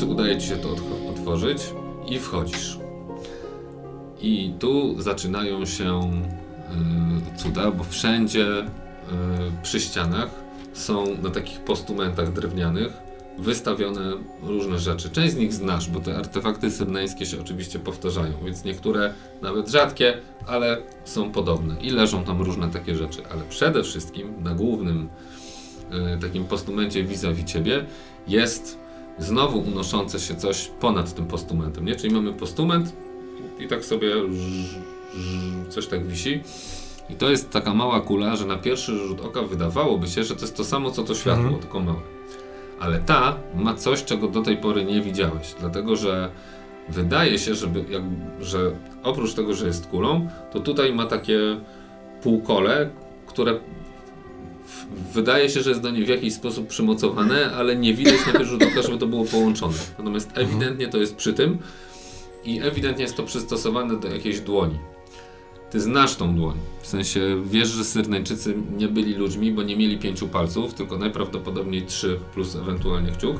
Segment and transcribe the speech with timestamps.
[0.00, 0.68] Końcu udaje ci się to
[1.10, 1.62] otworzyć
[2.08, 2.78] i wchodzisz.
[4.20, 6.00] I tu zaczynają się
[7.34, 8.66] y, cuda, bo wszędzie y,
[9.62, 10.30] przy ścianach
[10.72, 12.92] są na takich postumentach drewnianych
[13.38, 15.10] wystawione różne rzeczy.
[15.10, 20.18] Część z nich znasz, bo te artefakty syrneńskie się oczywiście powtarzają, więc niektóre nawet rzadkie,
[20.46, 23.22] ale są podobne i leżą tam różne takie rzeczy.
[23.32, 25.08] Ale przede wszystkim na głównym
[26.16, 27.84] y, takim postumencie vis-a-vis ciebie
[28.28, 28.79] jest
[29.20, 31.96] znowu unoszące się coś ponad tym postumentem, nie?
[31.96, 32.92] Czyli mamy postument
[33.58, 34.14] i tak sobie
[35.68, 36.40] coś tak wisi.
[37.10, 40.40] I to jest taka mała kula, że na pierwszy rzut oka wydawałoby się, że to
[40.40, 41.60] jest to samo co to światło, mhm.
[41.60, 42.00] tylko małe.
[42.80, 46.30] Ale ta ma coś, czego do tej pory nie widziałeś, dlatego że
[46.88, 48.02] wydaje się, żeby, jak,
[48.40, 48.70] że
[49.02, 51.38] oprócz tego, że jest kulą, to tutaj ma takie
[52.22, 52.90] półkole,
[53.26, 53.60] które
[55.12, 58.44] wydaje się, że jest do niej w jakiś sposób przymocowane, ale nie widać na pierwszy
[58.44, 59.78] rzut oka, żeby to było połączone.
[59.98, 60.46] Natomiast mhm.
[60.46, 61.58] ewidentnie to jest przy tym
[62.44, 64.78] i ewidentnie jest to przystosowane do jakiejś dłoni.
[65.70, 66.56] Ty znasz tą dłoń.
[66.82, 71.82] W sensie wiesz, że Syrneńczycy nie byli ludźmi, bo nie mieli pięciu palców, tylko najprawdopodobniej
[71.82, 73.36] trzy plus ewentualnie kciuk.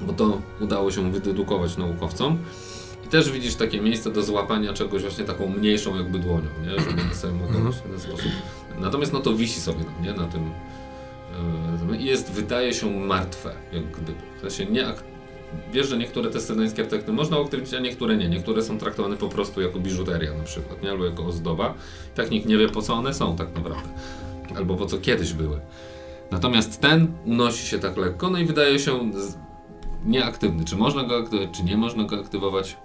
[0.00, 2.38] Bo to udało się wydedukować naukowcom.
[3.06, 6.70] I też widzisz takie miejsce do złapania czegoś właśnie taką mniejszą jakby dłonią, nie?
[6.70, 7.72] Żeby sobie mogło mhm.
[7.72, 8.32] w ten sposób.
[8.80, 10.12] Natomiast no to wisi sobie nie?
[10.12, 10.50] Na tym.
[11.90, 14.18] Yy, I jest, wydaje się martwe, jak gdyby.
[14.38, 14.86] W sensie nie,
[15.72, 18.28] wiesz, że niektóre te syryjskie artefakty można uaktywnić, a niektóre nie.
[18.28, 20.90] Niektóre są traktowane po prostu jako biżuteria na przykład, nie?
[20.90, 21.74] albo jako ozdoba.
[22.14, 23.88] Tak nikt nie wie po co one są tak naprawdę.
[24.56, 25.60] Albo po co kiedyś były.
[26.30, 29.10] Natomiast ten unosi się tak lekko, no i wydaje się
[30.04, 30.64] nieaktywny.
[30.64, 32.76] Czy można go aktywować, czy nie można go aktywować?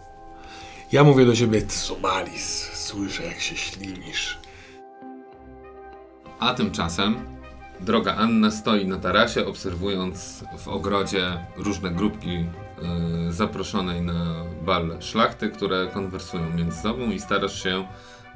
[0.91, 4.41] Ja mówię do siebie Somalis, słyszę jak się ślinisz.
[6.41, 7.16] A tymczasem
[7.79, 12.46] Droga Anna stoi na tarasie, obserwując w ogrodzie różne grupki
[13.29, 17.88] y, zaproszonej na bal szlachty, które konwersują między sobą i starasz się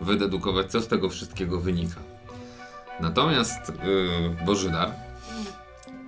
[0.01, 1.95] wydedukować, co z tego wszystkiego wynika.
[2.99, 3.73] Natomiast y,
[4.45, 4.91] Bożydar,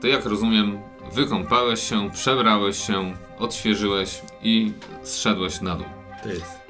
[0.01, 0.79] ty jak rozumiem,
[1.13, 5.87] wykąpałeś się, przebrałeś się, odświeżyłeś i zszedłeś na dół.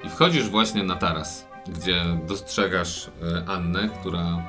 [0.03, 3.11] I wchodzisz właśnie na taras, gdzie dostrzegasz y,
[3.47, 4.47] Annę, która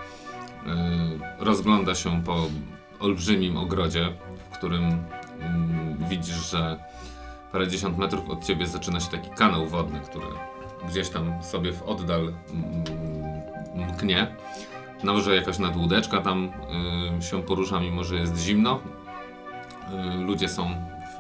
[1.39, 2.47] rozgląda się po
[3.01, 4.13] olbrzymim ogrodzie,
[4.51, 4.85] w którym
[5.41, 6.79] mm, widzisz, że
[7.53, 10.27] parędziesiąt metrów od ciebie zaczyna się taki kanał wodny, który
[10.89, 12.85] gdzieś tam sobie w oddal mm,
[13.75, 14.35] mknie.
[15.05, 16.51] No, może jakaś nadłódeczka tam
[17.19, 18.81] y, się porusza, mimo że jest zimno.
[20.15, 20.75] Y, ludzie są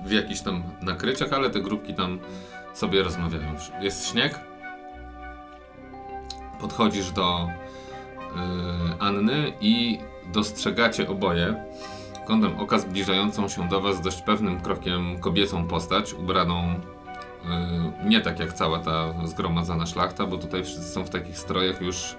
[0.04, 2.18] w jakichś tam nakryciach, ale te grupki tam
[2.74, 3.54] sobie rozmawiają.
[3.80, 4.40] Jest śnieg.
[6.60, 7.67] Podchodzisz do Y,
[8.98, 9.98] Anny i
[10.32, 11.64] dostrzegacie oboje
[12.28, 18.38] kątem oka zbliżającą się do was dość pewnym krokiem kobiecą postać, ubraną y, nie tak
[18.38, 22.16] jak cała ta zgromadzona szlachta, bo tutaj wszyscy są w takich strojach już y,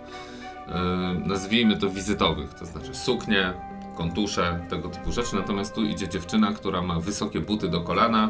[1.28, 3.54] nazwijmy to wizytowych, to znaczy suknie,
[3.96, 8.30] kontusze, tego typu rzeczy, natomiast tu idzie dziewczyna, która ma wysokie buty do kolana,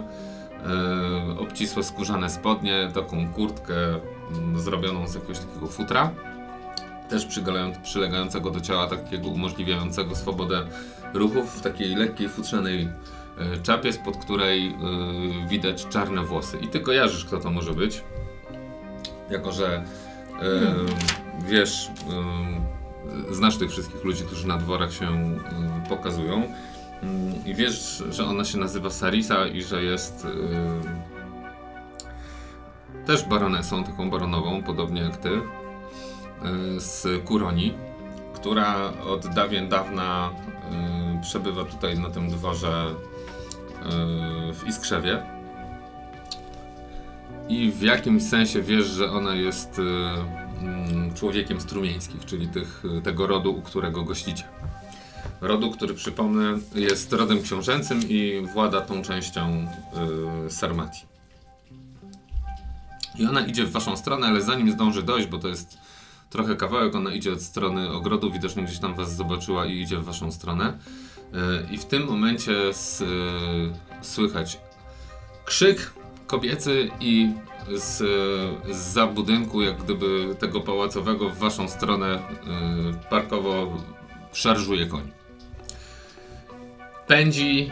[1.40, 6.12] obcisłe skórzane spodnie, taką kurtkę mm, zrobioną z jakiegoś takiego futra
[7.10, 7.28] też
[7.84, 10.66] przylegającego do ciała, takiego umożliwiającego swobodę
[11.14, 12.90] ruchów w takiej lekkiej, futrzanej
[13.38, 14.76] e, czapie, spod której e,
[15.48, 16.58] widać czarne włosy.
[16.58, 18.04] I ty kojarzysz, kto to może być,
[19.30, 19.84] jako że
[20.40, 20.86] hmm.
[21.48, 21.92] wiesz,
[23.32, 25.40] znasz tych wszystkich ludzi, którzy na dworach się
[25.90, 26.44] pokazują
[27.04, 30.28] mm, i wiesz, że ona się nazywa Sarisa i że jest
[33.06, 35.30] też baronesą, taką baronową, podobnie jak ty.
[36.46, 37.74] Y, z Kuroni,
[38.34, 40.30] która od dawien dawna
[41.18, 45.24] y, przebywa tutaj na tym dworze y, w Iskrzewie.
[47.50, 53.52] I w jakimś sensie wiesz, że ona jest mm, człowiekiem strumieńskich, czyli tych, tego rodu,
[53.52, 54.44] u którego gościcie.
[55.42, 59.68] Rodu, który przypomnę jest rodem książęcym i włada tą częścią
[60.50, 61.06] Sarmatii.
[63.20, 65.79] I ona idzie w waszą stronę, ale zanim zdąży dojść, bo to jest
[66.30, 70.04] trochę kawałek, ona idzie od strony ogrodu, widocznie gdzieś tam was zobaczyła i idzie w
[70.04, 70.78] waszą stronę.
[71.34, 72.74] E, I w tym momencie e,
[74.02, 74.60] słychać
[75.46, 75.94] krzyk
[76.28, 77.30] kobiecy i
[77.76, 78.04] z,
[78.72, 82.20] za budynku, jak gdyby tego pałacowego w waszą stronę e,
[83.10, 83.78] parkowo
[84.34, 85.12] szarżuje koń.
[87.08, 87.72] Pędzi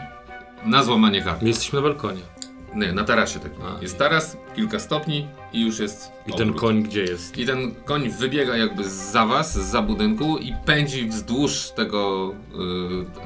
[0.64, 1.44] na złamanie karku.
[1.44, 2.37] My jesteśmy na balkonie.
[2.74, 3.54] Nie, na tarasie taki.
[3.62, 3.82] A.
[3.82, 7.38] Jest taras, kilka stopni i już jest I ten koń gdzie jest?
[7.38, 12.32] I ten koń wybiega jakby za was, za budynku i pędzi wzdłuż tego,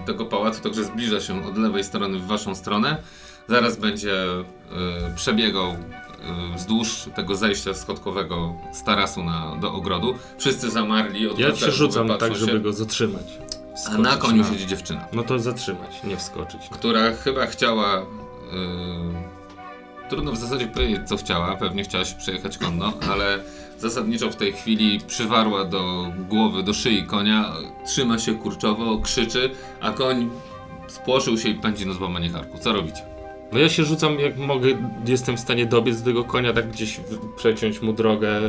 [0.02, 2.96] y, tego pałacu, także zbliża się od lewej strony w waszą stronę.
[3.48, 4.42] Zaraz będzie y,
[5.16, 5.76] przebiegał y,
[6.56, 10.14] wzdłuż tego zejścia schodkowego z tarasu na, do ogrodu.
[10.38, 13.26] Wszyscy zamarli, Ja odwracają się rzucam tak, patrzą żeby się, go zatrzymać.
[13.74, 16.60] A Skoczyć na koniu siedzi dziewczyna, No to zatrzymać, nie wskoczyć.
[16.70, 17.98] która chyba chciała...
[17.98, 19.31] y,
[20.12, 21.56] Trudno w zasadzie powiedzieć, co chciała.
[21.56, 23.38] Pewnie chciała się przejechać konno, ale
[23.78, 27.52] zasadniczo w tej chwili przywarła do głowy, do szyi konia,
[27.86, 29.50] trzyma się kurczowo, krzyczy,
[29.80, 30.30] a koń
[30.88, 32.58] spłoszył się i pędzi na złamanie karku.
[32.58, 33.02] Co robicie?
[33.52, 34.68] No ja się rzucam jak mogę,
[35.06, 38.40] jestem w stanie dobiec do tego konia, tak gdzieś w- przeciąć mu drogę.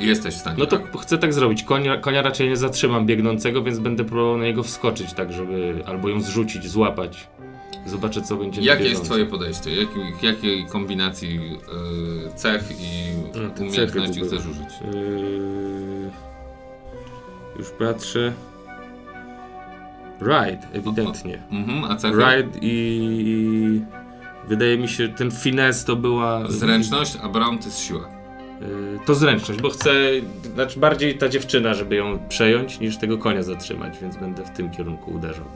[0.00, 0.04] y.
[0.04, 0.56] Jesteś w stanie.
[0.58, 1.00] No to tak?
[1.00, 1.62] chcę tak zrobić.
[1.62, 6.08] Konia, konia raczej nie zatrzymam biegnącego, więc będę próbował na niego wskoczyć tak, żeby albo
[6.08, 7.28] ją zrzucić, złapać.
[7.86, 9.70] Zobaczę co będzie Jakie jest twoje podejście?
[10.22, 11.58] Jakiej kombinacji
[12.28, 13.12] y, cech i
[13.42, 14.94] No, te umiejętności cechy chcesz użyć?
[14.94, 16.10] Yy,
[17.58, 18.32] już patrzę.
[20.20, 21.42] Ride, ewidentnie.
[21.52, 22.16] Mhm, a cechy?
[22.16, 23.80] Ride i
[24.48, 26.50] wydaje mi się, ten finesse to była.
[26.50, 28.08] Zręczność, a brown to jest siła.
[28.60, 29.92] Yy, to zręczność, bo chcę,
[30.54, 34.70] znaczy bardziej ta dziewczyna, żeby ją przejąć, niż tego konia zatrzymać, więc będę w tym
[34.70, 35.46] kierunku uderzał.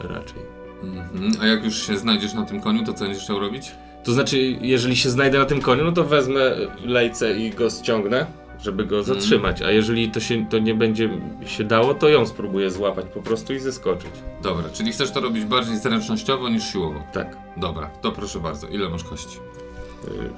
[0.00, 0.55] Raczej.
[0.82, 1.32] Mhm.
[1.40, 3.72] A jak już się znajdziesz na tym koniu, to co będziesz chciał robić?
[4.04, 6.40] To znaczy, jeżeli się znajdę na tym koniu, no to wezmę
[6.84, 8.26] lejce i go ściągnę,
[8.62, 9.62] żeby go zatrzymać.
[9.62, 11.10] A jeżeli to się to nie będzie
[11.46, 14.10] się dało, to ją spróbuję złapać po prostu i zeskoczyć.
[14.42, 17.02] Dobra, czyli chcesz to robić bardziej zręcznościowo niż siłowo.
[17.12, 17.36] Tak.
[17.56, 18.68] Dobra, to proszę bardzo.
[18.68, 19.38] Ile masz kości?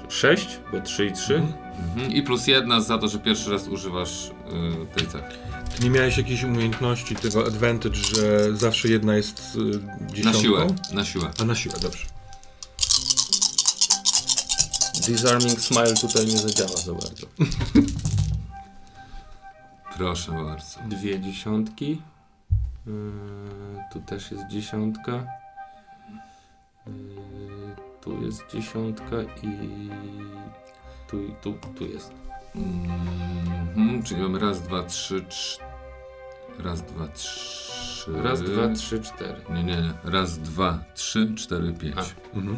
[0.09, 1.35] 6, bo 3 i 3.
[1.35, 2.11] Mhm.
[2.11, 4.31] I plus jedna za to, że pierwszy raz używasz y,
[4.95, 5.37] tej cechy.
[5.75, 9.57] Ty nie miałeś jakiejś umiejętności, tego advantage, że zawsze jedna jest
[10.15, 11.31] y, Na siłę, na siłę.
[11.41, 12.05] A na siłę, dobrze.
[15.07, 17.27] Disarming Smile tutaj nie zadziała za bardzo.
[19.97, 20.79] Proszę bardzo.
[20.87, 22.01] Dwie dziesiątki.
[22.87, 22.93] Yy,
[23.93, 25.11] tu też jest dziesiątka.
[26.87, 27.58] Yy,
[28.01, 29.89] tu jest dziesiątka i
[31.09, 32.11] tu, tu, tu jest.
[32.55, 34.03] Mhm.
[34.03, 35.59] Czyli mamy raz, dwa, trzy, trz...
[36.63, 38.11] Raz, dwa, trzy...
[38.23, 39.41] Raz, dwa, trzy, cztery.
[39.49, 39.93] Nie, nie, nie.
[40.03, 41.95] Raz, dwa, trzy, cztery, pięć.
[41.97, 42.37] A.
[42.37, 42.57] Mhm.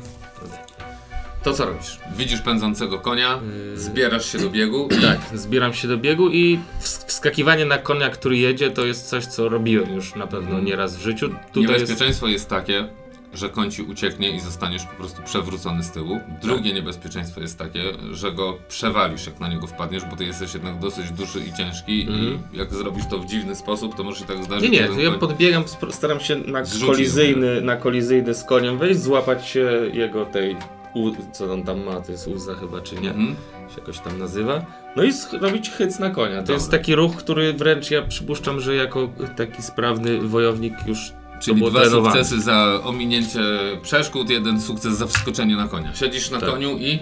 [1.43, 1.99] To co robisz?
[2.17, 3.39] Widzisz pędzącego konia,
[3.71, 4.89] Yy, zbierasz się do biegu.
[5.01, 9.25] Tak, zbieram się do biegu i ws- wskakiwanie na konia, który jedzie, to jest coś,
[9.25, 11.29] co robiłem już na pewno nieraz w życiu.
[11.29, 11.69] Tutaj jest...
[11.69, 12.87] Niebezpieczeństwo jest takie,
[13.33, 16.19] że koń ci ucieknie i zostaniesz po prostu przewrócony z tyłu.
[16.41, 20.79] Drugie niebezpieczeństwo jest takie, że go przewalisz, jak na niego wpadniesz, bo ty jesteś jednak
[20.79, 22.39] dosyć duży i ciężki Mhm.
[22.53, 24.71] i jak zrobisz to w dziwny sposób, to może się tak zdarzyć.
[24.71, 28.99] Nie, nie, to ja koń- podbiegam, staram się na kolizyjny, na kolizyjny z koniem wejść,
[29.01, 30.55] złapać się jego tej,
[30.93, 33.35] u, co on tam ma, to jest uza chyba, czy nie, Mhm.
[33.75, 34.65] się jakoś tam nazywa.
[34.95, 35.11] No i
[35.41, 36.35] robić hyc na konia.
[36.35, 36.53] To Dobra.
[36.55, 41.69] jest taki ruch, który wręcz ja przypuszczam, że jako taki sprawny wojownik już Czyli było
[41.69, 43.39] dwa sukcesy za ominięcie
[43.81, 45.95] przeszkód, jeden sukces za wskoczenie na konia.
[45.95, 46.49] Siedzisz na Tak.
[46.49, 46.99] koniu i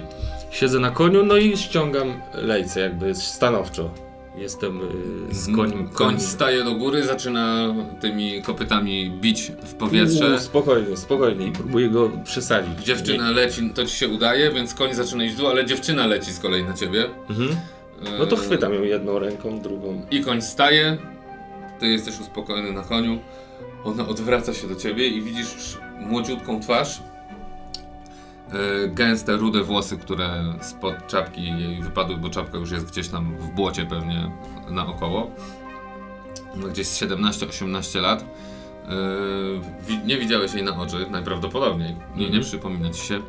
[0.51, 3.89] siedzę na koniu, no i ściągam lejce jakby stanowczo.
[4.37, 4.79] Jestem
[5.31, 5.71] y, z koniem.
[5.79, 5.89] Mhm.
[5.89, 10.29] koń staje do góry, zaczyna tymi kopytami bić w powietrze.
[10.29, 12.79] Uuu, spokojnie, spokojnie i próbuję go przesadzić.
[12.85, 16.33] Dziewczyna leci, to ci się udaje, więc koń zaczyna iść w dół, ale dziewczyna leci
[16.33, 17.05] z kolei na ciebie.
[17.29, 17.49] Mhm.
[18.19, 20.01] No to E, chwytam ją jedną ręką, drugą.
[20.11, 20.97] I koń staje,
[21.79, 23.19] ty jesteś uspokojony na koniu,
[23.83, 27.01] ona odwraca się do ciebie i widzisz młodziutką twarz,
[28.83, 33.37] e, gęste, rude włosy, które spod czapki jej wypadły, bo czapka już jest gdzieś tam
[33.37, 34.31] w błocie pewnie
[34.69, 35.31] naokoło.
[36.55, 38.25] Ma gdzieś z 17-18 lat.
[39.87, 41.95] Wi- nie widziałeś jej na oczy, najprawdopodobniej.
[42.15, 42.43] Nie, nie Mhm.
[42.43, 43.21] przypomina ci się.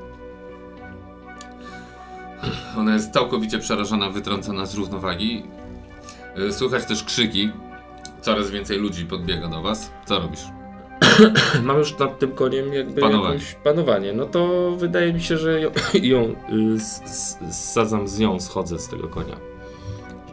[2.78, 5.42] Ona jest całkowicie przerażona, wytrącona z równowagi.
[6.38, 7.50] Y, Słychać też krzyki.
[8.20, 9.90] Coraz więcej ludzi podbiega do was.
[10.06, 10.44] Co robisz?
[11.62, 13.34] Mam już nad tym koniem jakby Panowanie.
[13.34, 14.12] jakieś panowanie.
[14.12, 15.70] No to wydaje mi się, że ją,
[16.02, 16.34] ją y,
[16.76, 19.36] s- s- ssadzam z nią, schodzę z tego konia.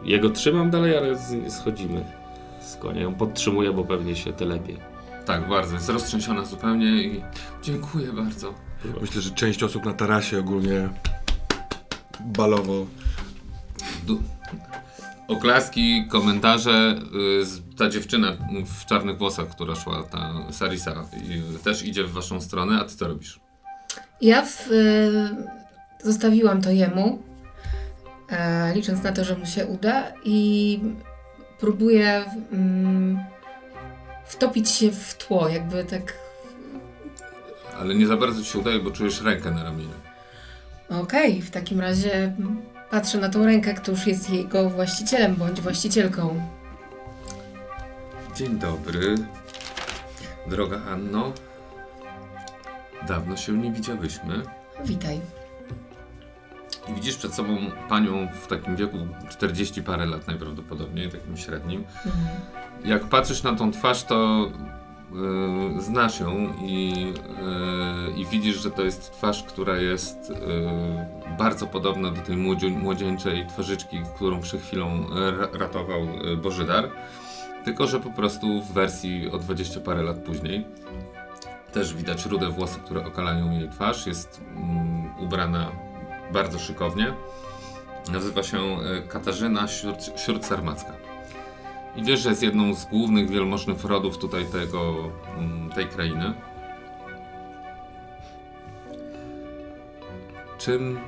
[0.04, 2.04] Jego trzymam dalej, ale z, schodzimy
[2.60, 3.00] z konia.
[3.02, 4.76] Ją podtrzymuję, bo pewnie się telepie.
[5.26, 5.74] Tak, bardzo.
[5.74, 7.22] Jest roztrzęsiona zupełnie i
[7.62, 8.54] dziękuję bardzo.
[9.00, 10.88] Myślę, że część osób na tarasie ogólnie
[12.20, 12.86] balowo.
[14.06, 14.22] Du-
[15.28, 17.00] Oklaski, komentarze.
[17.72, 18.32] y, Ta dziewczyna
[18.80, 21.04] w czarnych włosach, która szła, ta Sarisa,
[21.56, 22.80] y, też idzie w waszą stronę.
[22.80, 23.40] A ty co robisz?
[24.20, 25.30] Ja w, y,
[26.04, 27.22] zostawiłam to jemu,
[28.30, 30.80] e, licząc na to, że mu się uda i
[31.60, 33.18] próbuję mm,
[34.26, 36.12] wtopić się w tło, jakby tak
[37.80, 39.90] ale nie za bardzo ci się udaje, bo czujesz rękę na ramieniu.
[40.88, 45.60] Okej, w takim razie mm, patrzę na tą rękę, kto już jest jego właścicielem bądź
[45.60, 46.40] właścicielką.
[48.36, 49.14] Dzień dobry.
[50.46, 51.32] Droga Anno.
[53.08, 54.42] Dawno się nie widziałyśmy.
[54.84, 55.20] Witaj.
[56.88, 57.56] I widzisz przed sobą
[57.88, 61.84] panią w takim wieku 40 parę lat najprawdopodobniej, takim średnim.
[62.06, 62.26] Mhm.
[62.84, 64.50] Jak patrzysz na tą twarz, to
[65.12, 66.90] yy, znasz ją i,
[68.06, 72.36] yy, i widzisz, że to jest twarz, która jest yy, bardzo podobna do tej
[72.70, 75.06] młodzieńczej twarzyczki, którą przed chwilą
[75.38, 76.00] ra, ratował
[76.42, 76.90] Bożydar.
[77.64, 80.66] Tylko, że po prostu w wersji o 20 parę lat później.
[81.72, 84.06] Też widać rude włosy, które okalają jej twarz.
[84.06, 85.72] Jest mm, ubrana
[86.32, 87.14] bardzo szykownie.
[88.12, 88.58] Nazywa się
[89.08, 90.92] Katarzyna Siur- Siurc-Sarmacka.
[91.98, 94.94] I wiesz, że jest jedną z głównych wielmożnych rodów tutaj tego,
[95.38, 96.34] mm, tej krainy.
[100.58, 100.98] Czym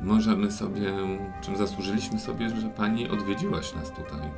[0.00, 0.92] możemy sobie,
[1.40, 4.30] czym zasłużyliśmy sobie, że pani odwiedziłaś nas tutaj?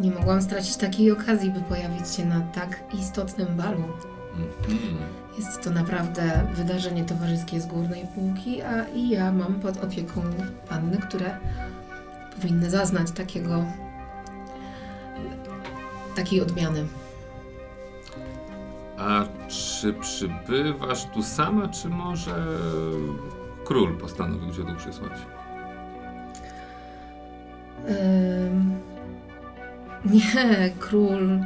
[0.00, 3.84] Nie mogłam stracić takiej okazji, by pojawić się na tak istotnym balu.
[4.32, 4.96] Mhm.
[5.38, 10.22] Jest to naprawdę wydarzenie towarzyskie z górnej półki, a i ja mam pod opieką
[10.68, 11.38] panny, które
[12.42, 13.64] powinny zaznać takiego
[16.16, 16.86] takiej odmiany.
[18.98, 22.46] A czy przybywasz tu sama, czy może
[23.64, 25.12] król postanowił cię tu przysłać?
[27.88, 28.74] Ym,
[30.04, 31.40] nie, król.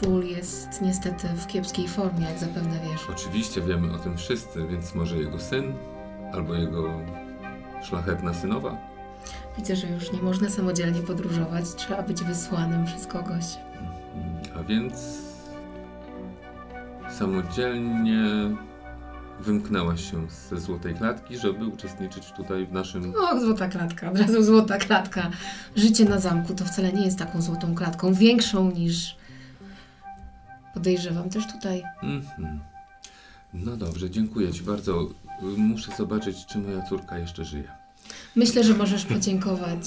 [0.00, 3.10] Król jest niestety w kiepskiej formie, jak zapewne wiesz.
[3.10, 5.74] Oczywiście wiemy o tym wszyscy, więc może jego syn
[6.32, 7.00] albo jego
[7.82, 8.93] szlachetna synowa?
[9.56, 13.44] Widzę, że już nie można samodzielnie podróżować, trzeba być wysłanym przez kogoś.
[14.56, 14.94] A więc
[17.10, 18.24] samodzielnie
[19.40, 23.14] wymknęłaś się ze złotej klatki, żeby uczestniczyć tutaj w naszym.
[23.16, 25.30] Och, złota klatka, od razu złota klatka.
[25.76, 29.16] Życie na zamku to wcale nie jest taką złotą klatką, większą niż
[30.74, 31.82] podejrzewam też tutaj.
[32.02, 32.60] Mhm.
[33.54, 35.08] No dobrze, dziękuję Ci bardzo.
[35.56, 37.83] Muszę zobaczyć, czy moja córka jeszcze żyje.
[38.36, 39.80] Myślę, że możesz podziękować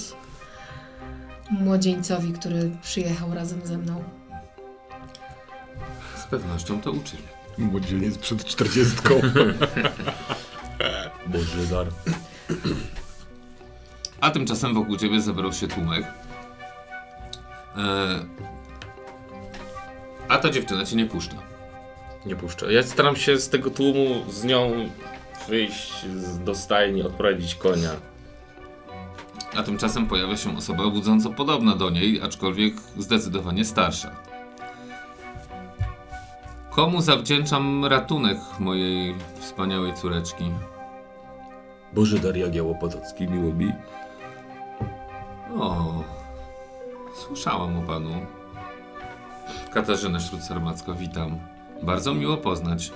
[1.52, 4.04] młodzieńcowi, który przyjechał razem ze mną.
[6.18, 7.24] Z pewnością to uczynię.
[7.58, 9.16] Młodzieniec przed czterdziestką.
[11.28, 11.88] Boży dar.
[14.22, 16.06] A tymczasem wokół ciebie zebrał się tłumek.
[17.78, 18.26] E,
[20.30, 21.38] a ta dziewczyna cię nie puszcza.
[22.26, 22.74] Nie puszczę.
[22.74, 24.90] Ja staram się z tego tłumu z nią
[25.48, 27.90] wyjść z- do stajni, odprowadzić konia.
[29.58, 34.12] A tymczasem pojawia się osoba budząco podobna do niej, aczkolwiek zdecydowanie starsza.
[36.70, 40.52] Komu zawdzięczam ratunek mojej wspaniałej córeczki?
[41.94, 43.72] Boży dar Jagieło Potocki, miło mi.
[45.60, 46.04] O,
[47.28, 48.26] słyszałam o panu.
[49.74, 51.40] Katarzyna Śród-Sarmacka, witam.
[51.84, 52.92] Bardzo miło poznać.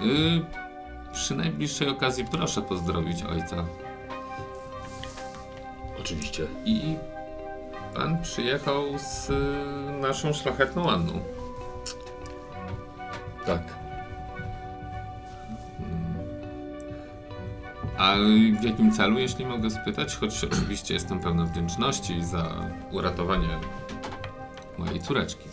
[0.00, 0.44] Yy,
[1.12, 3.64] przy najbliższej okazji proszę pozdrowić ojca.
[6.00, 6.46] Oczywiście.
[6.64, 6.96] I
[7.94, 11.12] pan przyjechał z y, naszą szlachetną Anną.
[13.46, 13.62] Tak.
[17.98, 18.14] A
[18.60, 20.16] w jakim celu, jeśli mogę spytać?
[20.16, 22.54] Choć oczywiście jestem pełna wdzięczności za
[22.90, 23.58] uratowanie
[24.78, 25.48] mojej córeczki.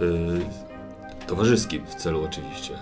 [0.00, 0.46] Yy,
[1.26, 2.78] towarzyskim w celu oczywiście.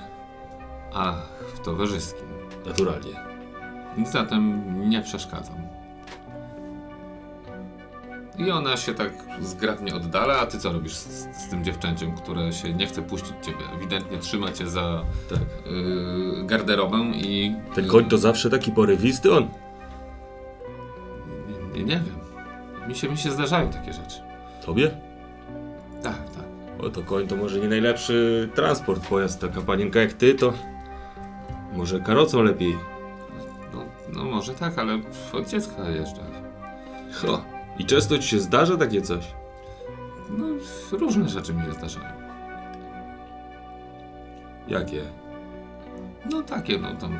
[0.94, 2.26] Ach, w towarzyskim.
[2.66, 3.20] Naturalnie.
[4.12, 5.56] Zatem nie przeszkadzam.
[8.38, 12.52] I ona się tak zgrabnie oddala, a ty co robisz z, z tym dziewczęciem, które
[12.52, 13.58] się nie chce puścić ciebie?
[13.76, 15.38] Ewidentnie trzyma cię za Tak.
[15.66, 17.54] yy, garderobę i...
[17.74, 19.48] Ten koń to zawsze taki porywisty on.
[21.74, 22.18] Nie, nie wiem.
[22.88, 24.20] Mi się, mi się zdarzają takie rzeczy.
[24.66, 24.90] Tobie?
[26.02, 26.44] Tak, tak.
[26.86, 29.40] O, to koń to może nie najlepszy transport, pojazd.
[29.40, 30.52] Taka panienka jak ty to...
[31.76, 32.78] Może karocą lepiej.
[33.74, 35.00] No, no może tak, ale
[35.32, 36.22] od dziecka jeżdżę.
[37.12, 37.44] Ho.
[37.78, 39.24] I często ci się zdarza takie coś?
[40.30, 40.46] No,
[40.92, 42.08] różne rzeczy mi się zdarzają.
[44.68, 45.02] Jakie?
[46.30, 47.18] No takie, no tam...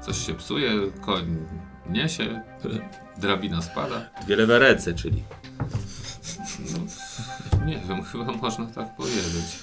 [0.00, 0.70] Coś się psuje,
[1.00, 1.36] koń
[1.90, 2.42] niesie,
[3.22, 4.10] drabina spada.
[4.24, 5.22] Dwie lewe ręce, czyli.
[6.58, 9.58] No, nie wiem, chyba można tak powiedzieć.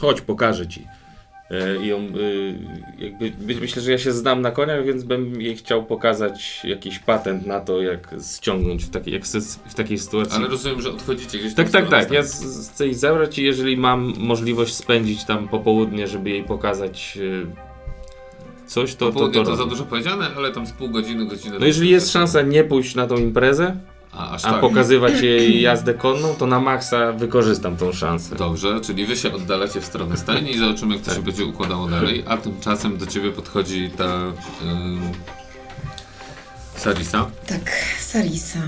[0.00, 0.86] Chodź, pokażę ci.
[1.50, 2.54] E, I ją, y,
[2.98, 6.98] jakby, my- myślę, że ja się znam na koniach, więc bym jej chciał pokazać jakiś
[6.98, 9.22] patent na to, jak ściągnąć w takiej, jak
[9.68, 10.36] w takiej sytuacji.
[10.36, 12.10] Ale rozumiem, że odchodzicie gdzieś Tak, tak, tak.
[12.10, 17.18] Ja z- chcę jej zabrać i jeżeli mam możliwość spędzić tam popołudnie, żeby jej pokazać
[17.20, 17.46] y,
[18.66, 21.56] coś, to to, Popołudnie to, to, za dużo powiedziane, ale tam z pół godziny, godzinę.
[21.60, 23.76] No jeżeli jest szansa nie pójść na tą imprezę,
[24.16, 24.60] A, a tak.
[24.60, 28.36] pokazywać jej jazdę konną, to na maksa wykorzystam tą szansę.
[28.36, 31.18] Dobrze, czyli wy się oddalacie w stronę stajni i zobaczymy, jak to Tak.
[31.18, 32.24] się będzie układało dalej.
[32.28, 34.04] A tymczasem do ciebie podchodzi ta
[34.62, 35.00] ym,
[36.76, 37.26] Sarisa.
[37.46, 37.70] Tak,
[38.00, 38.58] Sarisa.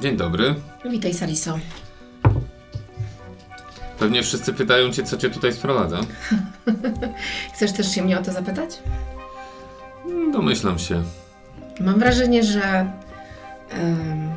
[0.00, 0.54] Dzień dobry.
[0.90, 1.58] Witaj, Sariso.
[3.98, 6.00] Pewnie wszyscy pytają cię, co cię tutaj sprowadza.
[7.54, 8.78] Chcesz też się mnie o to zapytać?
[10.32, 11.02] Domyślam się.
[11.80, 12.90] Mam wrażenie, że.
[13.70, 14.30] Em,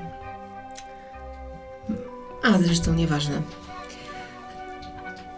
[2.43, 3.41] a zresztą nieważne.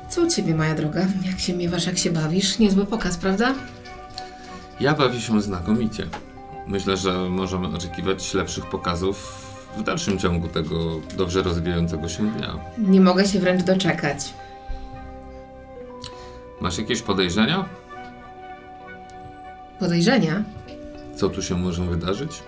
[0.10, 1.06] Co u ciebie, moja droga?
[1.26, 2.60] Jak się miewasz, jak się bawisz?
[2.60, 3.54] Niezły pokaz, prawda?
[4.80, 6.08] Ja bawię się znakomicie.
[6.68, 9.46] Myślę, że możemy oczekiwać lepszych pokazów
[9.78, 10.76] w dalszym ciągu tego
[11.18, 12.60] dobrze rozwijającego się dnia.
[12.78, 14.34] Nie mogę się wręcz doczekać.
[16.62, 17.66] Masz jakieś podejrzenia?
[19.80, 20.44] Podejrzenia?
[21.16, 22.44] Co tu się może wydarzyć?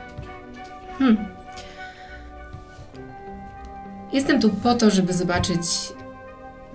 [4.13, 5.59] Jestem tu po to, żeby zobaczyć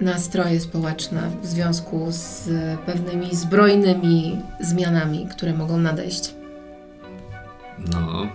[0.01, 2.49] nastroje społeczne w związku z
[2.87, 6.35] pewnymi zbrojnymi zmianami, które mogą nadejść.
[7.93, 8.27] No.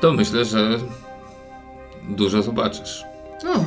[0.00, 0.78] To myślę, że
[2.08, 3.04] dużo zobaczysz.
[3.46, 3.64] O,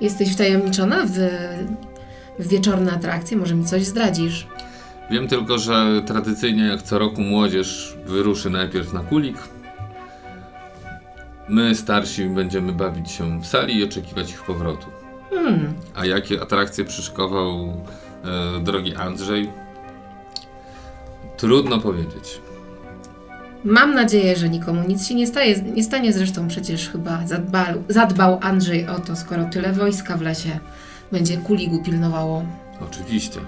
[0.00, 1.18] jesteś wtajemniczona w,
[2.38, 3.36] w wieczorne atrakcje?
[3.36, 4.46] Może mi coś zdradzisz?
[5.10, 9.36] Wiem tylko, że tradycyjnie jak co roku młodzież wyruszy najpierw na kulik.
[11.48, 14.86] My starsi będziemy bawić się w sali i oczekiwać ich powrotu.
[15.30, 17.82] Hmm, A jakie atrakcje przyszykował
[18.24, 19.50] e, drogi Andrzej?
[21.36, 22.40] Trudno powiedzieć.
[23.64, 26.12] mam nadzieję, że nikomu nic się nie, staje, nie stanie.
[26.12, 30.58] Zresztą przecież chyba zadbał, zadbał Andrzej o to, skoro tyle wojska w lesie
[31.12, 32.44] będzie kuligu pilnowało.
[32.80, 33.40] Oczywiście.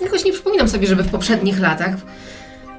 [0.00, 1.94] Jakoś nie przypominam sobie, żeby w poprzednich latach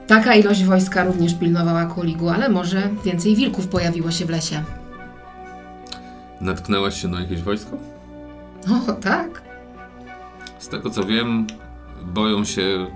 [0.07, 4.63] taka ilość wojska również pilnowała kuligu, ale może więcej wilków pojawiło się w lesie.
[6.41, 7.77] Natknęłaś się na jakieś wojsko?
[8.87, 9.41] O, tak?
[10.59, 11.47] Z tego co wiem,
[12.03, 12.87] boją się y,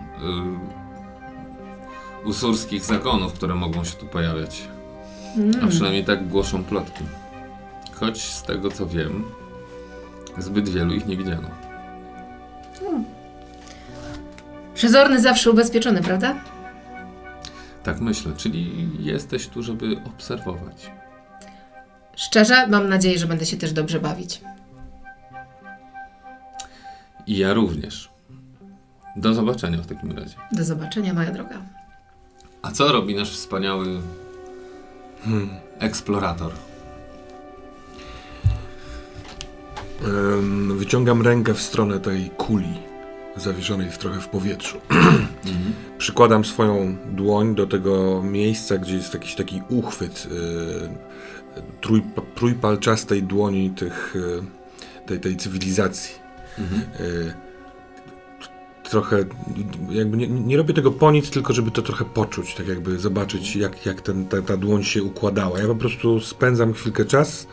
[2.28, 4.64] usurskich zagonów, które mogą się tu pojawiać.
[5.36, 5.70] A Mm.
[5.70, 7.04] przynajmniej tak głoszą plotki.
[8.00, 9.24] Choć z tego co wiem,
[10.38, 11.48] zbyt wielu ich nie widziano.
[14.82, 16.36] Przezorny zawsze ubezpieczony, prawda?
[17.84, 20.92] Tak myślę, czyli jesteś tu, żeby obserwować.
[22.16, 24.42] Szczerze, mam nadzieję, że będę się też dobrze bawić.
[27.28, 28.10] I ja również.
[29.16, 30.36] Do zobaczenia w takim razie.
[30.52, 31.58] Do zobaczenia, moja droga.
[32.62, 34.02] A co robi nasz wspaniały
[35.80, 36.52] eksplorator?
[40.06, 42.91] Em, Wyciągam rękę w stronę tej kuli,
[43.36, 44.78] zawieszonej w trochę w powietrzu.
[44.90, 45.74] Mhm.
[45.98, 52.04] Przykładam swoją dłoń do tego miejsca, gdzie jest jakiś taki uchwyt y, trój,
[52.36, 54.42] trójpalczastej dłoni tych, y,
[55.06, 56.16] tej, tej cywilizacji.
[56.60, 56.82] Mhm.
[57.00, 57.34] Y,
[58.92, 59.26] trochę,
[59.90, 63.56] jakby nie, nie robię tego po nic, tylko żeby to trochę poczuć, tak jakby zobaczyć,
[63.56, 65.60] jak, jak ten, ta, ta dłoń się układała.
[65.60, 67.48] Ja po prostu spędzam chwilkę czas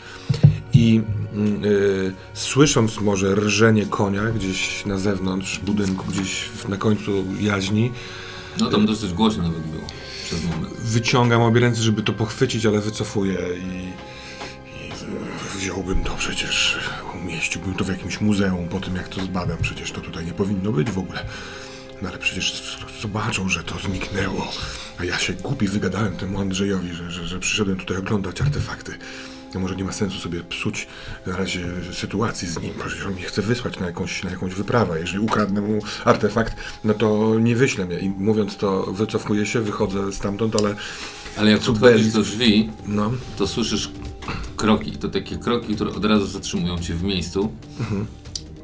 [0.79, 1.01] i
[1.35, 7.93] mm, y, słysząc może rżenie konia gdzieś na zewnątrz budynku, gdzieś na końcu jaźni,
[8.61, 9.85] No tam dosyć głośno nawet było
[10.25, 10.75] przez moment.
[10.81, 13.89] wyciągam obie ręce, żeby to pochwycić, ale wycofuję i,
[14.87, 16.79] i wziąłbym to przecież,
[17.23, 19.59] umieściłbym to w jakimś muzeum po tym, jak to zbadam.
[19.63, 21.25] Przecież to tutaj nie powinno być w ogóle.
[22.03, 24.53] No ale przecież zobaczą, że to zniknęło.
[24.99, 28.93] A ja się głupi wygadałem temu Andrzejowi, że, że, że przyszedłem tutaj oglądać artefakty.
[29.55, 30.87] No może nie ma sensu sobie psuć
[31.27, 32.75] na razie sytuacji z nim.
[32.87, 35.01] Przecież on mnie chce wysłać na jakąś, na jakąś wyprawę.
[35.01, 37.99] Jeżeli ukradnę mu artefakt, no to nie wyślę mnie.
[37.99, 40.75] I mówiąc to, wycofuję się, wychodzę stamtąd, ale
[41.37, 43.91] Ale jak podchodzisz do drzwi, no, to słyszysz
[44.57, 44.93] kroki.
[44.93, 47.53] To takie kroki, które od razu zatrzymują cię w miejscu.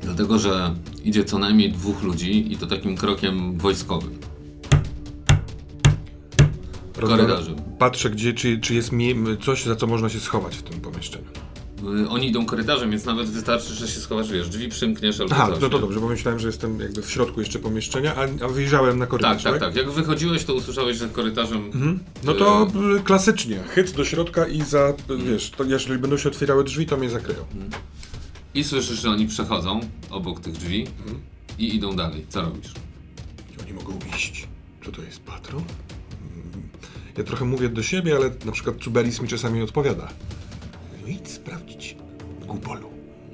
[0.03, 4.19] Dlatego, że idzie co najmniej dwóch ludzi i to takim krokiem wojskowym.
[7.09, 7.57] Korytarzu.
[7.79, 9.15] Patrzę, gdzie, czy, czy jest mi
[9.45, 11.25] coś, za co można się schować w tym pomieszczeniu.
[12.05, 15.49] Y, Oni idą korytarzem, więc nawet wystarczy, że się schowasz, wiesz, drzwi przymkniesz albo Aha,
[15.53, 15.61] coś.
[15.61, 18.99] no to dobrze, bo myślałem, że jestem jakby w środku jeszcze pomieszczenia, a, a wyjrzałem
[18.99, 19.77] na Tak, korytarz, tak, tak.
[19.77, 21.65] Jak wychodziłeś, to usłyszałeś, że korytarzem...
[21.65, 21.99] Mhm.
[22.25, 24.93] No to y, klasycznie, chyt do środka i za,
[25.27, 27.41] wiesz, to jeżeli będą się otwierały drzwi, to mnie zakryją.
[28.55, 31.21] I słyszysz, że oni przechodzą obok tych drzwi Mhm.
[31.59, 32.27] i idą dalej.
[32.29, 32.73] Co robisz?
[33.63, 34.49] Oni mogą iść?
[34.85, 35.63] Co to jest, patrol?
[37.19, 40.09] Ja trochę mówię do siebie, ale na przykład Cubelis mi czasami odpowiada.
[41.03, 41.97] No idź sprawdzić
[42.47, 42.91] Gupolu.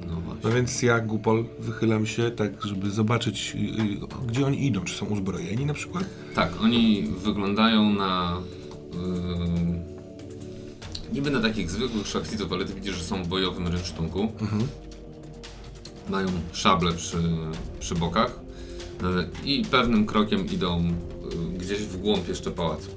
[0.07, 0.40] No właśnie.
[0.45, 4.85] No więc ja, Gupol, wychylam się tak, żeby zobaczyć, y, y, gdzie oni idą.
[4.85, 6.05] Czy są uzbrojeni na przykład?
[6.35, 8.40] Tak, oni wyglądają na.
[8.93, 9.90] Yy,
[11.12, 14.33] niby na takich zwykłych szlachciców, ale ty widzisz, że są w bojowym rynsztunku.
[14.40, 14.66] Mhm.
[16.09, 17.19] Mają szable przy,
[17.81, 18.40] przy bokach
[19.03, 20.93] yy, i pewnym krokiem idą
[21.59, 22.90] gdzieś w głąb jeszcze pałacu.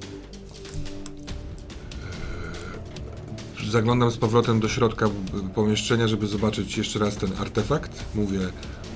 [3.73, 5.09] Zaglądam z powrotem do środka
[5.55, 8.05] pomieszczenia, żeby zobaczyć jeszcze raz ten artefakt.
[8.15, 8.39] Mówię,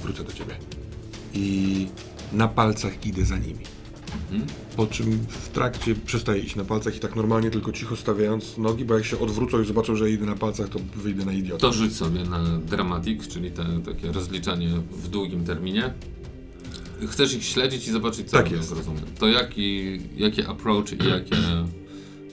[0.03, 0.55] wrócę do ciebie.
[1.33, 1.87] I
[2.33, 3.63] na palcach idę za nimi.
[4.31, 4.49] Mhm.
[4.75, 8.85] Po czym w trakcie przestaję iść na palcach i tak normalnie tylko cicho stawiając nogi,
[8.85, 11.61] bo jak się odwrócą i zobaczą, że idę na palcach, to wyjdę na idiotę.
[11.61, 15.93] To rzuć sobie na dramatik, czyli te, takie rozliczanie w długim terminie.
[17.07, 18.71] Chcesz ich śledzić i zobaczyć, co Tak jest.
[18.71, 19.03] rozumiem.
[19.19, 21.35] To jaki, jakie approach i jakie,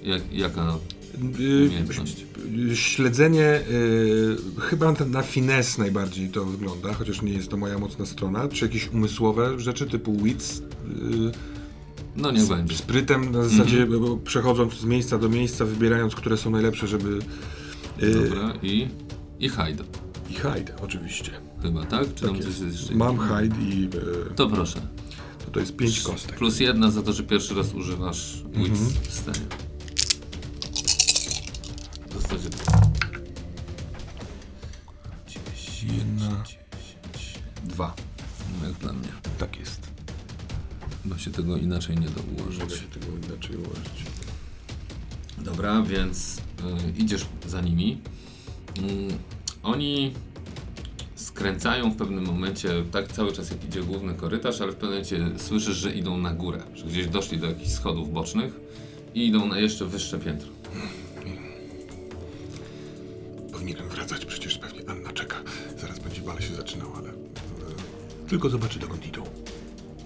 [0.02, 0.78] jak, jaka
[1.22, 2.27] umiejętność?
[2.72, 8.07] y, Śledzenie y, chyba na, finesse najbardziej to wygląda, chociaż nie jest to moja mocna
[8.07, 8.48] strona.
[8.48, 10.62] Czy jakieś umysłowe rzeczy typu wits, y,
[12.16, 12.77] No niech będzie.
[12.77, 17.18] sprytem na zasadzie bo przechodząc z miejsca do miejsca, wybierając, które są najlepsze, żeby...
[18.14, 18.88] Dobra, i,
[19.40, 19.85] i hide.
[20.31, 21.31] I hide oczywiście.
[21.62, 22.14] Chyba, tak?
[22.14, 22.62] Czy Tak jest.
[22.62, 22.90] jest?
[22.94, 23.88] Mam hide i
[24.37, 24.81] To proszę.
[25.44, 26.37] to, to jest pięć kostek.
[26.37, 28.90] Plus jedna za to, że pierwszy raz używasz wits Mhm.
[29.09, 29.46] w scenie.
[32.31, 32.49] Zasadzie
[35.83, 36.45] Jedna.
[37.65, 37.95] dwa.
[38.61, 39.09] No jak dla mnie.
[39.39, 39.81] Tak jest.
[41.05, 42.73] Bo się tego inaczej nie da ułożyć.
[42.81, 44.05] się tego inaczej ułożyć.
[45.39, 48.01] Dobra, więc y, idziesz za nimi.
[48.79, 49.19] Mm,
[49.63, 50.13] oni
[51.15, 55.39] skręcają w pewnym momencie, tak cały czas jak idzie główny korytarz, ale w pewnym momencie
[55.39, 58.53] słyszysz, że idą na górę, że gdzieś doszli do jakichś schodów bocznych
[59.15, 60.49] i idą na jeszcze wyższe piętro.
[63.64, 65.37] Powinienem wracać, przecież pewnie Anna czeka.
[65.81, 67.09] Zaraz będzie bal się zaczynał, ale...
[67.09, 69.22] e, tylko zobaczy dokąd idą.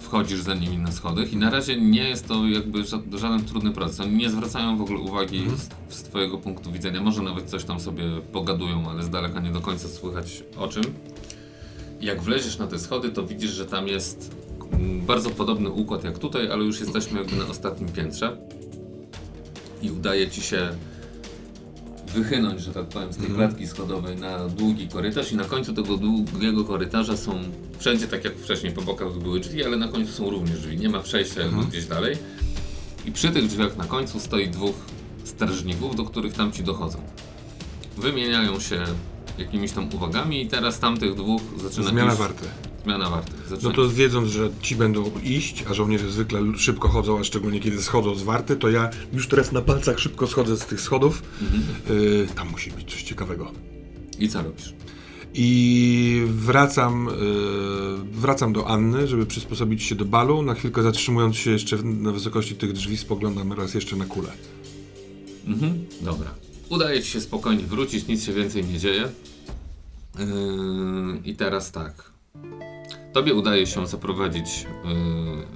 [0.00, 3.70] Wchodzisz za nimi na schodach i na razie nie jest to jakby ża- żaden trudny
[3.72, 4.00] proces.
[4.00, 5.44] Oni nie zwracają w ogóle uwagi
[5.88, 7.00] z, z twojego punktu widzenia.
[7.00, 10.84] Może nawet coś tam sobie pogadują, ale z daleka nie do końca słychać o czym.
[12.00, 14.36] Jak wleziesz na te schody, to widzisz, że tam jest
[14.72, 18.36] mm, bardzo podobny układ jak tutaj, ale już jesteśmy jakby na ostatnim piętrze.
[19.82, 20.68] I udaje ci się
[22.08, 25.96] wychynąć, że tak powiem, z tej klatki schodowej na długi korytarz i na końcu tego
[25.96, 27.38] długiego korytarza są
[27.78, 30.76] wszędzie tak jak wcześniej po bokach były drzwi, ale na końcu są również drzwi.
[30.76, 32.16] Nie ma przejścia jakby gdzieś dalej.
[33.06, 34.74] I przy tych drzwiach na końcu stoi dwóch
[35.24, 36.98] strażników, do których tam ci dochodzą.
[37.96, 38.84] Wymieniają się
[39.38, 42.44] jakimiś tam uwagami i teraz tamtych dwóch zaczyna Zmiana już- warty.
[42.84, 43.32] Zmiana warty.
[43.62, 47.82] No to wiedząc, że ci będą iść, a żołnierze zwykle szybko chodzą, a szczególnie kiedy
[47.82, 51.22] schodzą z warty, to ja już teraz na palcach szybko schodzę z tych schodów.
[51.90, 53.52] Y, tam musi być coś ciekawego.
[54.18, 54.74] I co robisz?
[55.34, 57.12] I wracam, y,
[58.12, 60.42] wracam do Anny, żeby przysposobić się do balu.
[60.42, 64.32] Na chwilkę zatrzymując się jeszcze na wysokości tych drzwi, spoglądam raz jeszcze na kulę.
[65.46, 66.34] Mhm, dobra.
[66.68, 69.08] Udaje ci się spokojnie wrócić, nic się więcej nie dzieje.
[70.18, 70.24] Yy,
[71.24, 72.07] I teraz tak.
[73.12, 74.66] Tobie udaje się zaprowadzić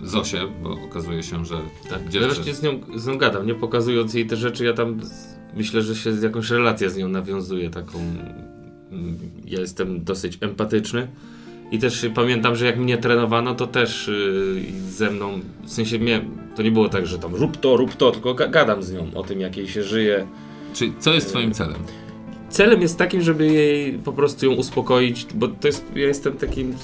[0.02, 1.54] yy, Zosię, bo okazuje się, że
[1.90, 4.72] Tak, gdzie ja wreszcie z nią, z nią gadam, nie pokazując jej te rzeczy, ja
[4.72, 7.98] tam z, myślę, że się jakąś relację z nią nawiązuję taką.
[7.98, 11.08] mm, Ja jestem dosyć empatyczny
[11.70, 16.24] i też pamiętam, że jak mnie trenowano, to też yy, ze mną, w sensie mnie,
[16.56, 19.10] to nie było tak, że tam rób to, rób to, tylko ga- gadam z nią
[19.14, 20.26] o tym, jak jej się żyje.
[20.74, 21.78] Czyli co jest twoim celem?
[22.52, 26.74] Celem jest takim, żeby jej po prostu ją uspokoić, bo to jest, ja jestem takim,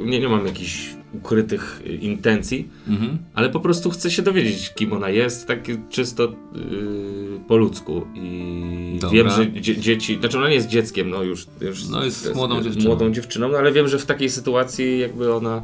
[0.00, 3.18] nie, nie mam jakichś ukrytych y, intencji, Mhm.
[3.34, 5.58] ale po prostu chcę się dowiedzieć, kim ona jest, tak
[5.90, 8.06] czysto yy, po ludzku.
[8.14, 9.10] I Dobra.
[9.16, 11.46] wiem, że dzie dzieci, znaczy ona nie jest dzieckiem, no już.
[11.60, 12.84] już No jest młodą dziewczyną.
[12.84, 15.62] Młodą dziewczyną, no ale wiem, że w takiej sytuacji jakby ona.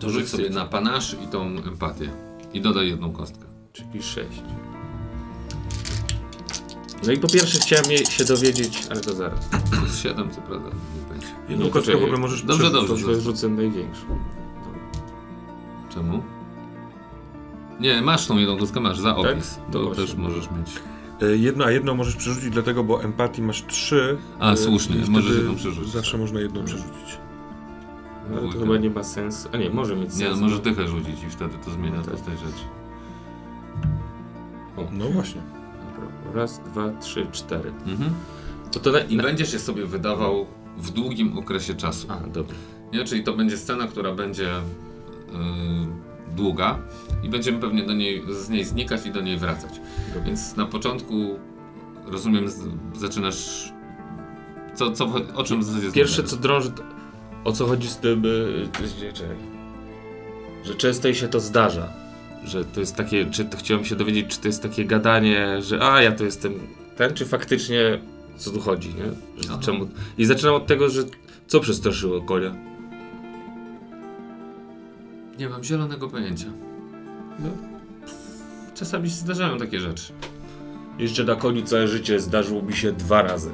[0.00, 2.08] To rzuć sobie na panasz i tą empatię.
[2.54, 3.44] I dodaj jedną kostkę.
[3.72, 4.26] Czyli 6.
[7.06, 9.48] No i po pierwsze chciałem jej się dowiedzieć, ale to zaraz.
[9.70, 11.26] Plus 7, co prawda, nie będzie.
[11.48, 12.88] Jedną No to kostkę w ogóle możesz Dobrze, przerzucić.
[12.88, 13.06] dobrze.
[13.16, 14.06] To rzucę największą.
[15.88, 16.22] Czemu?
[17.80, 19.32] Nie, masz tą jedną kostkę, masz za Tak?
[19.32, 19.58] opis.
[19.66, 20.04] To To właśnie.
[20.06, 20.68] też możesz mieć.
[21.22, 24.18] E, Jedno, a jedno możesz przerzucić dlatego, bo empatii masz trzy.
[24.40, 25.92] A, e, słusznie, i możesz jedną przerzucić.
[25.92, 27.18] Zawsze można jedną przerzucić.
[28.32, 29.48] Ale to chyba nie ma sensu.
[29.52, 30.40] A nie, może mieć Nie, sens.
[30.40, 32.10] możesz dychę rzucić i wtedy to zmienia Tak.
[32.10, 32.64] postać rzeczy.
[34.92, 35.40] No właśnie.
[36.34, 37.72] Raz, dwa, trzy, cztery.
[37.86, 38.10] Mhm.
[38.72, 40.46] To to na, I będziesz je sobie wydawał
[40.78, 42.06] w długim okresie czasu.
[42.10, 42.56] A, dobra.
[42.92, 43.04] Nie?
[43.04, 45.36] Czyli to będzie scena, która będzie yy,
[46.36, 46.78] długa
[47.22, 49.80] i będziemy pewnie do niej, z niej znikać i do niej wracać.
[50.08, 50.22] Dobra.
[50.26, 51.14] Więc na początku,
[52.06, 52.60] rozumiem, z,
[52.96, 53.72] zaczynasz...
[54.74, 56.82] Co, co, o czym z- jest Pierwsze co drąży, to
[57.44, 58.68] o co chodzi z tym, y,
[59.08, 59.36] y, czekaj.
[60.64, 61.92] że często się to zdarza.
[62.44, 65.82] Że to jest takie, czy to chciałem się dowiedzieć, czy to jest takie gadanie, że
[65.82, 66.52] a ja to jestem
[66.96, 67.98] ten, czy faktycznie
[68.36, 69.04] co tu chodzi, nie?
[69.42, 69.58] Że Aha.
[69.62, 69.88] Czemu?
[70.18, 71.02] I zaczynam od tego, że
[71.46, 72.54] co przestraszyło konia?
[75.38, 76.46] Nie mam zielonego pojęcia.
[77.38, 77.48] No.
[78.74, 80.12] Czasami się zdarzają takie rzeczy.
[80.98, 83.50] Jeszcze na koniu całe życie zdarzyło mi się dwa razy.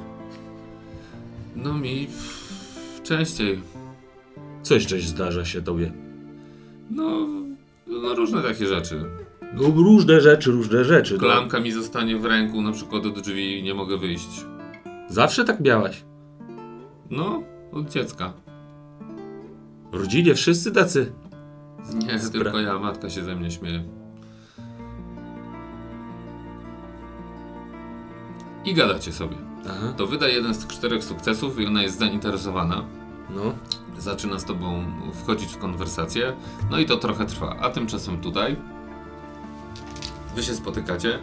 [1.57, 2.09] No mi
[3.03, 3.61] częściej.
[4.63, 5.93] Co jeszcze zdarza się tobie?
[6.91, 7.29] No,
[7.91, 9.05] no różne takie rzeczy.
[9.55, 11.15] No różne rzeczy, różne rzeczy.
[11.15, 11.21] No.
[11.21, 14.45] Klamka mi zostanie w ręku, na przykład od drzwi i nie mogę wyjść.
[15.09, 16.05] Zawsze tak miałaś.
[17.11, 18.33] No, od dziecka.
[19.93, 21.13] W rodzinie wszyscy tacy.
[21.95, 23.85] Nie, Spra- tylko ja, matka się ze mnie śmieje.
[28.65, 29.37] I gadacie sobie.
[29.71, 29.93] Aha.
[29.97, 32.85] To wyda jeden z czterech sukcesów i ona jest zainteresowana.
[33.31, 33.55] No.
[34.01, 34.85] Zaczyna z tobą
[35.23, 36.33] wchodzić w konwersację.
[36.71, 37.57] No i to trochę trwa.
[37.61, 38.57] A tymczasem tutaj
[40.37, 41.19] wy się spotykacie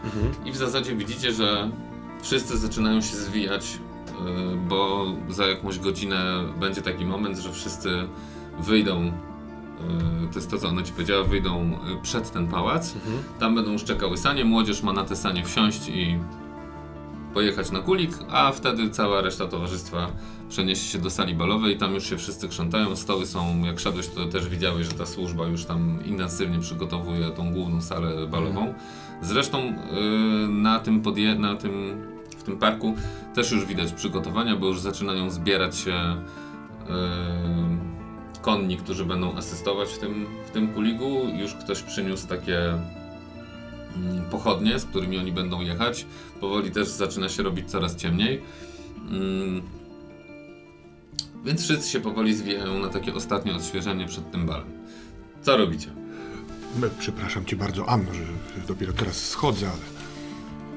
[0.45, 1.71] i w zasadzie widzicie, że
[2.21, 3.79] wszyscy zaczynają się zwijać,
[4.25, 8.07] yy, bo za jakąś godzinę będzie taki moment, że wszyscy
[8.59, 9.03] wyjdą.
[9.03, 9.11] yy,
[10.33, 12.93] To jest to, co ona ci powiedziała, wyjdą yy, przed ten pałac.
[13.39, 16.19] Tam będą już czekały sanie, młodzież ma na te sanie wsiąść i
[17.37, 20.07] pojechać na kulik, a wtedy cała reszta towarzystwa
[20.49, 21.77] przeniesie się do sali balowej.
[21.77, 22.95] Tam już się wszyscy krzątają.
[22.95, 27.53] Stoły są, jak szedłeś, to też widziałeś, że ta służba już tam intensywnie przygotowuje tą
[27.53, 28.73] główną salę balową.
[29.21, 29.73] Zresztą yy,
[30.47, 32.01] na tym, podje- na tym
[32.37, 32.95] w tym parku
[33.33, 36.95] też już widać przygotowania, bo już zaczynają zbierać się yy,
[38.41, 41.21] konni, którzy będą asystować w tym, w tym kuligu.
[41.41, 42.59] Już ktoś przyniósł takie
[44.31, 46.05] pochodnie, z którymi oni będą jechać.
[46.41, 48.41] Powoli też zaczyna się robić coraz ciemniej.
[49.09, 49.61] Mm.
[51.45, 54.67] Więc wszyscy się powoli zwijają na takie ostatnie odświeżenie przed tym balem.
[55.41, 55.87] Co robicie?
[56.99, 58.21] Przepraszam cię bardzo, Anno, że
[58.67, 59.81] dopiero teraz schodzę, ale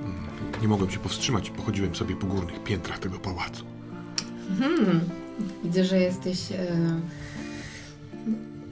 [0.05, 3.65] mm, nie mogłem się powstrzymać pochodziłem sobie po górnych piętrach tego pałacu.
[4.59, 5.01] Hmm.
[5.65, 7.01] Widzę, że jesteś e,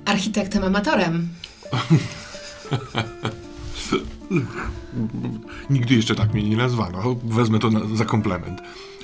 [0.04, 1.28] architektem amatorem.
[5.70, 7.16] Nigdy jeszcze tak mnie nie nazwano.
[7.24, 8.60] Wezmę to na, za komplement.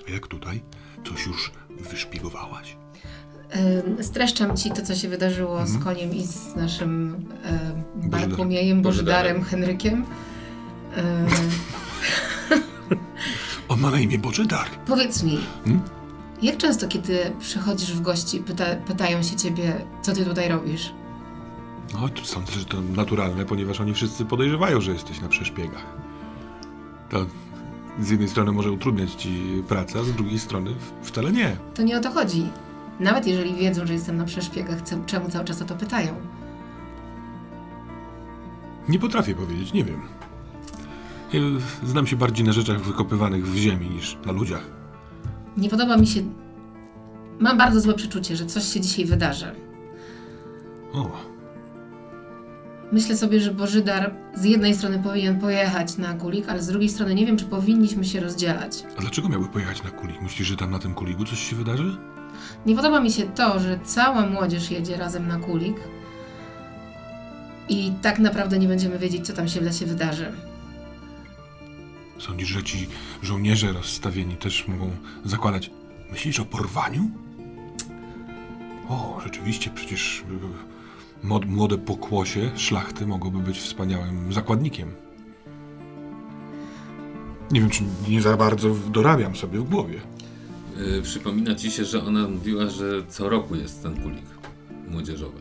[0.09, 0.61] A jak tutaj?
[1.09, 1.51] Coś już
[1.91, 2.77] wyszpiegowałaś?
[4.01, 8.83] Streszczam ci to, co się wydarzyło z koniem i z naszym e, Bartłomiejem, Bożydarem.
[8.83, 10.05] Bożydarem, Henrykiem.
[10.97, 11.27] E,
[13.69, 14.67] On ma na imię Boży Dar.
[14.87, 15.83] powiedz mi, Hmm?
[16.43, 20.93] jak często, kiedy przychodzisz w gości, pyta, pytają się ciebie, co ty tutaj robisz?
[21.95, 25.87] No, to sądzę, że to naturalne, ponieważ oni wszyscy podejrzewają, że jesteś na przeszpiegach.
[27.11, 27.27] To
[28.01, 31.57] z jednej strony może utrudniać ci pracę, a z drugiej strony wcale nie.
[31.75, 32.47] To nie o to chodzi.
[33.01, 36.15] Nawet jeżeli wiedzą, że jestem na przeszpiegach, czemu cały czas o to pytają?
[38.89, 40.01] Nie potrafię powiedzieć, nie wiem.
[41.33, 41.41] Ja
[41.85, 44.67] Znam się bardziej na rzeczach wykopywanych w ziemi niż na ludziach.
[45.57, 46.23] Nie podoba mi się.
[47.41, 49.55] Mam bardzo złe przeczucie, że coś się dzisiaj wydarzy.
[50.93, 51.11] O,
[52.93, 57.15] Myślę sobie, że Bożydar z jednej strony powinien pojechać na kulik, ale z drugiej strony
[57.15, 58.73] nie wiem, czy powinniśmy się rozdzielać.
[58.99, 60.23] a dlaczego miałby pojechać na kulik?
[60.23, 61.97] Myślisz, że tam na tym kuligu coś się wydarzy?
[62.67, 65.77] Nie podoba mi się to, że cała młodzież jedzie razem na kulik
[67.69, 70.33] i tak naprawdę nie będziemy wiedzieć, co tam się w lesie wydarzy.
[72.19, 72.89] Sądzisz, że ci
[73.23, 74.91] żołnierze rozstawieni też mogą
[75.25, 75.71] zakładać.
[76.11, 77.11] Myślisz o porwaniu?
[78.89, 80.74] O, rzeczywiście, przecież y,
[81.25, 84.93] młode pokłosie szlachty mogłoby być wspaniałym zakładnikiem.
[87.51, 90.01] Nie wiem, czy nie za bardzo dorabiam sobie w głowie.
[90.77, 94.25] Yy, przypomina ci się, że ona mówiła, że co roku jest ten kulik
[94.89, 95.39] młodzieżowy.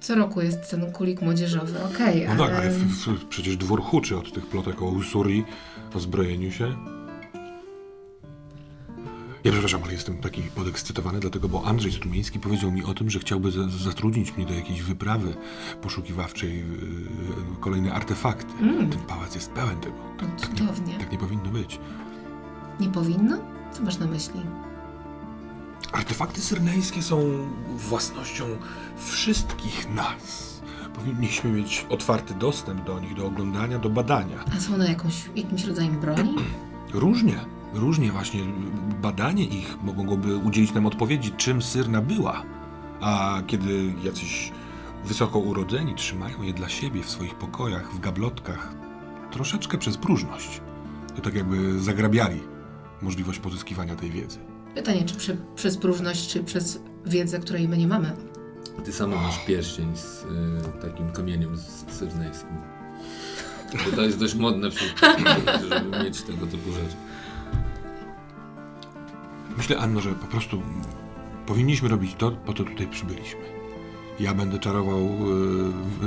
[0.00, 2.56] Co roku jest ten kulik młodzieżowy, okej, No tak, ale...
[2.56, 5.44] ale w, w, przecież dwór huczy od tych plotek o usuri,
[5.94, 6.74] o zbrojeniu się.
[9.44, 13.18] Ja przepraszam, ale jestem taki podekscytowany, dlatego, bo Andrzej Strumiński powiedział mi o tym, że
[13.18, 15.34] chciałby za- zatrudnić mnie do jakiejś wyprawy
[15.82, 16.64] poszukiwawczej, yy,
[17.60, 18.52] kolejne artefakty.
[18.60, 18.90] Mm.
[18.90, 19.96] Ten pałac jest pełen tego.
[20.18, 20.98] Tak, No, tak, nie, cudownie.
[20.98, 21.78] tak nie powinno być.
[22.80, 23.38] Nie powinno?
[23.72, 24.40] Co masz na myśli?
[25.92, 27.20] Artefakty syrneńskie są
[27.76, 28.44] własnością
[28.96, 30.52] wszystkich nas.
[30.94, 34.44] Powinniśmy mieć otwarty dostęp do nich, do oglądania, do badania.
[34.56, 36.34] A są one jakąś, jakimś rodzajem broni?
[36.94, 37.36] Różnie,
[37.74, 38.40] różnie właśnie
[39.02, 42.42] badanie ich mogłoby udzielić nam odpowiedzi, czym Syrna była.
[43.00, 44.52] A kiedy jacyś
[45.04, 48.74] wysoko urodzeni trzymają je dla siebie w swoich pokojach, w gablotkach,
[49.30, 50.60] troszeczkę przez próżność,
[51.16, 52.40] to tak jakby zagrabiali
[53.02, 54.38] możliwość pozyskiwania tej wiedzy.
[54.74, 58.12] Pytanie, czy prze, przez próżność, czy przez wiedzę, której my nie mamy?
[58.84, 60.26] Ty sama masz pierścień z y,
[60.82, 62.56] takim kamieniem z syrnejskim.
[63.96, 65.00] To jest dość modne wśród
[65.68, 66.96] żeby mieć tego typu rzeczy.
[69.56, 70.62] Myślę, Anno, że po prostu
[71.46, 73.40] powinniśmy robić to, po co tutaj przybyliśmy.
[74.20, 75.08] Ja będę czarował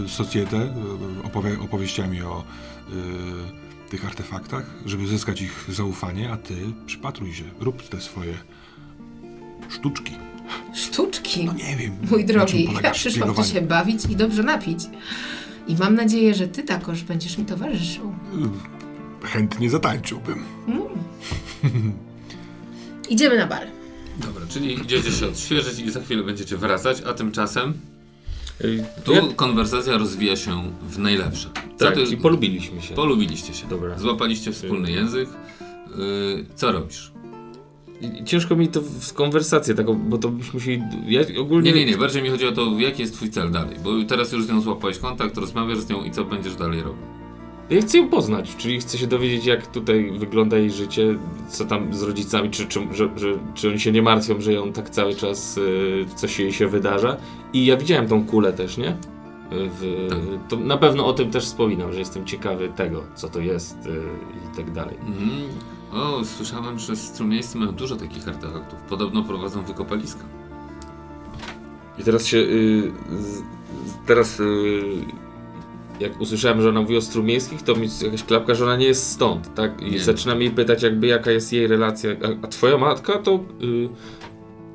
[0.05, 2.43] y, socjetę y, opowie, opowieściami o
[2.89, 6.55] y, tych artefaktach, żeby zyskać ich zaufanie, a ty
[6.85, 8.33] przypatruj się, rób te swoje
[9.69, 10.13] sztuczki.
[10.73, 11.45] Sztuczki!
[11.45, 11.91] No nie wiem.
[12.11, 14.79] Mój drogi, ja przyszłam tu się bawić i dobrze napić.
[15.67, 18.13] I mam nadzieję, że ty takoż będziesz mi towarzyszył.
[19.23, 20.43] Chętnie zatańczyłbym.
[23.09, 23.67] Idziemy na bal.
[24.25, 27.73] Dobra, czyli idziecie się odświeżyć i za chwilę będziecie wracać, a tymczasem
[28.63, 31.49] Y, tu ja- konwersacja rozwija się w najlepsze.
[31.77, 32.95] Co tak, ty, i polubiliśmy się.
[32.95, 33.67] polubiliście się.
[33.67, 33.99] Dobra.
[33.99, 35.29] Złapaliście wspólny język.
[35.97, 37.11] Yy, co robisz?
[38.25, 40.81] Ciężko mi to w konwersację taką, bo to byśmy musieli...
[41.07, 41.71] Ja ogólnie...
[41.73, 41.97] Nie, nie, nie.
[41.97, 43.75] Bardziej mi chodzi o to, jaki jest twój cel dalej.
[43.83, 47.01] Bo teraz już z nią złapałeś kontakt, rozmawiasz z nią i co będziesz dalej robił.
[47.69, 51.15] Ja chcę ją poznać, czyli chcę się dowiedzieć, jak tutaj wygląda jej życie,
[51.49, 54.71] co tam z rodzicami, czy, czy, że, że, czy oni się nie martwią, że ją
[54.73, 57.17] tak cały czas y, coś jej się wydarza.
[57.53, 58.97] I ja widziałem tą kulę też, nie?
[59.51, 60.19] W, Tak.
[60.49, 64.01] To na pewno o tym też wspominam, że jestem ciekawy tego, co to jest y,
[64.53, 64.95] i tak dalej.
[65.07, 65.29] Mhm.
[65.93, 68.79] O, słyszałem, że strumiejscy mają dużo takich artefaktów.
[68.89, 70.23] Podobno prowadzą wykopaliska.
[71.99, 72.37] I teraz się.
[72.37, 73.43] Y, z, z-
[74.05, 74.41] teraz.
[75.99, 78.85] Y, jak usłyszałem, że ona mówi o strumiejskich, to mi jakaś klapka, że ona nie
[78.85, 79.81] jest stąd, tak?
[79.81, 79.99] I Nie.
[79.99, 82.09] zaczynam jej pytać, jakby jaka jest jej relacja.
[82.11, 83.39] A, a twoja matka to.
[83.63, 83.89] Y,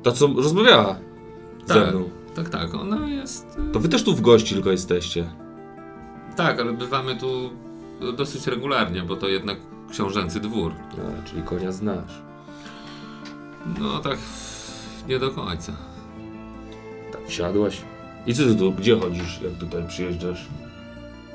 [0.03, 0.95] ta, co rozmawiała
[1.65, 1.93] ze Tak.
[1.95, 2.09] mną.
[2.35, 3.57] Tak, tak, ona jest...
[3.69, 5.29] y, To wy też tu w gości tylko jesteście.
[6.35, 7.49] Tak, ale bywamy tu
[8.17, 9.57] dosyć regularnie, bo to jednak
[9.91, 10.71] książęcy dwór.
[10.91, 12.21] A, czyli konia znasz.
[13.79, 14.17] No tak,
[15.07, 15.73] nie do końca.
[17.11, 17.81] Tak, siadłaś.
[18.27, 20.47] I co ty tu, gdzie chodzisz, jak tutaj przyjeżdżasz?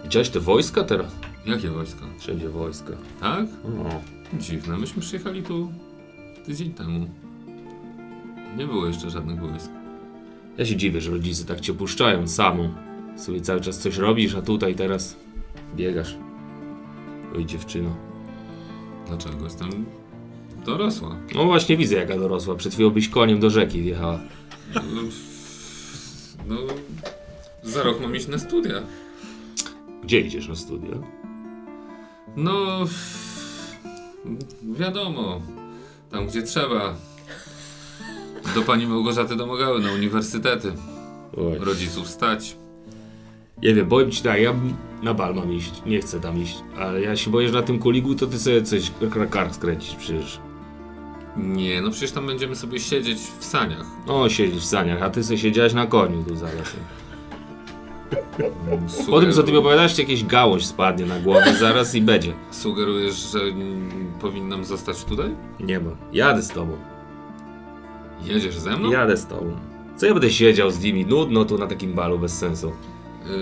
[0.06, 1.12] Widziałeś te wojska teraz?
[1.46, 2.00] Jakie wojsko?
[2.18, 2.92] Wszędzie wojska.
[3.20, 3.46] Tak?
[3.64, 4.00] No.
[4.40, 5.72] Dziwne, myśmy przyjechali tu
[6.44, 7.08] tydzień temu.
[8.56, 9.70] Nie było jeszcze żadnych wojsk.
[10.58, 12.74] Ja się dziwię, że rodzice tak cię puszczają samą.
[13.16, 15.16] Sobie cały czas coś robisz, a tutaj teraz
[15.76, 16.16] biegasz.
[17.36, 17.96] Oj dziewczyno.
[19.08, 19.44] Dlaczego?
[19.44, 19.86] Jestem
[20.66, 21.16] dorosła.
[21.34, 22.54] No właśnie widzę jaka dorosła.
[22.54, 24.20] Przed chwilą byś koniem do rzeki wjechała.
[26.48, 26.56] No,
[27.62, 28.82] za rok mam iść na studia.
[30.06, 30.96] Gdzie idziesz na studia?
[32.36, 32.84] No,
[34.62, 35.40] wiadomo,
[36.10, 36.94] tam gdzie trzeba.
[38.54, 40.72] Do pani Małgorzaty domogały na uniwersytety.
[41.36, 41.58] Oj.
[41.58, 42.56] Rodziców stać.
[43.62, 44.54] Nie wiem, powiem ci tak, ja
[45.02, 45.82] na bal mam iść.
[45.86, 46.56] Nie chcę tam iść.
[46.78, 48.92] Ale ja się boję, że na tym kuligu to ty sobie coś
[49.30, 50.40] kar skręcisz przecież.
[51.36, 53.86] Nie, no przecież tam będziemy sobie siedzieć w saniach.
[54.06, 56.80] O, siedzisz w saniach, a ty sobie siedziałeś na koniu tu za lasem.
[58.88, 62.32] Sugeru- Po tym, co ty mi opowiadasz, jakieś gałąź spadnie na głowę zaraz i będzie.
[62.50, 63.38] Sugerujesz, że
[64.20, 65.30] powinnam zostać tutaj?
[65.60, 65.90] Nie ma.
[66.12, 66.76] Jadę z tobą.
[68.24, 68.90] Jedziesz ze mną?
[68.90, 69.56] Jadę z tobą.
[69.96, 71.06] Co ja będę siedział z nimi?
[71.06, 72.72] Nudno tu na takim balu bez sensu.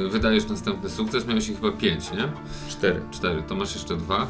[0.07, 2.29] Y, Wydajesz następny sukces, miałeś ich chyba pięć, nie?
[2.68, 3.00] Cztery.
[3.11, 4.27] Cztery, to masz jeszcze dwa.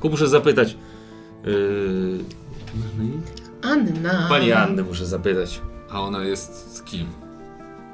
[0.00, 0.76] Ku muszę zapytać.
[1.44, 2.18] Yy...
[3.62, 4.26] Anna.
[4.28, 5.60] Pani Annę muszę zapytać.
[5.92, 7.06] A ona jest z kim?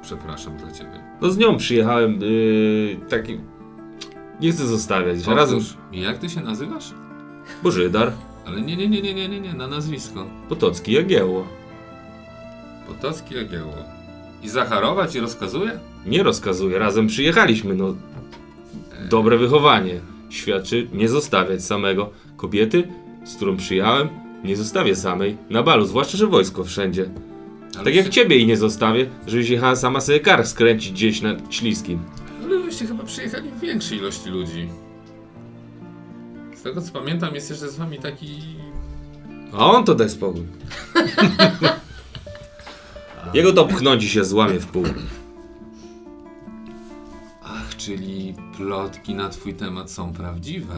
[0.02, 1.04] Przepraszam dla ciebie.
[1.20, 2.20] No z nią przyjechałem.
[2.20, 2.96] Yy...
[3.08, 3.38] Taki.
[4.40, 5.26] Nie chcę zostawiać.
[5.26, 5.58] Razem.
[5.58, 6.94] Powtórz, Jak ty się nazywasz?
[7.62, 8.12] Bożydar.
[8.46, 10.26] Ale nie, nie, nie, nie, nie, nie, nie, na nazwisko.
[10.48, 11.46] Potocki Jagiełło.
[12.88, 13.74] Potocki Jagiełło.
[14.42, 15.80] I Zacharowa ci rozkazuje?
[16.06, 16.78] Nie rozkazuję.
[16.78, 17.74] Razem przyjechaliśmy.
[17.74, 17.94] No.
[19.10, 20.00] Dobre wychowanie.
[20.30, 22.10] Świadczy nie zostawiać samego.
[22.36, 22.88] Kobiety,
[23.24, 24.08] z którą przyjechałem,
[24.44, 25.36] nie zostawię samej.
[25.50, 27.10] Na balu, zwłaszcza, że wojsko wszędzie.
[27.76, 31.22] Ale Tak jak się- ciebie jej nie zostawię, żebyś jechała sama sobie kar skręcić gdzieś
[31.22, 31.98] na śliskim.
[32.44, 34.68] Ale wyście chyba przyjechali w większej ilości ludzi.
[36.56, 38.40] Z tego co pamiętam jest jeszcze z wami taki...
[39.52, 40.42] A on to daj spokój.
[43.34, 44.84] Jego to pchnąć i się złamie w pół.
[47.42, 50.74] Ach, czyli plotki na twój temat są prawdziwe.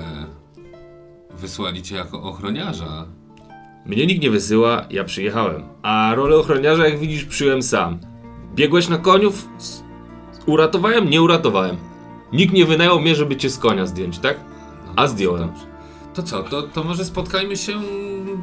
[1.38, 3.06] Wysłali cię jako ochroniarza.
[3.88, 5.62] Mnie nikt nie wysyła, ja przyjechałem.
[5.82, 7.98] A rolę ochroniarza, jak widzisz, przyjąłem sam.
[8.54, 9.48] Biegłeś na koniów?
[9.58, 9.84] S-
[10.46, 11.10] Uratowałem?
[11.10, 11.76] Nie uratowałem.
[12.32, 14.40] Nikt nie wynajął mnie, żeby cię z konia zdjąć, tak?
[14.86, 15.48] No, A zdjąłem.
[16.14, 17.72] To co, to, to może spotkajmy się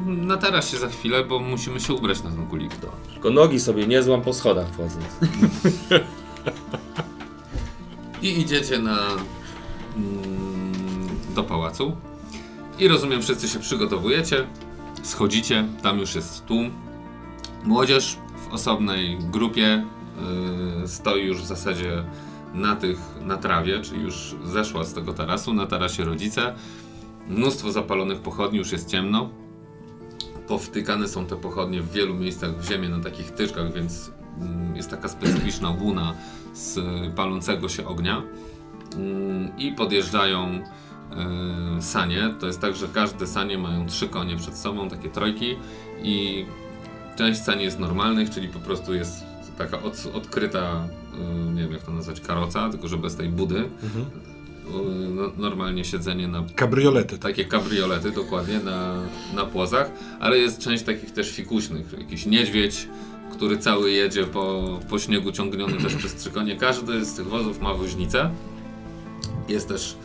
[0.06, 2.72] na tarasie za chwilę, bo musimy się ubrać na ten kulik.
[3.12, 5.04] Tylko nogi sobie nie złam po schodach wchodząc.
[8.22, 8.98] I idziecie na
[9.96, 11.96] mm, do pałacu.
[12.78, 14.46] I rozumiem, wszyscy się przygotowujecie.
[15.06, 16.70] Schodzicie, tam już jest tłum.
[17.64, 19.84] Młodzież w osobnej grupie
[20.84, 22.04] y, stoi już w zasadzie
[22.54, 26.54] na tych, na trawie, czyli już zeszła z tego tarasu, na tarasie rodzice.
[27.28, 29.30] Mnóstwo zapalonych pochodni, już jest ciemno.
[30.48, 34.90] Powtykane są te pochodnie w wielu miejscach w ziemię na takich tyczkach, więc mm, jest
[34.90, 36.14] taka specyficzna łuna
[36.54, 36.78] z
[37.14, 38.22] palącego się ognia.
[38.96, 40.62] Mm, I podjeżdżają
[41.80, 42.34] sanie.
[42.40, 45.56] To jest tak, że każde sanie mają trzy konie przed sobą, takie trojki
[46.02, 46.44] i
[47.16, 49.24] część sani jest normalnych, czyli po prostu jest
[49.58, 50.88] taka od, odkryta,
[51.48, 53.58] y, nie wiem jak to nazwać, karoca, tylko że bez tej budy.
[53.58, 53.68] Y,
[55.14, 57.18] no, normalnie siedzenie na Kabriolety.
[57.18, 58.94] takie kabriolety dokładnie na,
[59.34, 59.90] na płozach,
[60.20, 62.88] ale jest część takich też fikuśnych, jakiś niedźwiedź,
[63.32, 66.56] który cały jedzie po, po śniegu ciągniony też przez trzy konie.
[66.56, 68.30] Każdy z tych wozów ma woźnicę.
[69.48, 69.96] Jest też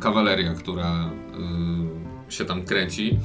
[0.00, 1.10] kawaleria, która
[2.28, 3.18] e, się tam kręci.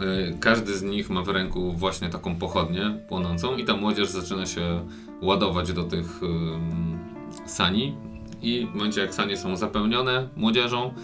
[0.00, 4.46] E, każdy z nich ma w ręku właśnie taką pochodnię płonącą i ta młodzież zaczyna
[4.46, 4.84] się
[5.22, 6.20] ładować do tych
[7.46, 7.96] sani
[8.42, 10.94] i w momencie jak sanie są zapełnione młodzieżą,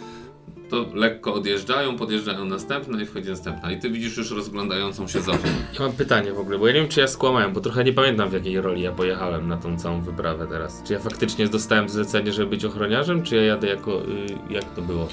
[0.70, 3.72] to lekko odjeżdżają, podjeżdżają następne i wchodzi następna.
[3.72, 5.48] I ty widzisz już rozglądającą się Zofię.
[5.74, 7.92] Ja mam pytanie w ogóle, bo ja nie wiem, czy ja skłamałem, bo trochę nie
[7.92, 10.82] pamiętam w jakiej roli ja pojechałem na tą całą wyprawę teraz.
[10.82, 14.02] Czy ja faktycznie dostałem zlecenie, żeby być ochroniarzem, czy ja jadę jako.
[14.02, 14.06] Y,
[14.50, 15.08] jak to było?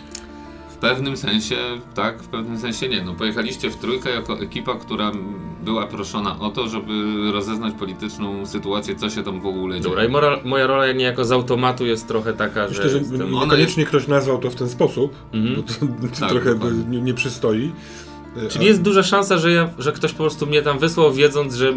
[0.82, 1.56] W pewnym sensie
[1.96, 3.04] tak, w pewnym sensie nie.
[3.04, 5.12] No pojechaliście w trójkę jako ekipa, która
[5.64, 6.94] była proszona o to, żeby
[7.32, 9.84] rozeznać polityczną sytuację, co się tam w ogóle dzieje.
[9.90, 13.36] Dobra, i mora, moja rola niejako z automatu jest trochę taka, Myślę, że jestem...
[13.36, 15.56] Ona niekoniecznie ktoś nazwał to w ten sposób, Mhm.
[15.56, 15.86] bo to, to
[16.20, 16.56] Tak, trochę
[16.90, 17.72] nie, nie przystoi.
[18.50, 21.74] Czyli jest duża szansa, że, ja, że ktoś po prostu mnie tam wysłał, wiedząc, że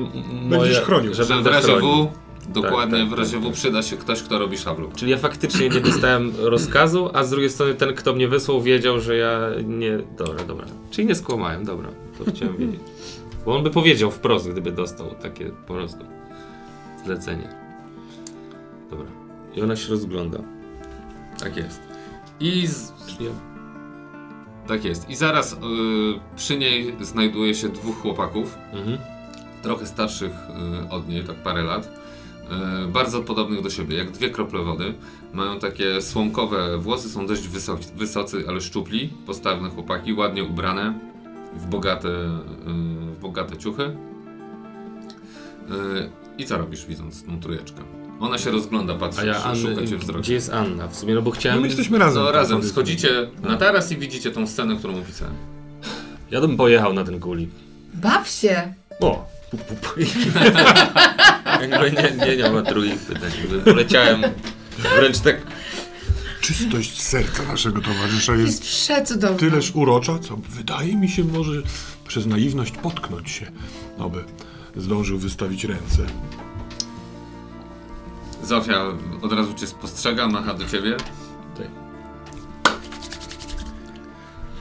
[0.51, 1.15] moje, chronił.
[1.15, 2.05] Że Że w będę razie chronił.
[2.05, 3.55] W, dokładnie tak, w razie tak, W tak.
[3.55, 4.91] przyda się ktoś, kto robi szablu.
[4.97, 9.01] Czyli ja faktycznie nie dostałem rozkazu, a z drugiej strony ten, kto mnie wysłał, wiedział,
[9.01, 9.99] że ja nie.
[10.19, 10.67] Dobra, dobra.
[10.91, 11.89] Czyli nie skłamałem, dobra.
[12.19, 12.81] To chciałem wiedzieć.
[13.45, 16.05] Bo on by powiedział wprost, gdyby dostał takie po prostu
[17.05, 17.49] zlecenie.
[18.91, 19.07] Dobra.
[19.55, 20.39] I ona się rozgląda.
[21.39, 21.81] Tak jest.
[22.41, 22.93] I z,
[24.67, 25.11] tak jest.
[25.11, 25.57] I zaraz y,
[26.37, 28.59] przy niej znajduje się dwóch chłopaków.
[28.73, 28.99] mhm.
[29.63, 30.33] trochę starszych
[30.85, 32.04] y, od niej, tak parę lat, y,
[32.89, 34.95] bardzo podobnych do siebie, jak dwie krople wody.
[35.33, 40.99] Mają takie słomkowe włosy, są dość wysoki, wysocy, ale szczupli, postawne chłopaki, ładnie ubrane,
[41.57, 43.83] w bogate, y, w bogate ciuchy.
[43.83, 43.95] Y,
[46.39, 47.83] I co robisz widząc tą trójeczkę?
[48.21, 50.23] Ona się rozgląda, patrzy, A ja sz- Anny, szuka cię wzrokiem.
[50.23, 50.89] gdzie jest Anna?
[50.89, 51.61] W sumie, no bo No chciałem...
[51.61, 52.23] my jesteśmy razem.
[52.23, 52.73] No tak, razem, powiedzmy.
[52.73, 55.35] schodzicie na taras i widzicie tą scenę, którą opisałem.
[56.31, 57.51] Ja bym pojechał na ten kulik.
[57.95, 58.75] Baw się!
[59.01, 59.27] O!
[59.57, 60.01] Pu, pu, pu.
[61.61, 63.31] Jakby nie, nie, nie ma drugich pytań.
[63.65, 64.23] Poleciałem
[64.97, 65.37] wręcz tak
[66.41, 69.39] Czystość serca naszego towarzysza Jest jest przecudowna.
[69.39, 71.53] tyleż urocza, co wydaje mi się może
[72.09, 73.47] przez naiwność potknąć się,
[73.99, 74.25] aby
[74.77, 76.03] zdążył wystawić ręce.
[78.43, 78.85] Zofia
[79.23, 80.97] od razu cię spostrzega, macha do ciebie.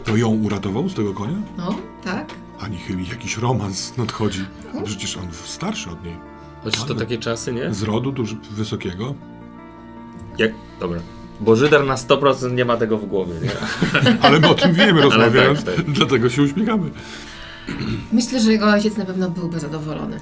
[0.04, 1.38] To ją uratował z tego konia?
[1.58, 2.28] No, tak.
[2.64, 4.46] Ani chyba jakiś romans nadchodzi.
[4.80, 6.16] A przecież on starszy od niej.
[6.64, 7.74] Chociaż to takie czasy, nie?
[7.74, 9.16] Z rodu tuż wysokiego.
[10.38, 10.52] Jak?
[10.80, 11.00] Dobra.
[11.40, 13.52] Bo Żydar na 100% nie ma tego w głowie, nie?
[14.26, 15.92] Ale my o tym wiemy rozmawiając, tak, tak.
[15.92, 16.92] dlatego się uśmiechamy.
[18.12, 20.20] Myślę, że jego ojciec na pewno byłby zadowolony.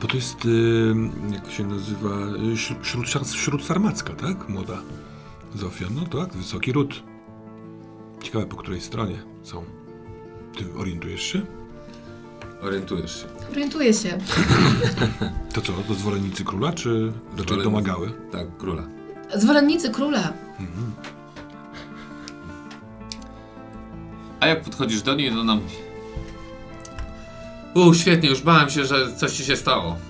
[0.00, 0.94] Bo to jest, y,
[1.32, 2.08] jak to się nazywa,
[2.54, 4.48] śró- śród, śród sarmacka, tak?
[4.48, 4.78] Młoda
[5.54, 5.86] Zofia.
[5.94, 7.02] No tak, wysoki ród.
[8.22, 9.64] Ciekawe, po której stronie są.
[10.56, 11.40] Ty orientujesz się?
[12.62, 13.26] Orientujesz się.
[13.52, 14.18] Orientuję się.
[15.54, 17.64] To co, to zwolennicy króla, czy raczej Zwolennicy.
[17.64, 18.12] domagały?
[18.32, 18.82] Tak, króla.
[19.34, 20.32] Zwolennicy króla.
[24.40, 25.60] A jak podchodzisz do niej, to nam.
[27.74, 29.96] U, świetnie, już bałem się, że coś ci się stało.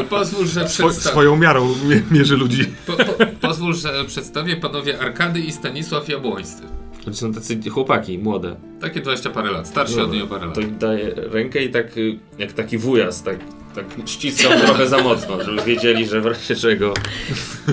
[0.00, 1.12] Y, Pozwól, że Swo, przedstawię.
[1.12, 2.74] swoją miarą mie- mierzy ludzi.
[2.86, 6.62] Po, po, pozwól, pozwól, że przedstawię panowie Arkady i Stanisław Jabłońscy.
[7.04, 8.56] To są tacy chłopaki, młode.
[8.80, 10.54] Takie 20 parę lat, starsi od niej o parę lat.
[10.54, 13.38] To im daję rękę i tak y, jak taki wujas, tak,
[13.74, 16.94] tak ściskam trochę za mocno, żeby wiedzieli, że w razie czego.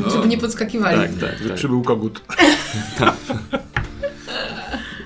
[0.02, 0.98] No, Żeby nie podskakiwali.
[0.98, 1.54] Tak, tak, tak.
[1.54, 2.22] Przybył kogut.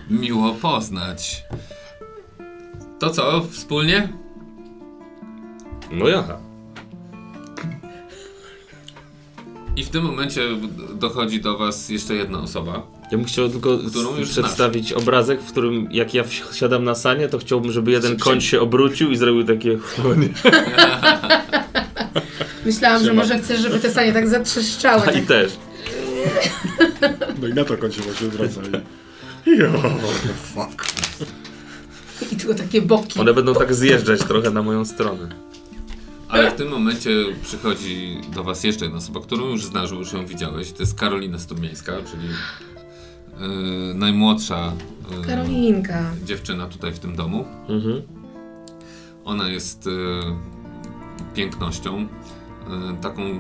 [0.10, 1.44] miło poznać.
[3.00, 4.10] To co, wspólnie?
[5.92, 6.38] No jaha.
[9.76, 10.42] I w tym momencie
[10.96, 13.01] dochodzi do was jeszcze jedna osoba.
[13.12, 13.80] Ja bym chciał tylko
[14.24, 18.62] przedstawić obrazek, w którym jak ja wsiadam na sanie, to chciałbym, żeby jeden koń się
[18.62, 19.78] obrócił i zrobił takie...
[22.66, 25.02] Myślałam, że może chcesz, żeby te sanie tak zatrzeszczały.
[25.02, 25.26] I Tak.
[25.26, 25.52] też.
[27.42, 28.62] No i na to koń się właśnie zwraca
[29.46, 29.58] i...
[29.58, 29.72] Jo,
[30.54, 30.86] fuck.
[32.32, 33.20] I tylko takie boki.
[33.20, 35.30] One będą tak zjeżdżać trochę na moją stronę.
[36.30, 37.10] Ale w tym momencie
[37.44, 40.72] przychodzi do was jeszcze jedna osoba, którą już znasz, już ją widziałeś.
[40.72, 42.28] To jest Karolina Strumiejska, czyli
[43.42, 44.74] yy, najmłodsza
[45.18, 46.04] yy, Karolinka.
[46.26, 47.46] dziewczyna tutaj w tym domu.
[47.70, 48.02] Mhm.
[49.26, 49.92] Ona jest e,
[51.34, 52.08] pięknością, e,
[53.02, 53.40] taką, e,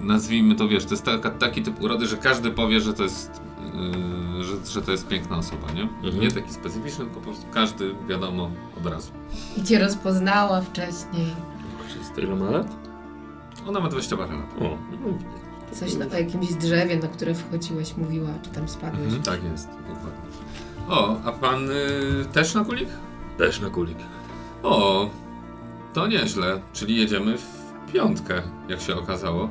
[0.00, 3.30] nazwijmy to, wiesz, to jest taka, taki typ urody, że każdy powie, że to jest,
[4.40, 5.82] e, że, że to jest piękna osoba, nie?
[5.82, 6.20] Mhm.
[6.20, 9.12] Nie taki specyficzny, tylko po prostu każdy wiadomo od razu.
[9.56, 11.26] I cię rozpoznała wcześniej.
[12.14, 12.76] To ile ma lat?
[13.68, 14.54] Ona ma 20 parę lat.
[14.58, 14.78] O, no,
[15.72, 19.04] Coś na jakimś drzewie, na które wchodziłeś, mówiła, czy tam spadłeś.
[19.04, 20.34] Mhm, tak jest, dokładnie.
[20.88, 22.88] O, a pan y, też na kulik?
[23.38, 23.98] też na kulik.
[24.62, 25.10] O,
[25.94, 29.48] to nieźle, czyli jedziemy w piątkę, jak się okazało.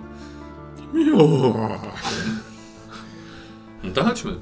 [0.93, 1.27] Jo.
[3.83, 4.35] No to chodźmy.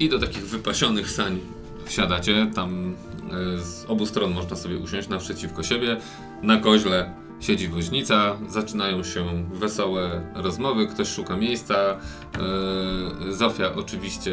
[0.00, 1.40] I do takich wypasionych sań
[1.84, 2.50] wsiadacie.
[2.54, 2.94] Tam
[3.30, 5.96] e, z obu stron można sobie usiąść naprzeciwko siebie.
[6.42, 8.36] Na koźle siedzi woźnica.
[8.48, 10.86] Zaczynają się wesołe rozmowy.
[10.86, 11.74] Ktoś szuka miejsca.
[11.74, 14.32] E, Zofia oczywiście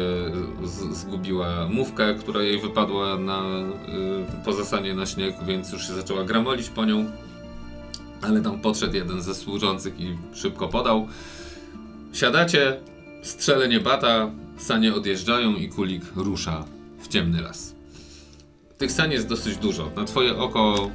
[0.64, 5.94] z, zgubiła mówkę, która jej wypadła na, e, po zasanie na śnieg, więc już się
[5.94, 7.10] zaczęła gramolić po nią.
[8.22, 11.08] Ale tam podszedł jeden ze służących i szybko podał.
[12.12, 12.80] Siadacie,
[13.22, 16.64] strzelenie bata, sanie odjeżdżają i kulik rusza
[17.00, 17.74] w ciemny las.
[18.78, 19.90] Tych sań jest dosyć dużo.
[19.96, 20.90] Na twoje oko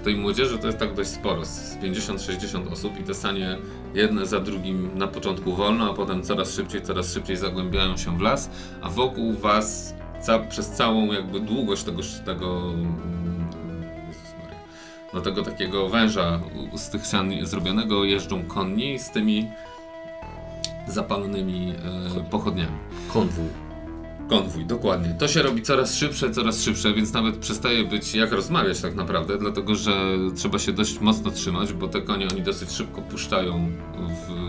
[0.00, 3.58] tej młodzieży to jest tak dość sporo, z 50-60 osób i te sanie
[3.94, 8.20] jedne za drugim na początku wolno, a potem coraz szybciej, coraz szybciej zagłębiają się w
[8.20, 8.50] las,
[8.82, 13.48] a wokół was ca przez całą jakby długość tego, tego mm,
[14.08, 14.58] Jezus Maria,
[15.14, 16.40] no tego takiego węża
[16.74, 19.48] z tych sian zrobionego jeżdżą konni z tymi
[20.88, 21.74] zapalonymi
[22.16, 22.76] e, pochodniami.
[23.12, 23.69] Konwój.
[24.30, 25.14] Konwój, dokładnie.
[25.18, 29.38] To się robi coraz szybsze, coraz szybsze, więc nawet przestaje być jak rozmawiać tak naprawdę,
[29.38, 29.92] dlatego że
[30.36, 33.68] trzeba się dość mocno trzymać, bo te konie oni dosyć szybko puszczają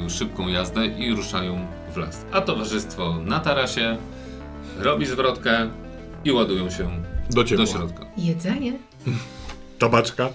[0.07, 2.25] w szybką jazdę i ruszają w las.
[2.32, 3.97] A towarzystwo na tarasie
[4.77, 5.69] robi zwrotkę
[6.25, 6.89] i ładują się
[7.29, 8.05] Do do środka.
[8.17, 8.73] Jedzenie?
[9.79, 10.29] Tabaczka.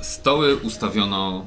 [0.00, 1.46] Stoły ustawiono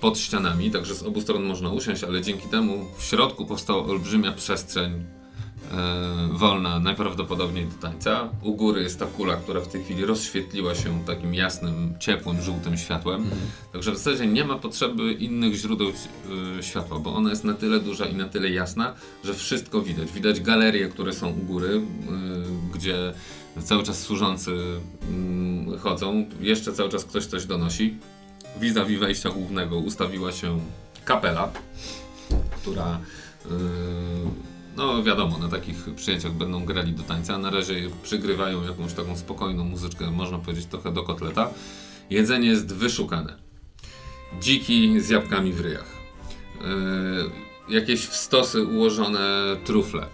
[0.00, 4.32] pod ścianami, także z obu stron można usiąść, ale dzięki temu w środku powstała olbrzymia
[4.32, 8.28] przestrzeń e, wolna, najprawdopodobniej do tańca.
[8.42, 12.76] U góry jest ta kula, która w tej chwili rozświetliła się takim jasnym, ciepłym, żółtym
[12.76, 13.30] światłem.
[13.72, 17.80] Także w zasadzie nie ma potrzeby innych źródeł e, światła, bo ona jest na tyle
[17.80, 18.94] duża i na tyle jasna,
[19.24, 20.12] że wszystko widać.
[20.12, 21.80] Widać galerie, które są u góry, e,
[22.74, 23.12] gdzie
[23.64, 24.52] cały czas służący
[25.10, 26.24] mm, chodzą.
[26.40, 27.98] Jeszcze cały czas ktoś coś donosi.
[28.56, 30.60] Vis-a-vis wejścia głównego ustawiła się
[31.04, 31.52] kapela,
[32.56, 33.00] która
[33.44, 33.50] yy,
[34.76, 37.38] no wiadomo, na takich przyjęciach będą grali do tańca.
[37.38, 41.50] Na razie przygrywają jakąś taką spokojną muzyczkę, można powiedzieć trochę do kotleta.
[42.10, 43.36] Jedzenie jest wyszukane.
[44.40, 45.96] Dziki z jabłkami w ryjach.
[46.60, 50.06] Yy, jakieś stosy ułożone trufle.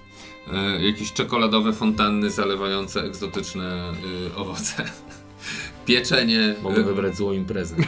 [0.53, 3.93] Yy, jakieś czekoladowe fontanny zalewające egzotyczne
[4.25, 4.85] yy, owoce.
[5.87, 6.55] Pieczenie.
[6.63, 7.77] Mogę wybrać złą imprezę.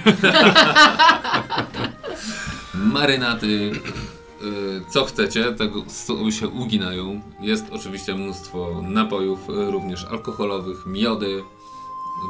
[2.74, 5.84] marynaty, y, co chcecie, tego
[6.30, 7.20] się uginają.
[7.40, 11.42] Jest oczywiście mnóstwo napojów, y, również alkoholowych, miody,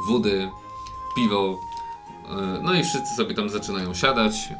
[0.07, 0.49] wody,
[1.15, 1.59] piwo.
[2.59, 4.55] y, No i wszyscy sobie tam zaczynają siadać y,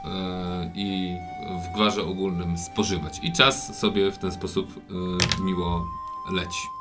[0.76, 1.16] i
[1.70, 3.20] w gwarze ogólnym spożywać.
[3.24, 5.86] I czas sobie w ten sposób y, miło
[6.32, 6.79] leci.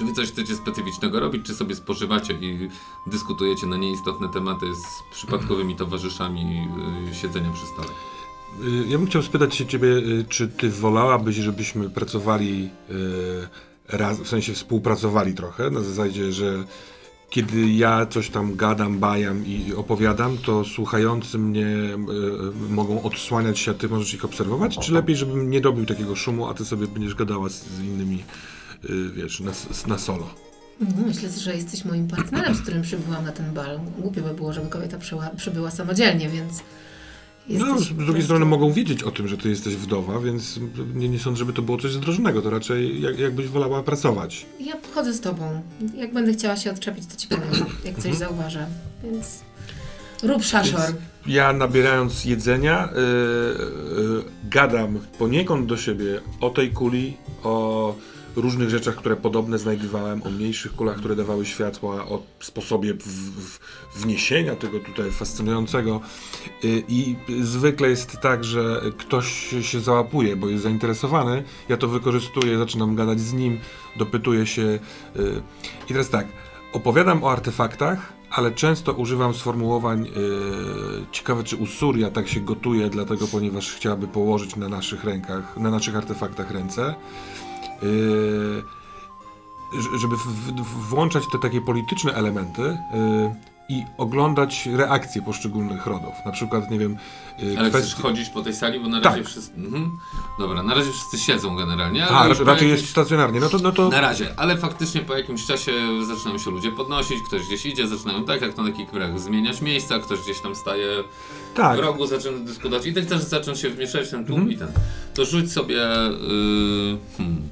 [0.00, 2.68] Czy wy coś chcecie specyficznego robić, czy sobie spożywacie i
[3.06, 6.68] dyskutujecie na nieistotne tematy z przypadkowymi towarzyszami
[7.10, 7.88] y, siedzenia przy stole?
[8.82, 14.20] Y, Ja bym chciał spytać się ciebie, y, czy ty wolałabyś, żebyśmy pracowali y, raz,
[14.20, 16.64] w sensie współpracowali trochę, na zasadzie, że
[17.30, 21.98] kiedy ja coś tam gadam, bajam i opowiadam, to słuchający mnie e,
[22.72, 24.78] mogą odsłaniać się, a ty możesz ich obserwować?
[24.78, 28.24] Czy lepiej, żebym nie robił takiego szumu, a ty sobie będziesz gadała z, z innymi,
[29.14, 29.52] wiesz, na,
[29.86, 30.26] na solo?
[30.80, 33.80] Mhm, Myślę, że jesteś moim partnerem, z którym przybyłam na ten bal.
[33.98, 36.62] Głupio by było, żeby kobieta przybyła, przybyła samodzielnie, więc.
[37.48, 40.60] No, z drugiej prostu- strony mogą wiedzieć o tym, że ty jesteś wdowa, więc
[40.94, 42.42] nie, nie sądzę, żeby to było coś zdrożnego.
[42.42, 44.46] To raczej jak, jakbyś wolała pracować.
[44.60, 45.62] Ja chodzę z tobą.
[45.96, 47.42] Jak będę chciała się odczepić, to ci powiem,
[47.84, 48.16] jak coś Mhm.
[48.16, 48.66] zauważę.
[49.04, 49.40] Więc
[50.22, 50.80] rób szaszor.
[50.80, 57.94] Więc ja nabierając jedzenia, yy, yy, gadam poniekąd do siebie o tej kuli, o
[58.36, 63.58] różnych rzeczach, które podobne znajdowałem, o mniejszych kulach, które dawały światła, o sposobie w, w,
[63.96, 66.00] wniesienia tego tutaj fascynującego.
[66.62, 72.58] Yy, I zwykle jest tak, że ktoś się załapuje, bo jest zainteresowany, ja to wykorzystuję,
[72.58, 73.58] zaczynam gadać z nim,
[73.96, 74.62] dopytuję się.
[74.62, 75.42] Yy.
[75.84, 76.26] I teraz tak,
[76.72, 83.26] opowiadam o artefaktach, ale często używam sformułowań yy, ciekawe czy Usuria tak się gotuje, dlatego
[83.26, 86.94] ponieważ chciałaby położyć na naszych rękach, na naszych artefaktach ręce.
[87.82, 88.62] Yy,
[89.98, 90.16] żeby
[90.88, 93.34] włączać te takie polityczne elementy yy,
[93.68, 96.12] i oglądać reakcje poszczególnych rodów.
[96.26, 96.96] Na przykład, nie wiem,
[97.38, 98.02] yy, Ale chcesz kwestie...
[98.02, 99.12] chodzić po tej sali, bo na Tak.
[99.12, 99.54] razie wszyscy...
[99.56, 99.98] Mhm.
[100.38, 102.04] Dobra, na razie wszyscy siedzą generalnie.
[102.08, 103.40] A, po raczej jakimś- jest stacjonarnie.
[103.40, 105.72] No to, no to Na razie, ale faktycznie po jakimś czasie
[106.06, 109.98] zaczynają się ludzie podnosić, ktoś gdzieś idzie, zaczynają tak jak na takich grach zmieniać miejsca,
[109.98, 110.86] ktoś gdzieś tam staje
[111.54, 111.76] tak.
[111.76, 114.56] w rogu, zaczyna dyskutować i ty też zacząć się wmieszać w ten tłum Mhm.
[114.56, 114.68] i ten.
[115.14, 115.74] To rzuć sobie...
[115.76, 117.48] Yy, hmm,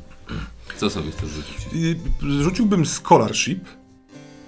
[0.79, 1.57] co sobie chcesz rzucić?
[2.21, 3.65] Rzuciłbym scholarship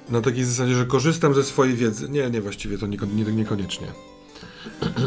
[0.08, 2.08] na takiej zasadzie, że korzystam ze swojej wiedzy.
[2.08, 3.86] Nie, nie, właściwie to nieko- nie, niekoniecznie.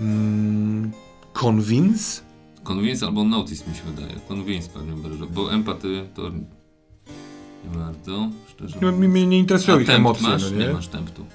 [0.00, 0.90] Mm,
[1.32, 2.20] convince?
[2.64, 4.20] Convince albo notice mi się wydaje.
[4.28, 9.90] Convince pewnie będzie, bo empaty to nie bardzo, szczerze Nie, mnie, nie interesują A ich
[9.90, 10.42] emocje, masz?
[10.42, 10.66] no nie?
[10.66, 10.72] nie?
[10.72, 11.26] masz temptu.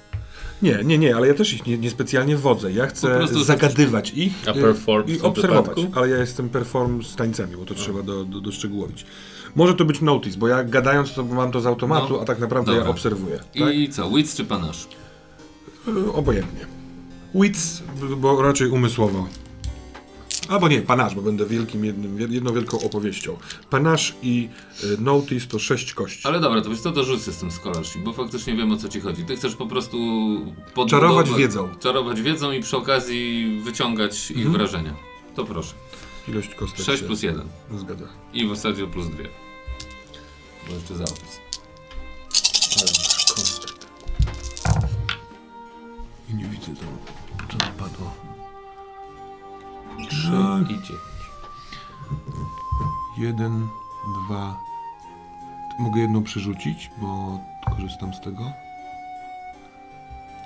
[0.62, 2.72] Nie, nie, nie, ale ja też ich nie, niespecjalnie wodzę.
[2.72, 5.76] Ja chcę zagadywać ich A y, i obserwować.
[5.76, 5.98] wypadku?
[6.00, 9.06] Ale ja jestem perform z tańcami, bo to trzeba do, do, doszczegółowić.
[9.56, 12.38] Może to być notice, bo ja gadając to mam to z automatu, No, a tak
[12.38, 12.90] naprawdę ja dobra.
[12.92, 13.38] obserwuję.
[13.58, 13.74] Tak?
[13.74, 14.88] I co, wits czy panasz?
[15.88, 16.66] Y, Obojętnie.
[17.34, 17.82] Wits,
[18.16, 19.26] bo raczej umysłowo.
[20.48, 23.36] Albo nie, panasz, bo będę wielkim jednym, jedną wielką opowieścią.
[23.70, 24.48] Panasz i
[24.84, 26.28] y, notice to sześć kości.
[26.28, 29.00] Ale dobra, to wiesz co, dorzucę z tym scholarship, bo faktycznie wiem o co ci
[29.00, 29.24] chodzi.
[29.24, 29.96] Ty chcesz po prostu
[30.74, 31.68] podbudować- Czarować wiedzą.
[31.80, 34.52] Czarować wiedzą i przy okazji wyciągać ich Mhm.
[34.56, 34.94] wrażenia.
[35.34, 35.74] To proszę.
[36.28, 38.06] Ilość kostek 6 się plus 1 Zgadza.
[38.34, 39.16] i w zasadzie plus 2.
[40.68, 41.40] Bo jeszcze za opis.
[42.76, 43.70] Ale masz kostek.
[46.30, 46.88] I nie widzę tam,
[50.26, 50.58] 3 No.
[50.60, 50.90] i 9.
[53.18, 53.68] Jeden,
[54.26, 54.56] dwa.
[55.78, 57.38] Mogę jedną przerzucić, bo
[57.74, 58.52] korzystam z tego.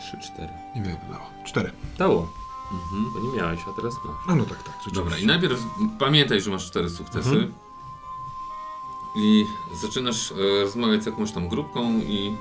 [0.01, 0.49] 3, 4.
[0.76, 1.24] Nie wiem, dało.
[1.45, 1.72] Cztery.
[1.99, 2.28] Dało,
[2.72, 3.12] Mhm.
[3.14, 4.16] bo nie miałeś, a teraz masz.
[4.28, 4.66] No, no tak, tak.
[4.78, 4.91] rzeczywiście.
[5.03, 5.61] Dobra, i najpierw
[5.99, 7.28] pamiętaj, że masz 4 sukcesy.
[7.31, 7.53] Mhm.
[9.16, 9.47] I
[9.83, 12.37] zaczynasz e, rozmawiać z jakąś tam grupką i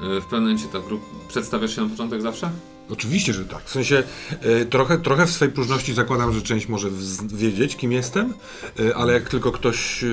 [0.00, 1.04] e, w pewnym momencie ta grupa...
[1.28, 2.50] Przedstawiasz się na początek zawsze?
[2.90, 3.64] Oczywiście, że tak.
[3.64, 4.02] W sensie
[4.40, 6.88] e, trochę, trochę w swej próżności zakładam, że część może
[7.34, 8.34] wiedzieć, kim jestem,
[8.80, 10.04] e, ale jak tylko ktoś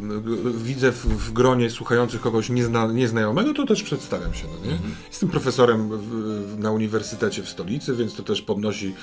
[0.00, 4.44] g- widzę w, w gronie słuchających kogoś niezna, nieznajomego, to też przedstawiam się.
[4.64, 4.78] No nie?
[5.08, 8.94] Jestem profesorem w, na uniwersytecie w stolicy, więc to też podnosi.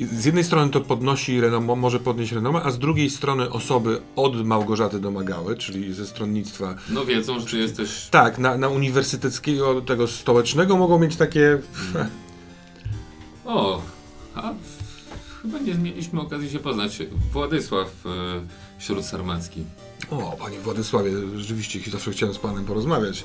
[0.00, 4.00] E, z jednej strony to podnosi renomę, może podnieść renomę, a z drugiej strony osoby
[4.16, 8.08] od Małgorzaty domagały, czyli ze stronnictwa No wiedzą, że ty jesteś...
[8.10, 11.58] tak, na, na uniwersyteckiego, tego stołecznego mogą mieć takie.
[13.44, 13.82] O,
[14.34, 14.54] a
[15.42, 17.02] chyba nie mieliśmy okazji się poznać.
[17.32, 18.08] Władysław e,
[18.82, 19.64] Śródsarmacki.
[20.10, 23.24] O, panie Władysławie, rzeczywiście zawsze chciałem z panem porozmawiać.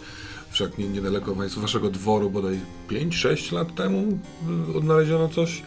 [0.49, 2.59] Wszak nie, niedaleko waszego dworu, bodaj
[2.89, 4.19] 5-6 lat temu
[4.73, 5.61] y, odnaleziono coś.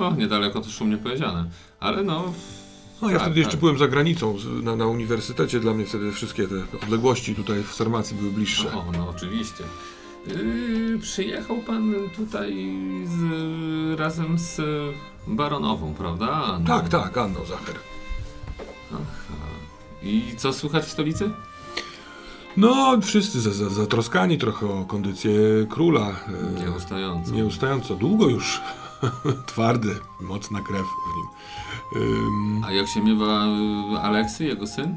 [0.00, 1.44] O, niedaleko to szumnie powiedziane.
[1.80, 2.32] Ale no,
[3.02, 3.60] No, ja Tak, wtedy jeszcze tak.
[3.60, 5.60] byłem za granicą, na, na uniwersytecie.
[5.60, 6.54] Dla mnie wtedy wszystkie te
[6.84, 8.72] odległości tutaj w Sarmacji były bliższe.
[8.72, 9.64] o, no oczywiście.
[10.26, 12.56] Yy, przyjechał pan tutaj
[13.06, 13.20] z,
[14.00, 14.60] razem z
[15.26, 16.28] baronową, prawda?
[16.30, 16.66] Anną?
[16.66, 17.74] Tak, tak, Anno Zacher.
[18.92, 19.00] Aha.
[20.02, 21.30] I co słychać w stolicy?
[22.56, 25.32] No, wszyscy za- za- zatroskani trochę o kondycję
[25.70, 26.10] króla.
[26.56, 27.32] e, Nieustająco.
[27.32, 28.60] Nieustająco, długo już.
[29.46, 31.26] Twardy, mocna krew w nim.
[32.02, 33.46] Ym, A jak się miewa
[33.94, 34.96] y, Aleksy, jego syn?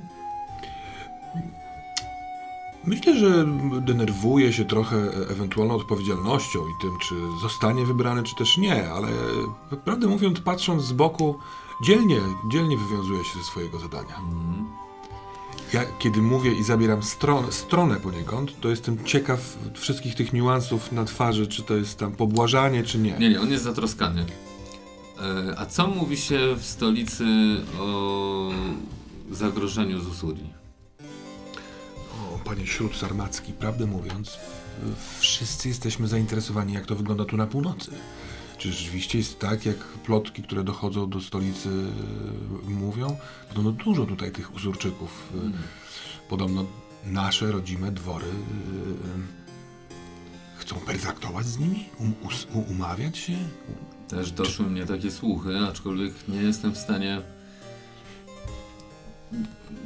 [2.87, 3.45] myślę, że
[3.81, 9.07] denerwuje się trochę e- ewentualną odpowiedzialnością i tym, czy zostanie wybrany, czy też nie, ale
[9.85, 11.39] prawdę mówiąc, patrząc z boku,
[11.83, 12.19] dzielnie,
[12.51, 14.17] dzielnie wywiązuje się ze swojego zadania.
[14.17, 14.84] Mhm.
[15.73, 21.05] Ja kiedy mówię i zabieram stron, stronę poniekąd, to jestem ciekaw wszystkich tych niuansów na
[21.05, 23.17] twarzy, czy to jest tam pobłażanie, czy nie.
[23.17, 24.25] Nie, nie, on jest zatroskany.
[25.21, 27.25] E, a co mówi się w stolicy
[27.79, 28.51] o
[29.31, 30.49] zagrożeniu z Usuri?
[32.33, 34.37] O, panie Śród Sarmacki, prawdę mówiąc,
[35.19, 37.91] wszyscy jesteśmy zainteresowani, jak to wygląda tu na północy.
[38.57, 41.69] Czy rzeczywiście jest tak, jak plotki, które dochodzą do stolicy
[42.67, 43.17] e, mówią?
[43.49, 45.33] Podobno dużo tutaj tych usurczyków.
[45.35, 45.51] e,
[46.29, 46.65] Podobno
[47.05, 49.45] nasze rodzime dwory e,
[50.57, 51.85] chcą pertraktować z nimi?
[51.99, 53.37] Um, us, u, umawiać się?
[54.07, 57.21] Też doszły mnie takie słuchy, aczkolwiek nie jestem w stanie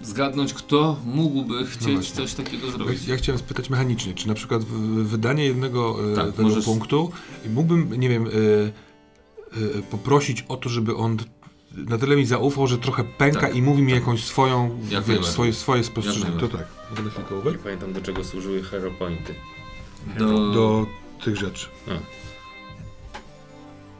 [0.03, 2.15] zgadnąć, kto mógłby chcieć właśnie.
[2.15, 3.07] coś takiego zrobić.
[3.07, 7.11] Ja chciałem spytać mechanicznie, czy na przykład w- wydanie jednego e, Tak, tego możesz- punktu
[7.49, 8.29] mógłbym, nie wiem, e,
[9.77, 11.17] e, poprosić o to, żeby on
[11.77, 15.25] na tyle mi zaufał, że trochę pęka Tak, i mówi mi jakąś swoją, Jak wiesz,
[15.25, 16.39] swoje, swoje spostrzeżenie.
[16.39, 16.67] To tak,
[17.45, 19.35] Nie pamiętam do czego służyły hero pointy.
[20.19, 20.85] Do, Do
[21.23, 21.67] tych rzeczy.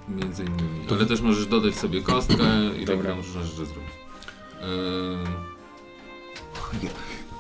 [0.10, 0.86] Między innymi.
[0.88, 2.44] To- Ale też możesz dodać sobie kostkę
[2.82, 3.89] i tak różne rzeczy zrobić.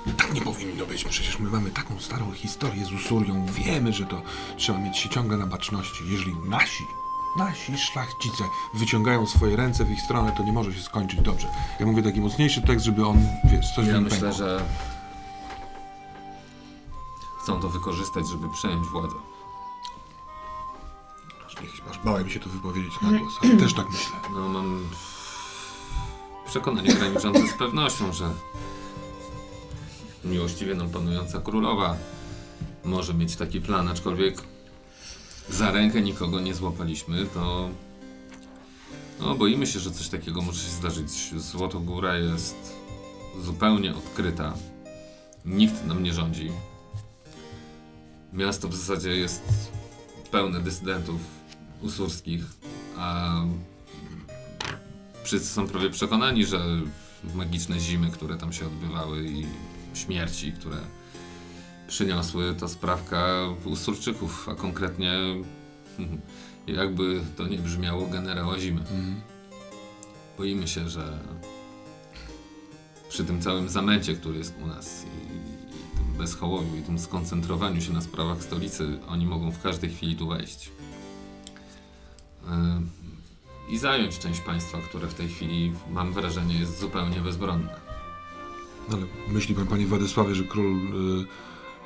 [0.06, 4.06] Nie, tak nie powinno być, przecież my mamy taką starą historię z Usurią, wiemy, że
[4.06, 4.22] to
[4.58, 6.04] trzeba mieć się ciągle na baczności.
[6.08, 6.84] Jeżeli nasi,
[7.38, 8.44] nasi szlachcice
[8.74, 11.48] wyciągają swoje ręce w ich stronę, to nie może się skończyć dobrze.
[11.80, 14.38] Ja mówię taki mocniejszy tekst, żeby on, wiesz, coś ja myślę, pękło.
[14.38, 14.66] że
[17.44, 19.16] chcą to wykorzystać, żeby przejąć władzę.
[21.48, 24.16] Aż nie- Aż bałem się to wypowiedzieć na głos, ale też tak myślę.
[24.34, 24.80] No mam
[26.50, 28.30] przekonanie graniczące z pewnością, że
[30.24, 31.98] miłościwie nam panująca królowa
[32.86, 34.42] może mieć taki plan, aczkolwiek
[35.50, 37.70] za rękę nikogo nie złapaliśmy, to
[39.20, 41.10] no, boimy się, że coś takiego może się zdarzyć.
[41.38, 42.74] Złotogóra jest
[43.42, 44.54] zupełnie odkryta.
[45.46, 46.52] Nikt nam nie rządzi.
[48.34, 49.72] Miasto w zasadzie jest
[50.32, 51.22] pełne dysydentów
[51.82, 52.44] usurskich,
[52.98, 53.36] a
[55.30, 56.60] wszyscy są prawie przekonani, że
[57.36, 59.46] magiczne zimy, które tam się odbywały i
[59.94, 60.78] śmierci, które
[61.88, 65.14] przyniosły, to sprawka usurczyków, a konkretnie
[66.68, 68.82] jakby to nie brzmiało generała zimy.
[70.38, 71.20] Boimy się, że
[73.10, 77.82] przy tym całym zamęcie, który jest u nas i, i tym bezhołowiu i tym skoncentrowaniu
[77.82, 80.72] się na sprawach stolicy, oni mogą w każdej chwili tu wejść.
[82.48, 82.90] Ym,
[83.70, 87.80] i zająć część państwa, które w tej chwili, mam wrażenie, jest zupełnie bezbronne.
[88.90, 90.78] No Ale myśli pan, panie Władysławie, że król
[91.22, 91.26] y,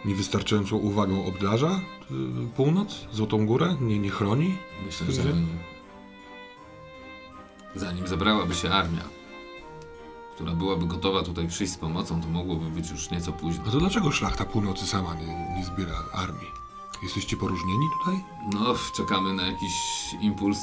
[0.06, 1.82] niewystarczającą uwagą obdarza
[2.12, 3.78] y, północ, Złotą Górę?
[3.82, 4.58] Nie, nie chroni?
[4.86, 5.24] Myślę, że
[7.76, 9.04] zanim zebrałaby się armia,
[10.36, 13.64] która byłaby gotowa tutaj przyjść z pomocą, to mogłoby być już nieco późno.
[13.66, 16.52] No to dlaczego szlachta północy sama nie, nie zbiera armii?
[17.04, 18.24] Jesteście poróżnieni tutaj?
[18.54, 19.74] No, czekamy na jakiś
[20.22, 20.60] impuls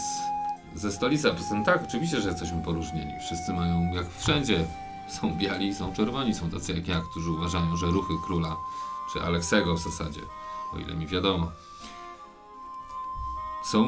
[0.74, 1.30] ze stolicy.
[1.30, 3.12] A poza tym tak, oczywiście, że jesteśmy poróżnieni.
[3.26, 4.64] Wszyscy mają, jak wszędzie,
[5.08, 8.56] są biali, są czerwoni, są tacy jak ja, którzy uważają, że ruchy króla,
[9.12, 10.20] czy Aleksego w zasadzie,
[10.74, 11.50] o ile mi wiadomo,
[13.64, 13.86] są,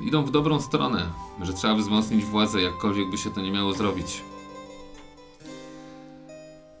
[0.00, 1.10] idą w dobrą stronę,
[1.42, 4.22] że trzeba wzmocnić władzę, jakkolwiek by się to nie miało zrobić.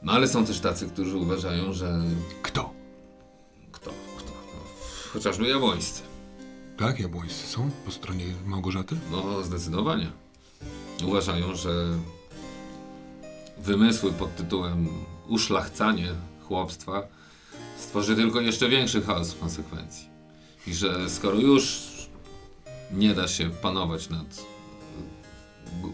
[0.02, 2.00] No ale są też tacy, którzy uważają, że
[2.42, 2.70] Kto?
[3.72, 4.60] kto, kto, no,
[5.12, 6.02] chociażby jawońscy.
[6.80, 8.96] Tak, jabłońscy są po stronie Małgorzaty?
[9.10, 10.10] No, zdecydowanie.
[11.04, 11.98] Uważają, że
[13.58, 14.88] wymysły pod tytułem
[15.28, 16.08] uszlachcanie
[16.48, 17.02] chłopstwa
[17.78, 20.08] stworzy tylko jeszcze większy chaos w konsekwencji.
[20.66, 21.82] I że skoro już
[22.92, 24.44] nie da się panować nad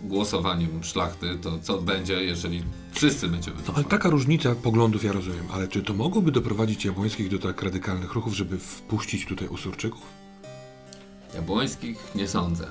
[0.05, 2.63] głosowaniem szlachty, to co będzie, jeżeli
[2.93, 7.29] wszyscy będziemy No ale taka różnica poglądów ja rozumiem, ale czy to mogłoby doprowadzić jabłońskich
[7.29, 10.26] do tak radykalnych ruchów, żeby wpuścić tutaj usurczyków?
[11.37, 12.67] Jabłońskich nie sądzę.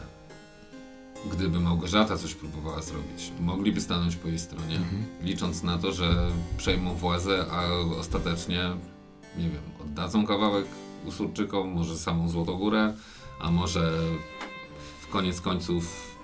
[1.31, 4.79] Gdyby Małgorzata coś próbowała zrobić, mogliby stanąć po jej stronie,
[5.21, 7.67] licząc na to, że przejmą władzę, a
[7.99, 8.63] ostatecznie,
[9.37, 10.65] nie wiem, oddadzą kawałek
[11.05, 12.93] usurczykom, może samą Złotogórę,
[13.39, 13.91] a może
[15.01, 16.15] w koniec końców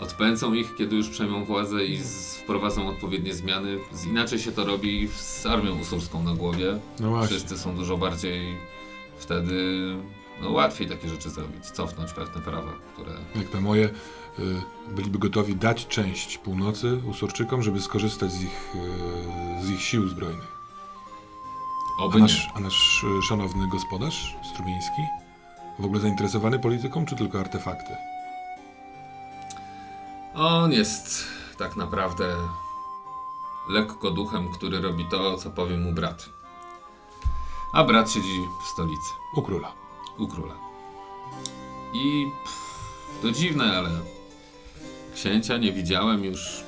[0.00, 1.98] odpędzą ich, kiedy już przejmą władzę i
[2.42, 3.78] wprowadzą odpowiednie zmiany.
[3.92, 6.78] Z, inaczej się to robi z armią usurską na głowie.
[7.00, 7.26] No.
[7.26, 8.56] Wszyscy są dużo bardziej
[9.18, 9.96] wtedy
[10.42, 13.12] no, łatwiej takie rzeczy zrobić, cofnąć pewne prawa, które.
[13.34, 13.92] Jak na moje, y,
[14.88, 18.74] byliby gotowi dać część północy usurczykom, żeby skorzystać z ich,
[19.62, 20.56] y, z ich sił zbrojnych.
[22.00, 22.22] A Oby nie.
[22.22, 25.02] nasz, a nasz y, szanowny gospodarz Strumieński
[25.78, 27.96] w ogóle zainteresowany polityką, czy tylko artefakty?
[30.34, 31.24] On jest
[31.58, 32.34] tak naprawdę
[33.68, 36.28] lekko duchem, który robi to, co powie mu brat.
[37.72, 39.72] A brat siedzi w stolicy, U króla.
[40.18, 40.54] U króla.
[41.94, 43.90] I pff, to dziwne, ale
[45.14, 46.62] księcia nie widziałem już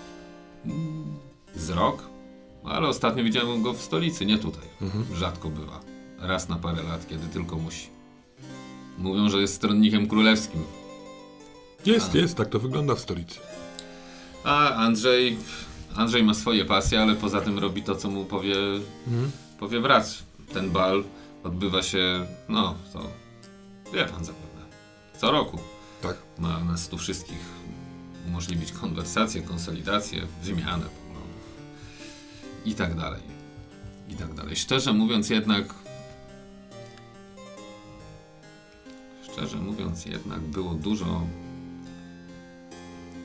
[0.64, 1.04] mm,
[1.54, 2.02] z rok,
[2.64, 4.64] ale ostatnio widziałem go w stolicy, nie tutaj.
[5.14, 5.80] Rzadko bywa.
[6.18, 7.88] Raz na parę lat, kiedy tylko musi.
[8.98, 10.64] Mówią, że jest stronnikiem królewskim.
[11.86, 13.40] Jest, jest, tak to wygląda w stolicy.
[14.44, 15.36] A Andrzej,
[15.96, 18.54] Andrzej ma swoje pasje, ale poza tym robi to, co mu powie,
[19.58, 20.22] powie brat.
[20.52, 21.04] Ten bal
[21.44, 23.00] odbywa się, no to
[23.92, 24.62] wie pan zapewne,
[25.20, 25.58] co roku.
[26.02, 26.16] Tak.
[26.38, 27.48] Ma nas tu wszystkich
[28.26, 31.58] umożliwić konwersację, konsolidację, wymianę poglądów
[32.64, 33.22] i tak dalej.
[34.08, 34.56] I tak dalej.
[34.56, 35.74] Szczerze mówiąc jednak
[39.38, 41.26] szczerze mówiąc jednak było dużo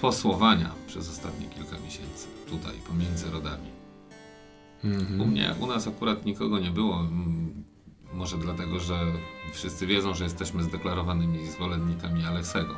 [0.01, 3.70] posłowania przez ostatnie kilka miesięcy tutaj pomiędzy rodami.
[5.20, 7.09] U mnie, u nas akurat nikogo nie było.
[8.14, 8.99] Może dlatego, że
[9.53, 12.76] wszyscy wiedzą, że jesteśmy zdeklarowanymi zwolennikami Aleksego.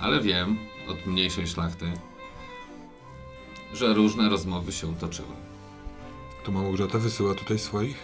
[0.00, 1.92] Ale wiem od mniejszej szlachty,
[3.72, 5.34] że różne rozmowy się toczyły.
[6.44, 7.96] To Małgorzata wysyła tutaj swoich?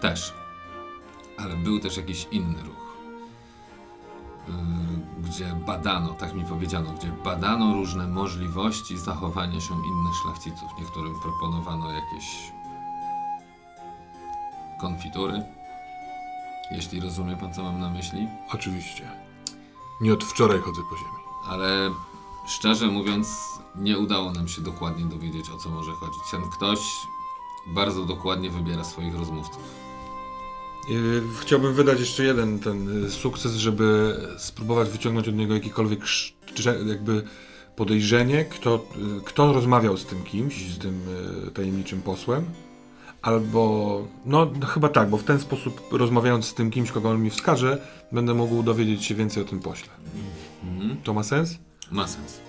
[0.00, 0.34] Też.
[1.38, 2.86] Ale był też jakiś inny ruch.
[4.48, 4.54] Yy,
[5.28, 10.68] gdzie badano, tak mi powiedziano, gdzie badano różne możliwości zachowania się innych szlachciców.
[10.78, 12.52] Niektórym proponowano jakieś
[14.80, 15.42] konfitury.
[16.70, 18.28] Jeśli rozumie pan, co mam na myśli.
[18.54, 19.10] Oczywiście.
[20.00, 21.26] Nie od wczoraj chodzę po ziemi.
[21.48, 21.90] Ale
[22.48, 23.28] szczerze mówiąc,
[23.76, 26.20] nie udało nam się dokładnie dowiedzieć, o co może chodzić.
[26.30, 26.78] Ten ktoś
[27.66, 29.62] bardzo dokładnie wybiera swoich rozmówców.
[30.88, 36.88] Yy, Chciałbym wydać jeszcze jeden ten y, sukces, żeby spróbować wyciągnąć od niego jakikolwiek szcze-
[36.88, 37.24] jakby
[37.76, 38.74] podejrzenie, kto,
[39.18, 41.02] y, kto rozmawiał z tym kimś, z tym
[41.54, 42.44] tajemniczym posłem.
[43.26, 47.30] Albo, no chyba tak, bo w ten sposób rozmawiając z tym kimś, kogo on mi
[47.30, 47.78] wskaże,
[48.12, 49.92] będę mógł dowiedzieć się więcej o tym pośle.
[50.64, 50.96] Mhm.
[51.04, 51.58] To ma sens?
[51.90, 52.40] Ma sens.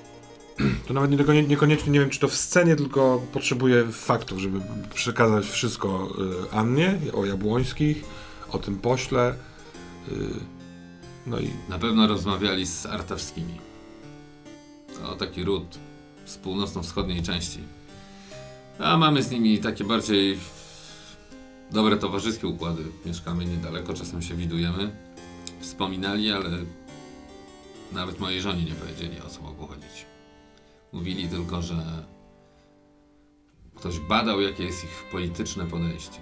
[0.88, 4.62] To nawet nie, niekonie- niekoniecznie nie wiem, czy to w scenie, tylko potrzebuję faktów, żeby
[4.94, 6.10] przekazać wszystko
[6.52, 8.04] y, Annie, o Jabłońskich,
[8.52, 9.36] o tym pośle.
[10.12, 10.14] Y,
[11.28, 13.54] no i Na pewno rozmawiali z artawskimi.
[15.04, 15.78] To taki ród
[16.26, 17.60] z północno-wschodniej części.
[18.80, 20.38] A mamy z nimi takie bardziej
[21.72, 22.84] dobre towarzyskie układy.
[23.06, 24.96] Mieszkamy niedaleko, czasem się widujemy.
[25.60, 26.50] Wspominali, ale
[27.92, 30.06] nawet mojej żonie nie powiedzieli o co mogło chodzić.
[30.94, 32.06] Mówili tylko, że
[33.76, 36.20] ktoś badał, jakie jest ich polityczne podejście.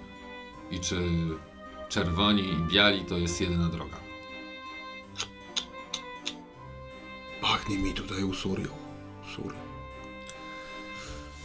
[0.70, 0.96] I czy
[1.88, 4.06] czerwoni i biali to jest jedyna droga.
[7.66, 8.70] pachnie mi tutaj usurią.
[9.22, 9.65] Usurią.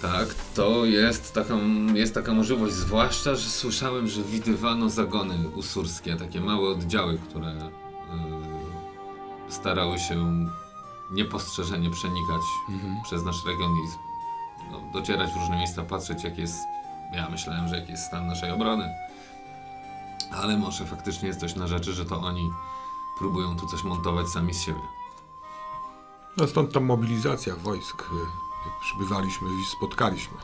[0.01, 1.53] Tak, to jest taka,
[1.93, 7.61] jest taka możliwość, zwłaszcza, że słyszałem, że widywano zagony usurskie, takie małe oddziały, które y,
[9.49, 10.47] starały się
[11.11, 12.41] niepostrzeżenie przenikać
[13.03, 13.87] przez nasz region i
[14.71, 16.57] no, docierać w różne miejsca, patrzeć jak jest,
[17.13, 18.89] ja myślałem, że jaki jest stan naszej obrony.
[20.31, 22.51] Ale może faktycznie jest coś na rzeczy, że to oni
[23.17, 24.81] próbują tu coś montować sami z siebie.
[26.37, 28.03] No stąd ta mobilizacja wojsk.
[28.65, 30.37] Jak przybywaliśmy i spotkaliśmy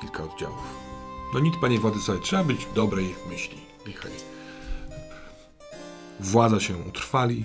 [0.00, 0.62] kilka oddziałów.
[1.34, 3.56] No nic, panie Władysławie, trzeba być dobrej myśli.
[3.86, 4.12] Niechaj
[6.20, 7.44] władza się utrwali,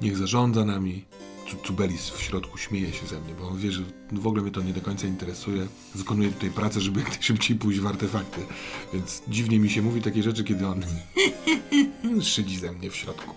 [0.00, 1.04] niech zarządza nami.
[1.50, 4.50] Cu- Cubelis w środku śmieje się ze mnie, bo on wie, że w ogóle mnie
[4.52, 5.66] to nie do końca interesuje.
[5.94, 8.40] Wykonuję tutaj pracę, żeby jak najszybciej pójść w artefakty.
[8.94, 10.84] Więc dziwnie mi się mówi takie rzeczy, kiedy on
[12.22, 13.34] szydzi ze mnie w środku.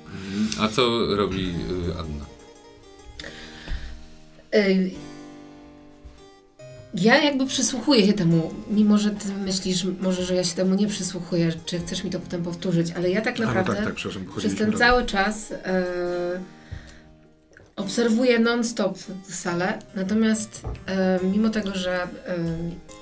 [0.59, 2.25] A co robi y, Anna?
[4.55, 4.91] Y,
[6.93, 10.87] Ja jakby przysłuchuję się temu, mimo że ty myślisz może, że ja się temu nie
[10.87, 13.95] przysłuchuję, czy chcesz mi to potem powtórzyć, ale ja tak A no naprawdę tak, tak,
[14.37, 15.83] przez ten cały czas e,
[17.75, 18.97] obserwuję non-stop
[19.29, 22.07] salę, natomiast e, mimo tego, że e,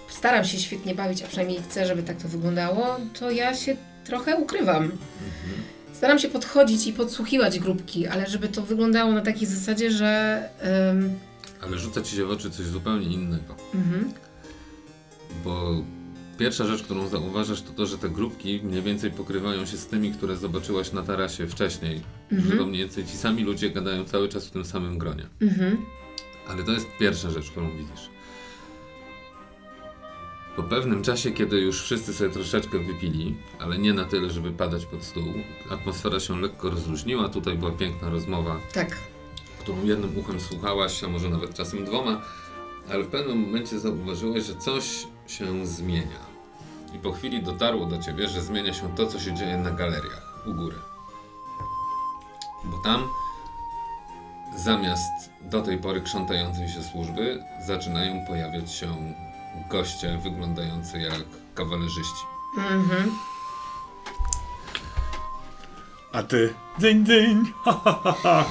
[0.09, 4.35] staram się świetnie bawić, a przynajmniej chcę, żeby tak to wyglądało, to ja się trochę
[4.35, 4.91] ukrywam.
[5.93, 10.49] Staram się podchodzić i podsłuchiwać grupki, ale żeby to wyglądało na takiej zasadzie, że...
[11.61, 13.55] Ale rzuca ci się w oczy coś zupełnie innego.
[13.75, 14.11] mhm.
[15.43, 15.83] Bo
[16.37, 20.11] pierwsza rzecz, którą zauważasz, to to, że te grupki mniej więcej pokrywają się z tymi,
[20.11, 22.01] które zobaczyłaś na tarasie wcześniej.
[22.31, 25.27] Że to mniej więcej ci sami ludzie gadają cały czas w tym samym gronie.
[25.41, 25.77] Mhm.
[26.47, 28.09] Ale to jest pierwsza rzecz, którą widzisz.
[30.55, 34.85] Po pewnym czasie, kiedy już wszyscy sobie troszeczkę wypili, ale nie na tyle, żeby padać
[34.85, 35.33] pod stół,
[35.69, 37.29] atmosfera się lekko rozluźniła.
[37.29, 38.97] Tutaj była piękna rozmowa Tak.
[39.61, 42.21] Którą jednym uchem słuchałaś, a może nawet czasem dwoma,
[42.89, 46.31] ale w pewnym momencie zauważyłeś, że coś się zmienia.
[46.95, 50.43] I po chwili dotarło do ciebie, że zmienia się to, co się dzieje na galeriach
[50.45, 50.77] u góry.
[52.63, 53.07] Bo tam
[54.57, 59.13] zamiast do tej pory krzątającej się służby zaczynają pojawiać się
[59.69, 61.23] goście wyglądający jak
[61.55, 62.25] kawalerzyści.
[62.57, 63.11] Mhm.
[66.11, 66.53] A ty?
[66.79, 67.53] Dyń, dyń!
[67.63, 68.45] Ha, ha, ha, ha.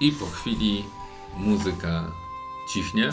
[0.00, 0.84] I po chwili
[1.36, 2.12] muzyka
[2.72, 3.10] cichnie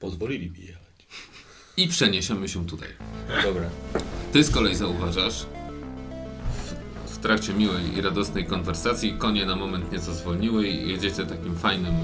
[0.00, 1.06] Pozwolili mi jechać.
[1.76, 2.88] i przeniesiemy się tutaj.
[3.42, 3.70] Dobra.
[4.32, 5.46] Ty z kolei zauważasz
[7.06, 11.56] w, w trakcie miłej i radosnej konwersacji konie na moment nieco zwolniły i jedziecie takim
[11.56, 11.94] fajnym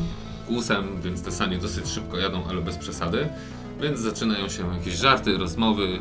[0.47, 3.29] kłusem, więc te sanie dosyć szybko jadą, ale bez przesady.
[3.81, 6.01] Więc zaczynają się jakieś żarty, rozmowy.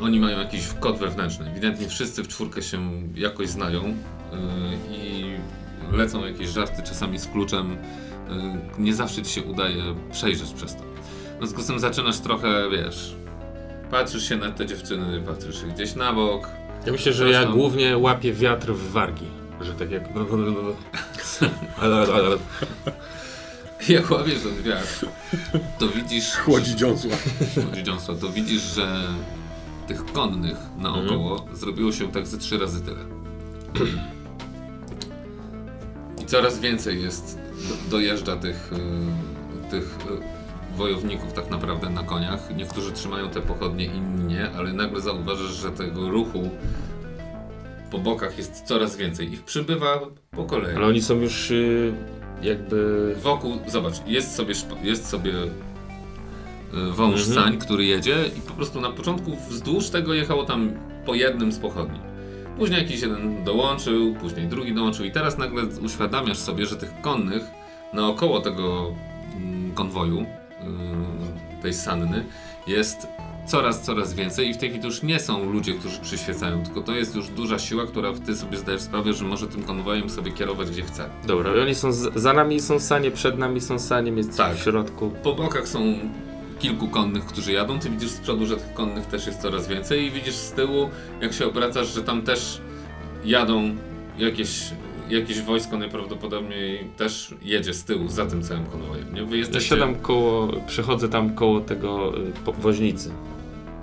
[0.00, 1.50] Oni mają jakiś kod wewnętrzny.
[1.50, 3.96] Ewidentnie wszyscy w czwórkę się jakoś znają
[4.90, 5.24] i
[5.92, 7.76] lecą jakieś żarty, czasami z kluczem.
[8.78, 10.82] Yy, nie zawsze ci się udaje przejrzeć przez to.
[11.34, 13.16] W związku z tym zaczynasz trochę, wiesz,
[13.92, 16.48] Patrzysz się na te dziewczyny, patrzysz się gdzieś na bok.
[16.86, 17.52] Ja myślę, że ja tam.
[17.52, 19.26] głównie łapię wiatr w wargi.
[19.60, 20.08] Że tak jak...
[23.88, 25.06] Jak łapiesz ten wiatr,
[25.78, 26.36] to widzisz...
[26.36, 27.16] Chłodzi dziąsła.
[27.54, 29.02] Chłodzi dziąsła, to widzisz, że
[29.88, 33.04] tych konnych naokoło zrobiło się tak ze trzy razy tyle.
[36.22, 38.70] I coraz więcej jest, do, dojeżdża tych,
[39.66, 39.98] y, tych
[40.74, 42.56] y, wojowników tak naprawdę na koniach.
[42.56, 46.50] Niektórzy trzymają te pochodnie, inni nie, ale nagle zauważysz, że tego ruchu
[47.90, 49.32] po bokach jest coraz więcej.
[49.32, 50.00] Ich przybywa
[50.30, 50.76] po kolei.
[50.76, 51.92] Ale oni są już y,
[52.42, 53.14] jakby...
[53.22, 55.32] Wokół, zobacz, jest sobie, jest sobie
[56.90, 57.44] wąż Mhm.
[57.44, 60.72] sań, który jedzie i po prostu na początku wzdłuż tego jechało tam
[61.06, 62.11] po jednym z pochodni.
[62.62, 67.42] Później jakiś jeden dołączył, później drugi dołączył i teraz nagle uświadamiasz sobie, że tych konnych
[67.92, 68.94] naokoło tego
[69.36, 72.24] mm, konwoju, y, tej sanny,
[72.66, 73.06] jest
[73.46, 76.82] coraz, coraz więcej i w tej chwili to już nie są ludzie, którzy przyświecają, tylko
[76.82, 80.32] to jest już duża siła, która ty sobie zdajesz sprawę, że może tym konwojem sobie
[80.32, 81.10] kierować gdzie chce.
[81.26, 81.92] Dobra, i oni są...
[81.92, 84.56] Z, za nami są sanie, przed nami są sanie, jest Tak.
[84.56, 85.12] w środku.
[85.22, 85.94] Po bokach są
[86.62, 87.78] kilku konnych, którzy jadą.
[87.78, 90.90] Ty widzisz z przodu, że tych konnych też jest coraz więcej i widzisz z tyłu,
[91.20, 92.60] jak się obracasz, że tam też
[93.24, 93.76] jadą
[94.18, 94.70] jakieś,
[95.10, 99.14] jakieś wojsko najprawdopodobniej też jedzie z tyłu za tym całym konwojem.
[99.14, 99.24] Nie?
[99.24, 99.68] Wy Ja jesteście...
[99.68, 103.10] siadam koło, przechodzę tam koło tego y, po- woźnicy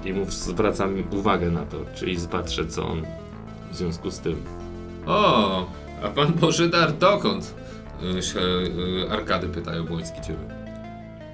[0.06, 3.02] i mu zwracam uwagę na to, czyli patrzę co on
[3.72, 4.36] w związku z tym.
[5.08, 5.66] O,
[6.04, 7.54] a pan Bożydar dokąd?
[8.18, 10.59] Y, się y, Arkady pytają Błoński ciebie.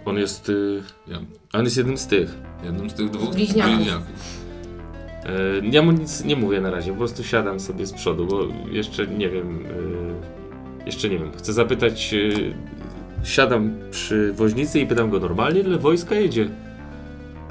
[0.05, 1.17] On jest, y, Ja,
[1.53, 2.37] on jest jednym z tych.
[2.63, 3.87] jednym z tych dwóch Bliźniaków.
[3.87, 8.41] Y, ja mu nic nie mówię na razie, po prostu siadam sobie z przodu, bo
[8.71, 11.31] jeszcze nie wiem, y, jeszcze nie wiem.
[11.37, 12.53] Chcę zapytać, y,
[13.23, 16.49] siadam przy woźnicy i pytam go normalnie, ile wojska jedzie?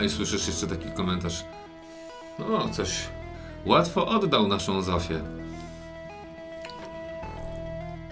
[0.01, 1.45] A i słyszysz jeszcze taki komentarz.
[2.39, 3.09] No, coś
[3.67, 5.21] łatwo oddał naszą Zofię.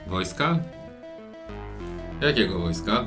[0.07, 0.59] Wojska?
[2.21, 3.05] Jakiego wojska?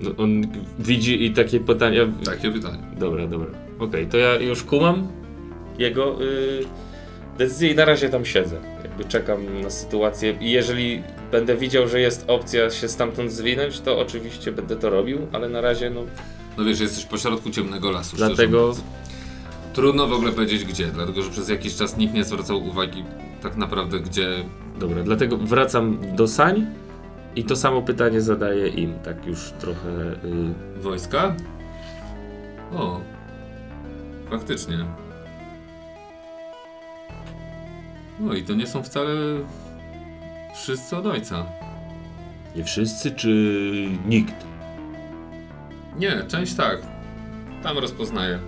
[0.00, 0.42] No, on
[0.78, 2.78] widzi i takie pytania, Takie pytanie.
[2.98, 3.46] Dobra, dobra.
[3.78, 5.08] Okej, to ja już kumam
[5.78, 6.60] jego y,
[7.38, 8.56] decyzję i na razie tam siedzę.
[8.84, 13.98] Jakby czekam na sytuację i jeżeli będę widział, że jest opcja się stamtąd zwinąć, to
[13.98, 16.00] oczywiście będę to robił, ale na razie no
[16.58, 18.16] No wiesz, jesteś pośrodku ciemnego lasu.
[18.16, 18.74] dlatego.
[19.74, 23.04] Trudno w ogóle powiedzieć gdzie, dlatego że przez jakiś czas nikt nie zwracał uwagi
[23.42, 24.26] tak naprawdę gdzie.
[24.80, 26.66] dobra, dlatego wracam do sań
[27.38, 29.88] i to samo pytanie zadaję im, tak już trochę
[30.78, 31.36] y, Wojska?
[32.72, 33.00] O,
[34.30, 34.76] faktycznie.
[38.20, 39.10] No i to nie są wcale
[40.54, 41.46] wszyscy od ojca.
[42.56, 43.28] nie wszyscy czy
[44.06, 44.34] nikt.
[45.98, 46.78] Nie, część tak.
[47.62, 48.38] Tam rozpoznaję.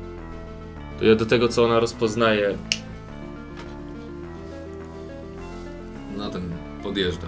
[0.98, 2.58] To ja do tego co ona rozpoznaje,
[6.16, 6.42] No ten
[6.82, 7.26] podjeżdża.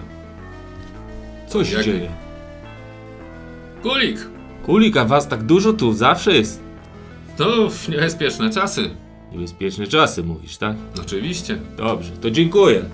[1.53, 2.09] Co się Jak- dzieje?
[3.83, 4.17] Kulik!
[4.65, 6.63] Kulik, a was tak dużo tu zawsze jest.
[7.37, 8.89] To niebezpieczne czasy.
[9.31, 10.75] Niebezpieczne czasy mówisz, tak?
[11.01, 11.57] Oczywiście.
[11.77, 12.85] Dobrze, to dziękuję.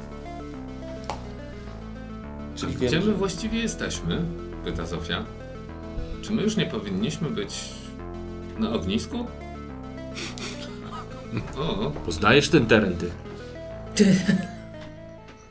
[2.55, 4.21] Czyli gdzie my właściwie jesteśmy?
[4.65, 5.25] Pyta Zofia.
[6.21, 7.59] Czy my już nie powinniśmy być
[8.59, 9.25] na ognisku?
[11.57, 13.11] O, Poznajesz ten teren, ty.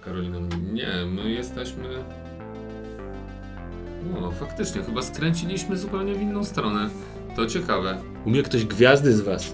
[0.05, 2.05] Karolina mówi, nie, my jesteśmy...
[4.23, 6.89] O, faktycznie, chyba skręciliśmy zupełnie w inną stronę.
[7.37, 7.99] To ciekawe.
[8.25, 9.53] Umie ktoś gwiazdy z was?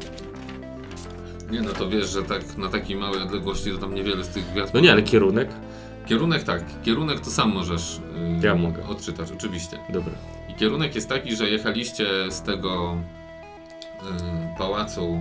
[1.50, 4.50] Nie no, to wiesz, że tak na takiej małej odległości to tam niewiele z tych
[4.52, 4.74] gwiazd...
[4.74, 5.48] No nie, ale kierunek.
[6.06, 8.00] Kierunek tak, kierunek to sam możesz
[8.40, 8.86] yy, Ja mogę.
[8.86, 9.78] odczytać, oczywiście.
[9.92, 10.12] Dobra.
[10.50, 12.96] I kierunek jest taki, że jechaliście z tego
[14.02, 15.20] y, pałacu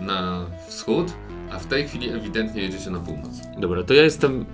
[0.00, 1.12] na wschód,
[1.52, 3.30] a w tej chwili ewidentnie jedziecie na północ.
[3.58, 4.44] Dobra, to ja jestem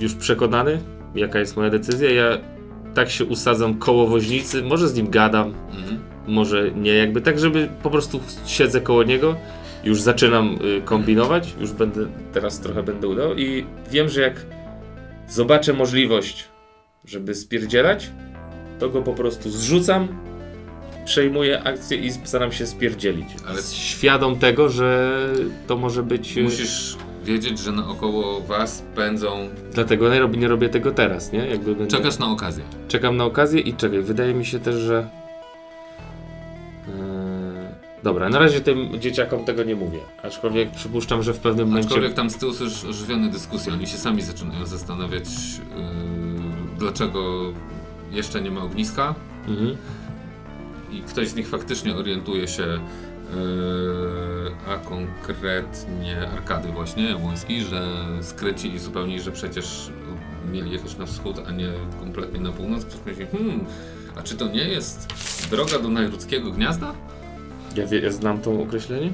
[0.00, 0.80] już przekonany,
[1.14, 2.10] jaka jest moja decyzja.
[2.10, 2.38] Ja
[2.94, 5.98] tak się usadzam koło woźnicy, może z nim gadam, Mhm.
[6.26, 9.36] może nie, jakby tak, żeby po prostu siedzę koło niego,
[9.84, 14.46] już zaczynam y, kombinować, już będę, teraz trochę będę udał i wiem, że jak
[15.28, 16.44] zobaczę możliwość,
[17.04, 18.10] żeby spierdzielać,
[18.78, 20.08] to go po prostu zrzucam,
[21.04, 23.26] przejmuję akcję i staram się spierdzielić.
[23.48, 25.18] Ale- świadom tego, że
[25.66, 26.36] to może być...
[26.38, 29.48] y, Musisz wiedzieć, że naokoło was pędzą.
[29.72, 31.46] Dlatego nie robię, nie robię tego teraz, nie?
[31.46, 31.96] Jakby będę...
[31.96, 32.64] Czekasz na okazję.
[32.88, 35.08] Czekam na okazję i czekaj, wydaje mi się też, że.
[36.88, 36.94] Eee,
[38.02, 39.98] dobra, na razie tym dzieciakom tego nie mówię.
[40.22, 41.88] Aczkolwiek przypuszczam, że w pewnym momencie.
[41.88, 43.72] Aczkolwiek tam z tyłu słyszysz ożywione dyskusje.
[43.72, 47.52] Oni się sami zaczynają zastanawiać, yy, dlaczego
[48.12, 49.14] jeszcze nie ma ogniska.
[49.48, 49.76] Mhm.
[50.92, 52.78] I ktoś z nich faktycznie orientuje się,
[54.68, 59.90] a konkretnie Arkady właśnie, Jabłoński, że skręcili zupełnie, że przecież
[60.52, 62.84] mieli jechać na wschód, a nie kompletnie na północ.
[62.84, 63.64] Ktoś myśli, hmm,
[64.16, 65.08] a czy to nie jest
[65.50, 66.94] droga do Najrudzkiego Gniazda?
[67.76, 69.12] Ja, wie, ja znam to określenie?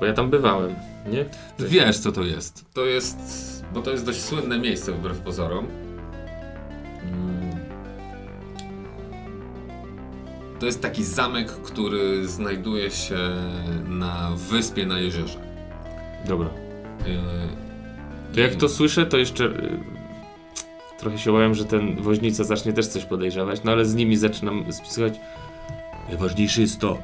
[0.00, 0.74] Bo ja tam bywałem,
[1.06, 1.24] nie?
[1.58, 2.64] Wiesz, co to jest.
[2.72, 3.16] To jest,
[3.74, 5.66] bo to jest dość słynne miejsce wbrew pozorom.
[10.60, 13.18] To jest taki zamek, który znajduje się
[13.88, 15.38] na wyspie na jeziorze.
[16.28, 16.48] Dobra.
[17.06, 17.14] Yy,
[18.34, 19.44] To jak i- to słyszę, to jeszcze.
[19.44, 19.78] y,
[20.98, 24.72] Trochę się obawiam, że ten woźnica zacznie też coś podejrzewać, no ale z nimi zaczynam
[24.72, 25.20] spisywać.
[26.08, 26.98] Najważniejsze jest to,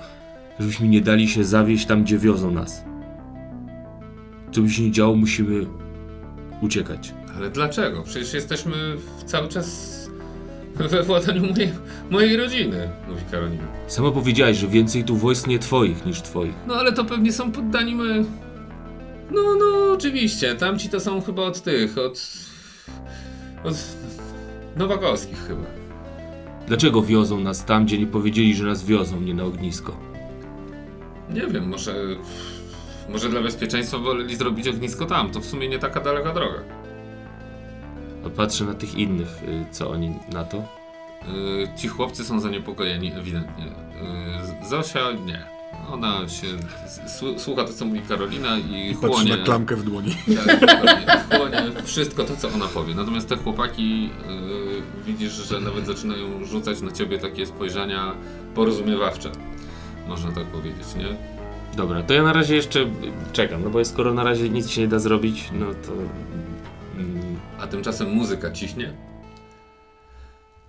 [0.60, 2.84] żebyśmy nie dali się zawieść tam, gdzie wiozą nas.
[4.52, 5.66] Co by się nie działo, musimy
[6.62, 7.14] uciekać.
[7.36, 8.02] Ale dlaczego?
[8.02, 9.99] Przecież jesteśmy w- cały czas
[10.88, 11.72] we władaniu mojej,
[12.10, 13.64] mojej rodziny, mówi Karolina.
[13.86, 16.54] Sama powiedziałaś, że więcej tu wojsk nie twoich niż twoich.
[16.66, 18.24] No ale to pewnie są poddani my.
[19.30, 20.54] No, no, oczywiście.
[20.54, 22.28] Tamci to są chyba od tych, od.
[23.64, 23.74] od.
[24.76, 25.62] Nowakowskich chyba.
[26.66, 29.96] Dlaczego wiozą nas tam, gdzie nie powiedzieli, że nas wiozą, nie na ognisko?
[31.34, 31.94] Nie wiem, może.
[33.08, 35.30] Może dla bezpieczeństwa woleli zrobić ognisko tam.
[35.30, 36.79] To w sumie nie taka daleka droga.
[38.26, 40.56] A patrzę na tych innych, y, co oni na to.
[40.56, 43.64] Yy, ci chłopcy są zaniepokojeni, ewidentnie.
[43.64, 45.44] Yy, Zosia nie.
[45.90, 46.46] Ona się.
[47.38, 49.36] Słucha to, co mówi Karolina i, I patrzy chłonie.
[49.36, 50.14] na klamkę w dłoni.
[50.46, 51.06] Tak, dokładnie.
[51.38, 52.94] chłonie wszystko to, co ona powie.
[52.94, 54.10] Natomiast te chłopaki yy,
[55.06, 58.12] widzisz, że nawet zaczynają rzucać na ciebie takie spojrzenia
[58.54, 59.30] porozumiewawcze.
[60.08, 61.06] Można tak powiedzieć, nie?
[61.76, 62.86] Dobra, to ja na razie jeszcze y,
[63.32, 65.92] czekam, no bo skoro na razie nic się nie da zrobić, no to.
[67.60, 68.92] A tymczasem muzyka ciśnie.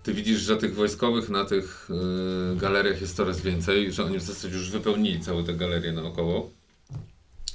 [0.03, 1.89] Ty widzisz, że tych wojskowych na tych
[2.49, 6.51] yy, galeriach jest coraz więcej, że oni w zasadzie już wypełnili całe te galerie naokoło.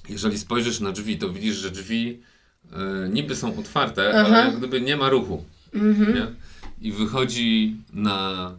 [0.08, 2.20] Jeżeli spojrzysz na drzwi, to widzisz, że drzwi
[2.72, 2.78] yy,
[3.12, 4.26] niby są otwarte, Aha.
[4.26, 5.44] ale jak gdyby nie ma ruchu.
[5.74, 6.14] Mhm.
[6.14, 6.26] Nie?
[6.80, 8.52] I wychodzi na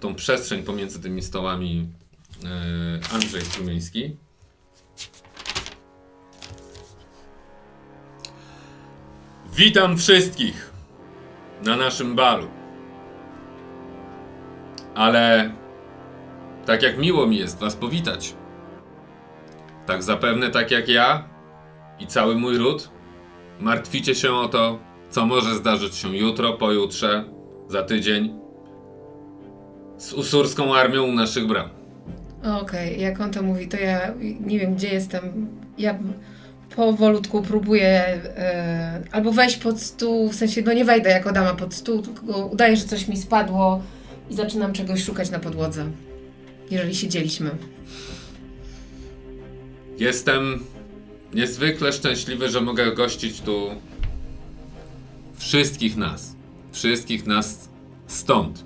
[0.00, 1.88] tą przestrzeń pomiędzy tymi stołami
[2.42, 2.48] yy,
[3.12, 4.16] Andrzej Strumiński.
[9.56, 10.72] Witam wszystkich
[11.64, 12.46] na naszym balu.
[14.94, 15.50] Ale
[16.66, 18.34] tak jak miło mi jest was powitać,
[19.86, 21.28] tak zapewne tak jak ja
[22.00, 22.90] i cały mój ród,
[23.60, 24.78] martwicie się o to,
[25.10, 27.24] co może zdarzyć się jutro, pojutrze,
[27.68, 28.38] za tydzień
[29.96, 31.68] z usurską armią u naszych bram.
[32.60, 34.00] Okej, jak on to mówi, to ja
[34.40, 35.48] nie wiem, gdzie jestem.
[35.78, 35.98] Ja
[36.76, 41.74] powolutku próbuję e, albo wejść pod stół, w sensie, no nie wejdę jako dama pod
[41.74, 43.82] stół, tylko udaję, że coś mi spadło
[44.30, 45.90] i zaczynam czegoś szukać na podłodze.
[46.70, 47.50] Jeżeli siedzieliśmy.
[49.98, 50.64] Jestem
[51.34, 53.70] niezwykle szczęśliwy, że mogę gościć tu
[55.36, 56.36] wszystkich nas.
[56.72, 57.68] Wszystkich nas
[58.06, 58.64] stąd.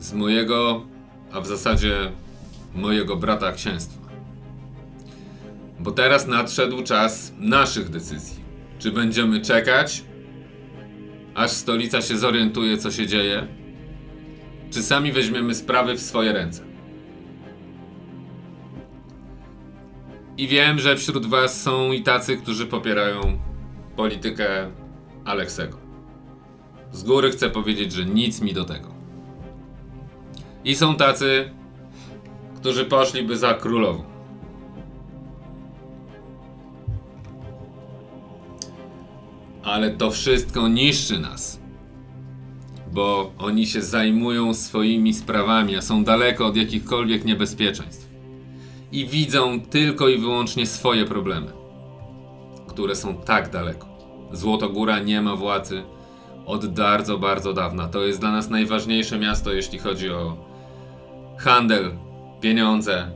[0.00, 0.86] Z mojego,
[1.32, 2.12] a w zasadzie
[2.74, 4.01] mojego brata księstwa.
[5.82, 8.44] Bo teraz nadszedł czas naszych decyzji.
[8.78, 10.04] Czy będziemy czekać,
[11.34, 13.46] aż stolica się zorientuje, co się dzieje,
[14.70, 16.64] czy sami weźmiemy sprawy w swoje ręce.
[20.38, 23.38] I wiem, że wśród was są i tacy, którzy popierają
[23.96, 24.70] politykę
[25.24, 25.78] Aleksego.
[26.92, 28.94] Z góry chcę powiedzieć, że nic mi do tego.
[30.64, 31.50] I są tacy,
[32.56, 34.11] którzy poszliby za królową.
[39.72, 41.60] Ale to wszystko niszczy nas.
[42.92, 48.10] Bo oni się zajmują swoimi sprawami, a są daleko od jakichkolwiek niebezpieczeństw.
[48.92, 51.52] I widzą tylko i wyłącznie swoje problemy,
[52.68, 53.86] które są tak daleko.
[54.32, 55.82] Złotogóra nie ma władzy
[56.46, 57.88] od bardzo, bardzo dawna.
[57.88, 60.36] To jest dla nas najważniejsze miasto, jeśli chodzi o
[61.38, 61.96] handel,
[62.40, 63.10] pieniądze,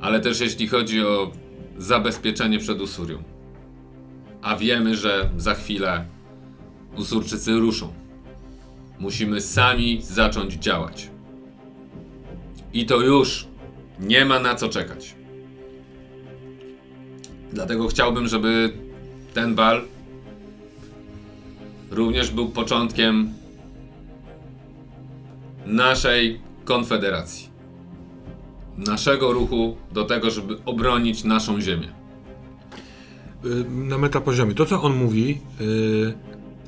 [0.00, 1.30] ale też jeśli chodzi o
[1.76, 3.31] zabezpieczenie przed Usurią.
[4.42, 6.04] A wiemy, że za chwilę
[6.96, 7.92] Usurczycy ruszą.
[8.98, 11.10] Musimy sami zacząć działać.
[12.72, 13.46] I to już
[14.00, 15.14] nie ma na co czekać.
[17.52, 18.72] Dlatego chciałbym, żeby
[19.34, 19.82] ten bal
[21.90, 23.32] również był początkiem
[25.66, 27.48] naszej konfederacji.
[28.76, 32.01] Naszego ruchu do tego, żeby obronić naszą ziemię.
[33.44, 34.54] Y, Na metapoziomie.
[34.54, 35.64] To, co on mówi y,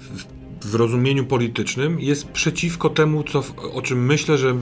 [0.01, 0.25] w,
[0.71, 3.43] w rozumieniu politycznym, jest przeciwko temu, co,
[3.75, 4.55] o czym myślę, że y,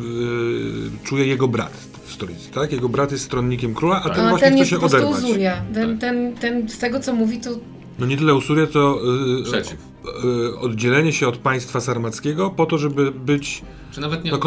[1.04, 1.72] czuje jego brat
[2.04, 2.50] w stolicy.
[2.50, 2.72] Tak?
[2.72, 5.10] Jego brat jest stronnikiem króla, a ten A właśnie ten chce się po oderwać.
[5.18, 5.62] Uzuria.
[5.74, 6.00] Ten, Tak.
[6.00, 7.50] ten, ten, z tego co mówi, to
[7.98, 8.98] No nie tyle Usuria, co
[9.40, 9.76] y, Przeciw.
[10.54, 13.62] y, oddzielenie się od państwa sarmackiego po to, żeby być
[13.92, 14.38] Czy nawet nie No,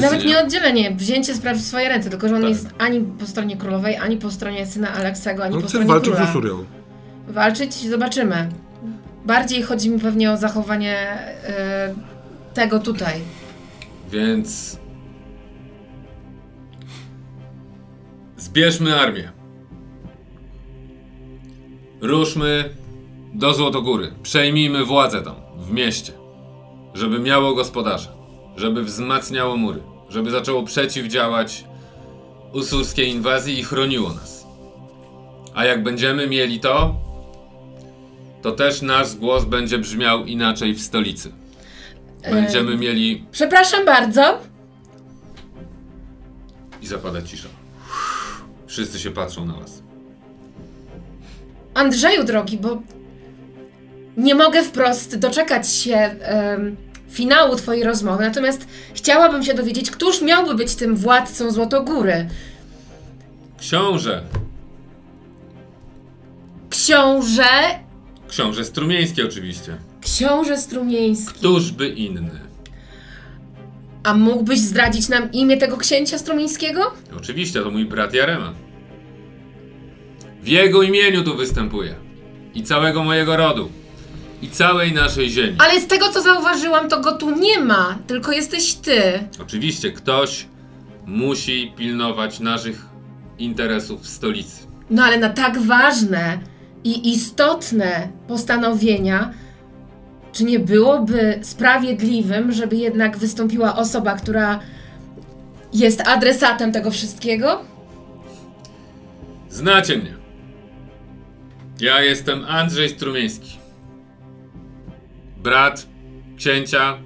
[0.00, 2.50] nawet nie oddzielenie, wzięcie spraw w swoje ręce, tylko że on Tak.
[2.50, 5.88] jest ani po stronie królowej, ani po stronie syna Aleksego, ani no, po chce stronie
[5.88, 6.26] walczyć króla.
[6.26, 6.64] z Usurią.
[7.28, 8.48] Walczyć, zobaczymy.
[9.24, 11.94] Bardziej chodzi mi pewnie o zachowanie e,
[12.54, 13.14] tego tutaj.
[14.10, 14.78] Więc
[18.36, 19.32] zbierzmy armię.
[22.00, 22.64] Ruszmy
[23.34, 24.12] do Złotogóry.
[24.22, 26.12] Przejmijmy władzę tam, w mieście.
[26.94, 28.12] Żeby miało gospodarza.
[28.56, 29.82] Żeby wzmacniało mury.
[30.08, 31.64] Żeby zaczęło przeciwdziałać
[32.52, 34.46] usurskiej inwazji i chroniło nas.
[35.54, 36.94] A jak będziemy mieli to,
[38.42, 41.32] to też nasz głos będzie brzmiał inaczej w stolicy.
[42.30, 44.38] Będziemy mieli Przepraszam bardzo.
[46.82, 47.48] I zapada cisza.
[48.66, 49.82] Wszyscy się patrzą na was.
[51.74, 52.82] Andrzeju drogi, bo
[54.16, 56.76] nie mogę wprost doczekać się em,
[57.10, 62.28] finału twojej rozmowy, natomiast chciałabym się dowiedzieć, któż miałby być tym władcą Złotogóry.
[63.58, 64.22] Książę!
[66.70, 67.48] Książę,
[68.32, 69.76] Książę Strumieński oczywiście.
[70.00, 71.34] książę Strumieński.
[71.34, 72.40] Któż by inny?
[74.04, 76.92] A mógłbyś zdradzić nam imię tego księcia Strumieńskiego?
[77.16, 78.52] Oczywiście, to mój brat Jarema.
[80.42, 81.94] W jego imieniu tu występuję.
[82.54, 83.70] I całego mojego rodu.
[84.42, 85.56] I całej naszej ziemi.
[85.58, 89.02] Ale z tego co zauważyłam, to go tu nie ma, tylko jesteś ty.
[89.42, 90.46] Oczywiście, ktoś
[91.06, 92.86] musi pilnować naszych
[93.38, 94.66] interesów w stolicy.
[94.90, 96.51] No ale na tak ważne
[96.84, 99.32] i istotne postanowienia,
[100.32, 104.60] czy nie byłoby sprawiedliwym, żeby jednak wystąpiła osoba, która
[105.72, 107.60] jest adresatem tego wszystkiego?
[109.48, 110.14] Znacie mnie.
[111.80, 113.58] Ja jestem Andrzej Strumieński.
[115.36, 115.86] Brat
[116.36, 116.98] księcia,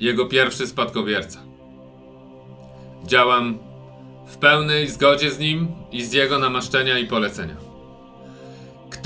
[0.00, 1.38] jego pierwszy spadkobierca.
[3.04, 3.58] Działam
[4.26, 7.65] w pełnej zgodzie z nim i z jego namaszczenia i polecenia.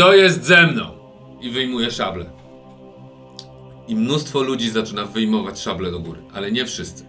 [0.01, 0.91] Kto jest ze mną?
[1.41, 2.25] I wyjmuje szablę.
[3.89, 7.05] I mnóstwo ludzi zaczyna wyjmować szable do góry, ale nie wszyscy.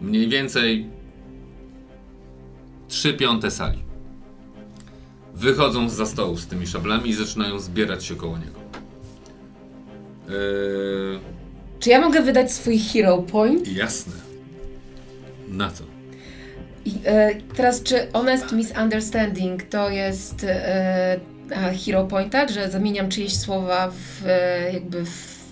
[0.00, 0.90] Mniej więcej
[2.88, 3.78] trzy piąte sali
[5.34, 8.60] wychodzą z stołów z tymi szablami i zaczynają zbierać się koło niego.
[10.28, 11.18] Eee,
[11.80, 13.68] Czy ja mogę wydać swój hero point?
[13.68, 14.14] jasne.
[15.48, 15.84] Na co?
[16.84, 21.20] I, e, teraz, czy honest misunderstanding to jest e,
[21.86, 22.50] hero point, tak?
[22.50, 25.42] Że zamieniam czyjeś słowa w e, jakby w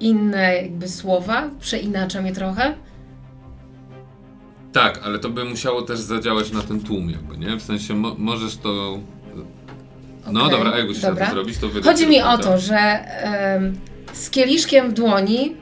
[0.00, 1.50] inne jakby słowa?
[1.60, 2.74] Przeinaczam je trochę?
[4.72, 7.56] Tak, ale to by musiało też zadziałać na ten tłum, jakby, nie?
[7.56, 8.98] W sensie mo możesz to.
[10.32, 11.84] No Okej, dobra, a jakbyś chciał to zrobić, to wydać.
[11.84, 13.78] Chodzi mi o to, że em,
[14.12, 15.56] z kieliszkiem w dłoni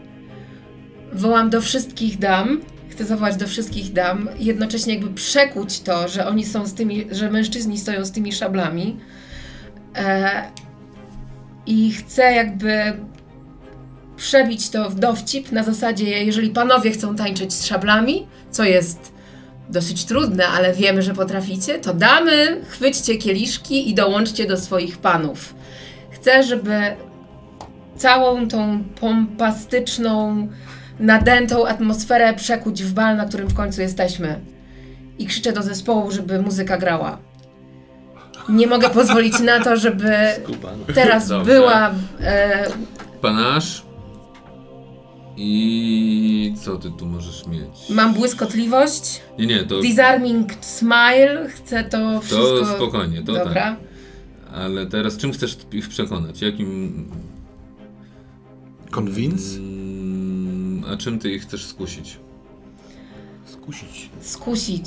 [1.13, 6.45] wołam do wszystkich dam, chcę zawołać do wszystkich dam, jednocześnie jakby przekuć to, że oni
[6.45, 8.97] są z tymi, że mężczyźni stoją z tymi szablami
[11.67, 12.93] i chcę jakby
[14.17, 19.13] przebić to w dowcip na zasadzie, jeżeli panowie chcą tańczyć z szablami, co jest
[19.69, 25.55] dosyć trudne, ale wiemy, że potraficie, to damy, chwyćcie kieliszki i dołączcie do swoich panów.
[26.11, 26.81] Chcę, żeby
[27.97, 30.49] całą tą pompastyczną,
[31.01, 34.41] nadętą atmosferę przekuć w bal, na którym w końcu jesteśmy.
[35.19, 37.19] I krzyczę do zespołu, żeby muzyka grała.
[38.49, 40.09] Nie mogę pozwolić na to, żeby
[40.95, 41.53] teraz Dobrze.
[41.53, 41.91] była
[42.21, 42.67] e,
[43.21, 43.83] panache.
[45.37, 47.91] I co ty tu możesz mieć?
[47.91, 52.59] Mam błyskotliwość, Nie, nie, to, disarming smile, chcę to wszystko...
[52.61, 53.55] to spokojnie, to Dobra.
[53.55, 53.77] tak.
[54.55, 56.43] Ale teraz czym chcesz ich przekonać?
[56.43, 57.09] Jakim...
[58.91, 59.57] Convince?
[59.59, 62.17] Mm, a czym ty ich chcesz skusić?
[63.63, 64.11] Skusić.
[64.21, 64.85] Skusić.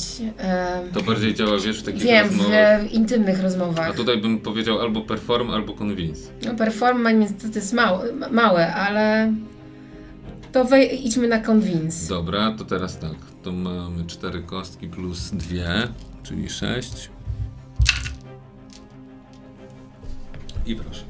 [0.93, 2.83] To bardziej działa, wiesz, w takich wiem, rozmowach.
[2.83, 3.95] w intymnych A rozmowach.
[3.95, 6.29] tutaj bym powiedział albo perform, albo convince.
[6.45, 9.33] No, performance niestety jest małe, małe ale
[10.51, 12.09] to wej- idźmy na convince.
[12.09, 13.15] Dobra, to teraz tak.
[13.43, 15.67] To mamy cztery kostki plus dwie,
[16.23, 17.09] czyli sześć.
[20.65, 21.03] I proszę.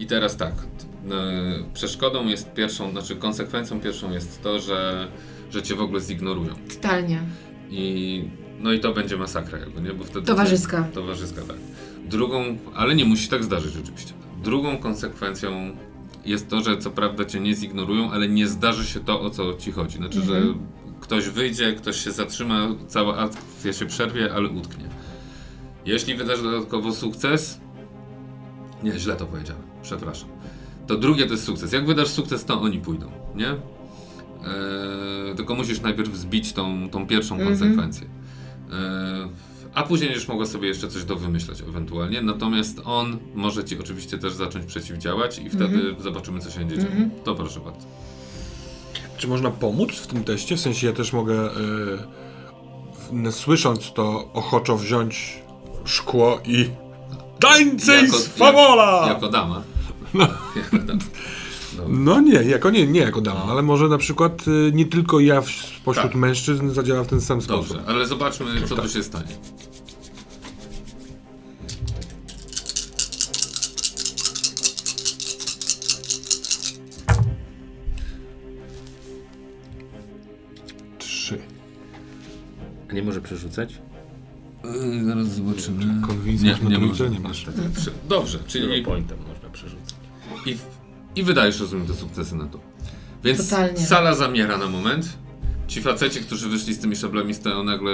[0.00, 0.52] I teraz tak.
[0.52, 5.08] e, Przeszkodą jest pierwszą, znaczy konsekwencją pierwszą jest to, że,
[5.50, 6.54] że cię w ogóle zignorują.
[6.74, 7.22] Totalnie.
[7.70, 8.24] I
[8.60, 9.92] no i to będzie masakra jakby, nie?
[9.92, 10.82] Bo wtedy Towarzyska.
[10.94, 11.56] Towarzyska, tak.
[12.08, 14.12] Drugą, ale nie musi tak zdarzyć oczywiście.
[14.44, 15.76] Drugą konsekwencją
[16.24, 19.54] jest to, że co prawda cię nie zignorują, ale nie zdarzy się to, o co
[19.54, 19.96] ci chodzi.
[19.96, 20.42] Znaczy, że
[21.00, 24.84] ktoś wyjdzie, ktoś się zatrzyma, cała akcja się przerwie, ale utknie.
[25.86, 27.60] Jeśli wydasz dodatkowo sukces,
[28.82, 30.28] nie, źle to powiedziałem, przepraszam.
[30.86, 31.72] To drugie to jest sukces.
[31.72, 33.56] Jak wydasz sukces, to oni pójdą, nie?
[34.46, 37.50] Eee, tylko musisz najpierw zbić tą, tą pierwszą Mhm.
[37.58, 38.06] konsekwencję.
[38.06, 39.28] Eee,
[39.74, 42.22] a później będziesz mogła sobie jeszcze coś dowymyślać ewentualnie.
[42.22, 46.88] Natomiast on może ci oczywiście też zacząć przeciwdziałać i wtedy zobaczymy, co się będzie działo.
[46.90, 47.10] Mhm.
[47.24, 47.86] To proszę bardzo.
[49.18, 50.56] Czy można pomóc w tym teście?
[50.56, 51.50] W sensie ja też mogę, e,
[53.30, 55.42] w- słysząc to, ochoczo wziąć
[55.84, 56.70] szkło i
[57.40, 58.98] tańce z fawola!
[59.00, 59.62] Jak, jako dama.
[60.56, 61.00] Jako dama.
[61.88, 65.42] No nie, jako nie, nie jako dama, ale może na przykład e, nie tylko ja
[65.80, 66.14] spośród Tak.
[66.14, 67.76] mężczyzn zadziała w ten sam sposób.
[67.76, 69.28] Dobrze, ale zobaczmy, co tu się stanie.
[80.98, 81.38] Trzy.
[82.90, 83.74] A nie może przerzucać?
[84.64, 86.06] Yy, zaraz zobaczymy.
[86.06, 87.08] Convince Nie, nie.
[87.10, 87.46] Nie masz.
[88.08, 89.94] Dobrze, Czyli czyli pointem można przerzucać.
[90.46, 90.75] i, w-
[91.16, 92.60] i wydajesz, rozumiem, te sukcesy na to.
[93.24, 93.78] Więc Totalnie.
[93.78, 95.18] sala zamiera na moment.
[95.68, 97.92] Ci faceci, którzy wyszli z tymi szablami, stoją nagle,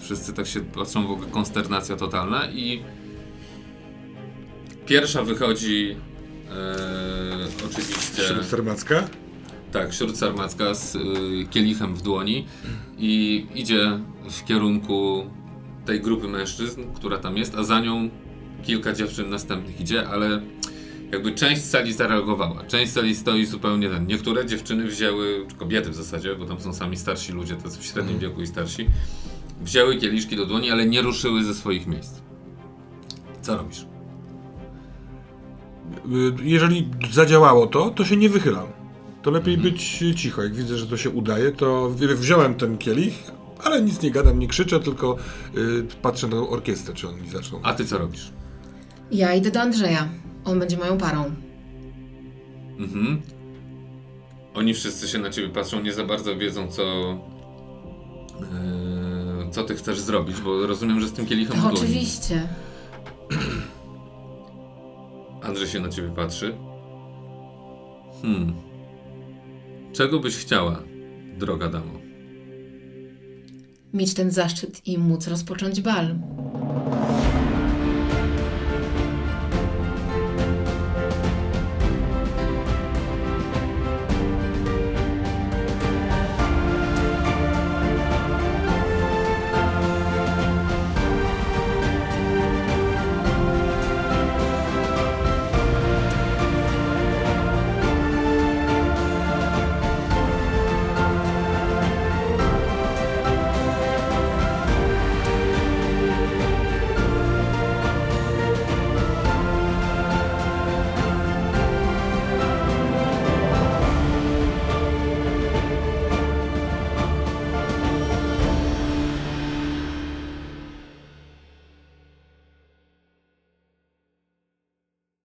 [0.00, 2.82] wszyscy tak się patrzą, w ogóle konsternacja totalna i
[4.86, 5.96] pierwsza wychodzi
[6.50, 8.22] e, oczywiście...
[8.22, 9.08] Śród Sermacka?
[9.72, 11.00] Tak, śród sarmacka z y,
[11.50, 12.46] kielichem w dłoni
[12.98, 14.00] i idzie
[14.30, 15.26] w kierunku
[15.86, 18.10] tej grupy mężczyzn, która tam jest, a za nią
[18.62, 20.42] kilka dziewczyn następnych idzie, ale
[21.12, 22.64] jakby część sali zareagowała.
[22.64, 24.06] Część sali stoi zupełnie ten.
[24.06, 27.78] Niektóre dziewczyny wzięły, czy kobiety w zasadzie, bo tam są sami starsi ludzie, to jest
[27.80, 28.88] w średnim wieku i starsi,
[29.60, 32.20] wzięły kieliszki do dłoni, ale nie ruszyły ze swoich miejsc.
[33.42, 33.86] Co robisz?
[36.06, 38.66] Y, Jeżeli zadziałało to, to się nie wychylam.
[39.22, 40.42] To lepiej być cicho.
[40.42, 43.14] Jak widzę, że to się udaje, to wziąłem ten kielich,
[43.64, 45.16] ale nic nie gadam, nie krzyczę, tylko
[45.56, 47.60] y, patrzę na orkiestrę, czy oni zaczną.
[47.62, 48.30] A ty co robisz?
[49.10, 50.08] Ja idę do Andrzeja.
[50.44, 51.24] On będzie moją parą.
[52.78, 53.22] Mhm.
[54.54, 56.82] Oni wszyscy się na ciebie patrzą, nie za bardzo wiedzą, co.
[58.42, 61.76] e, co ty chcesz zrobić, bo rozumiem, że z tym kielichem dłoni.
[61.76, 62.48] Oczywiście.
[65.42, 66.54] Andrzej się na ciebie patrzy.
[68.22, 68.52] Hmm.
[69.92, 70.82] Czego byś chciała,
[71.38, 71.92] droga damo?
[73.94, 76.14] Mieć ten zaszczyt i móc rozpocząć bal.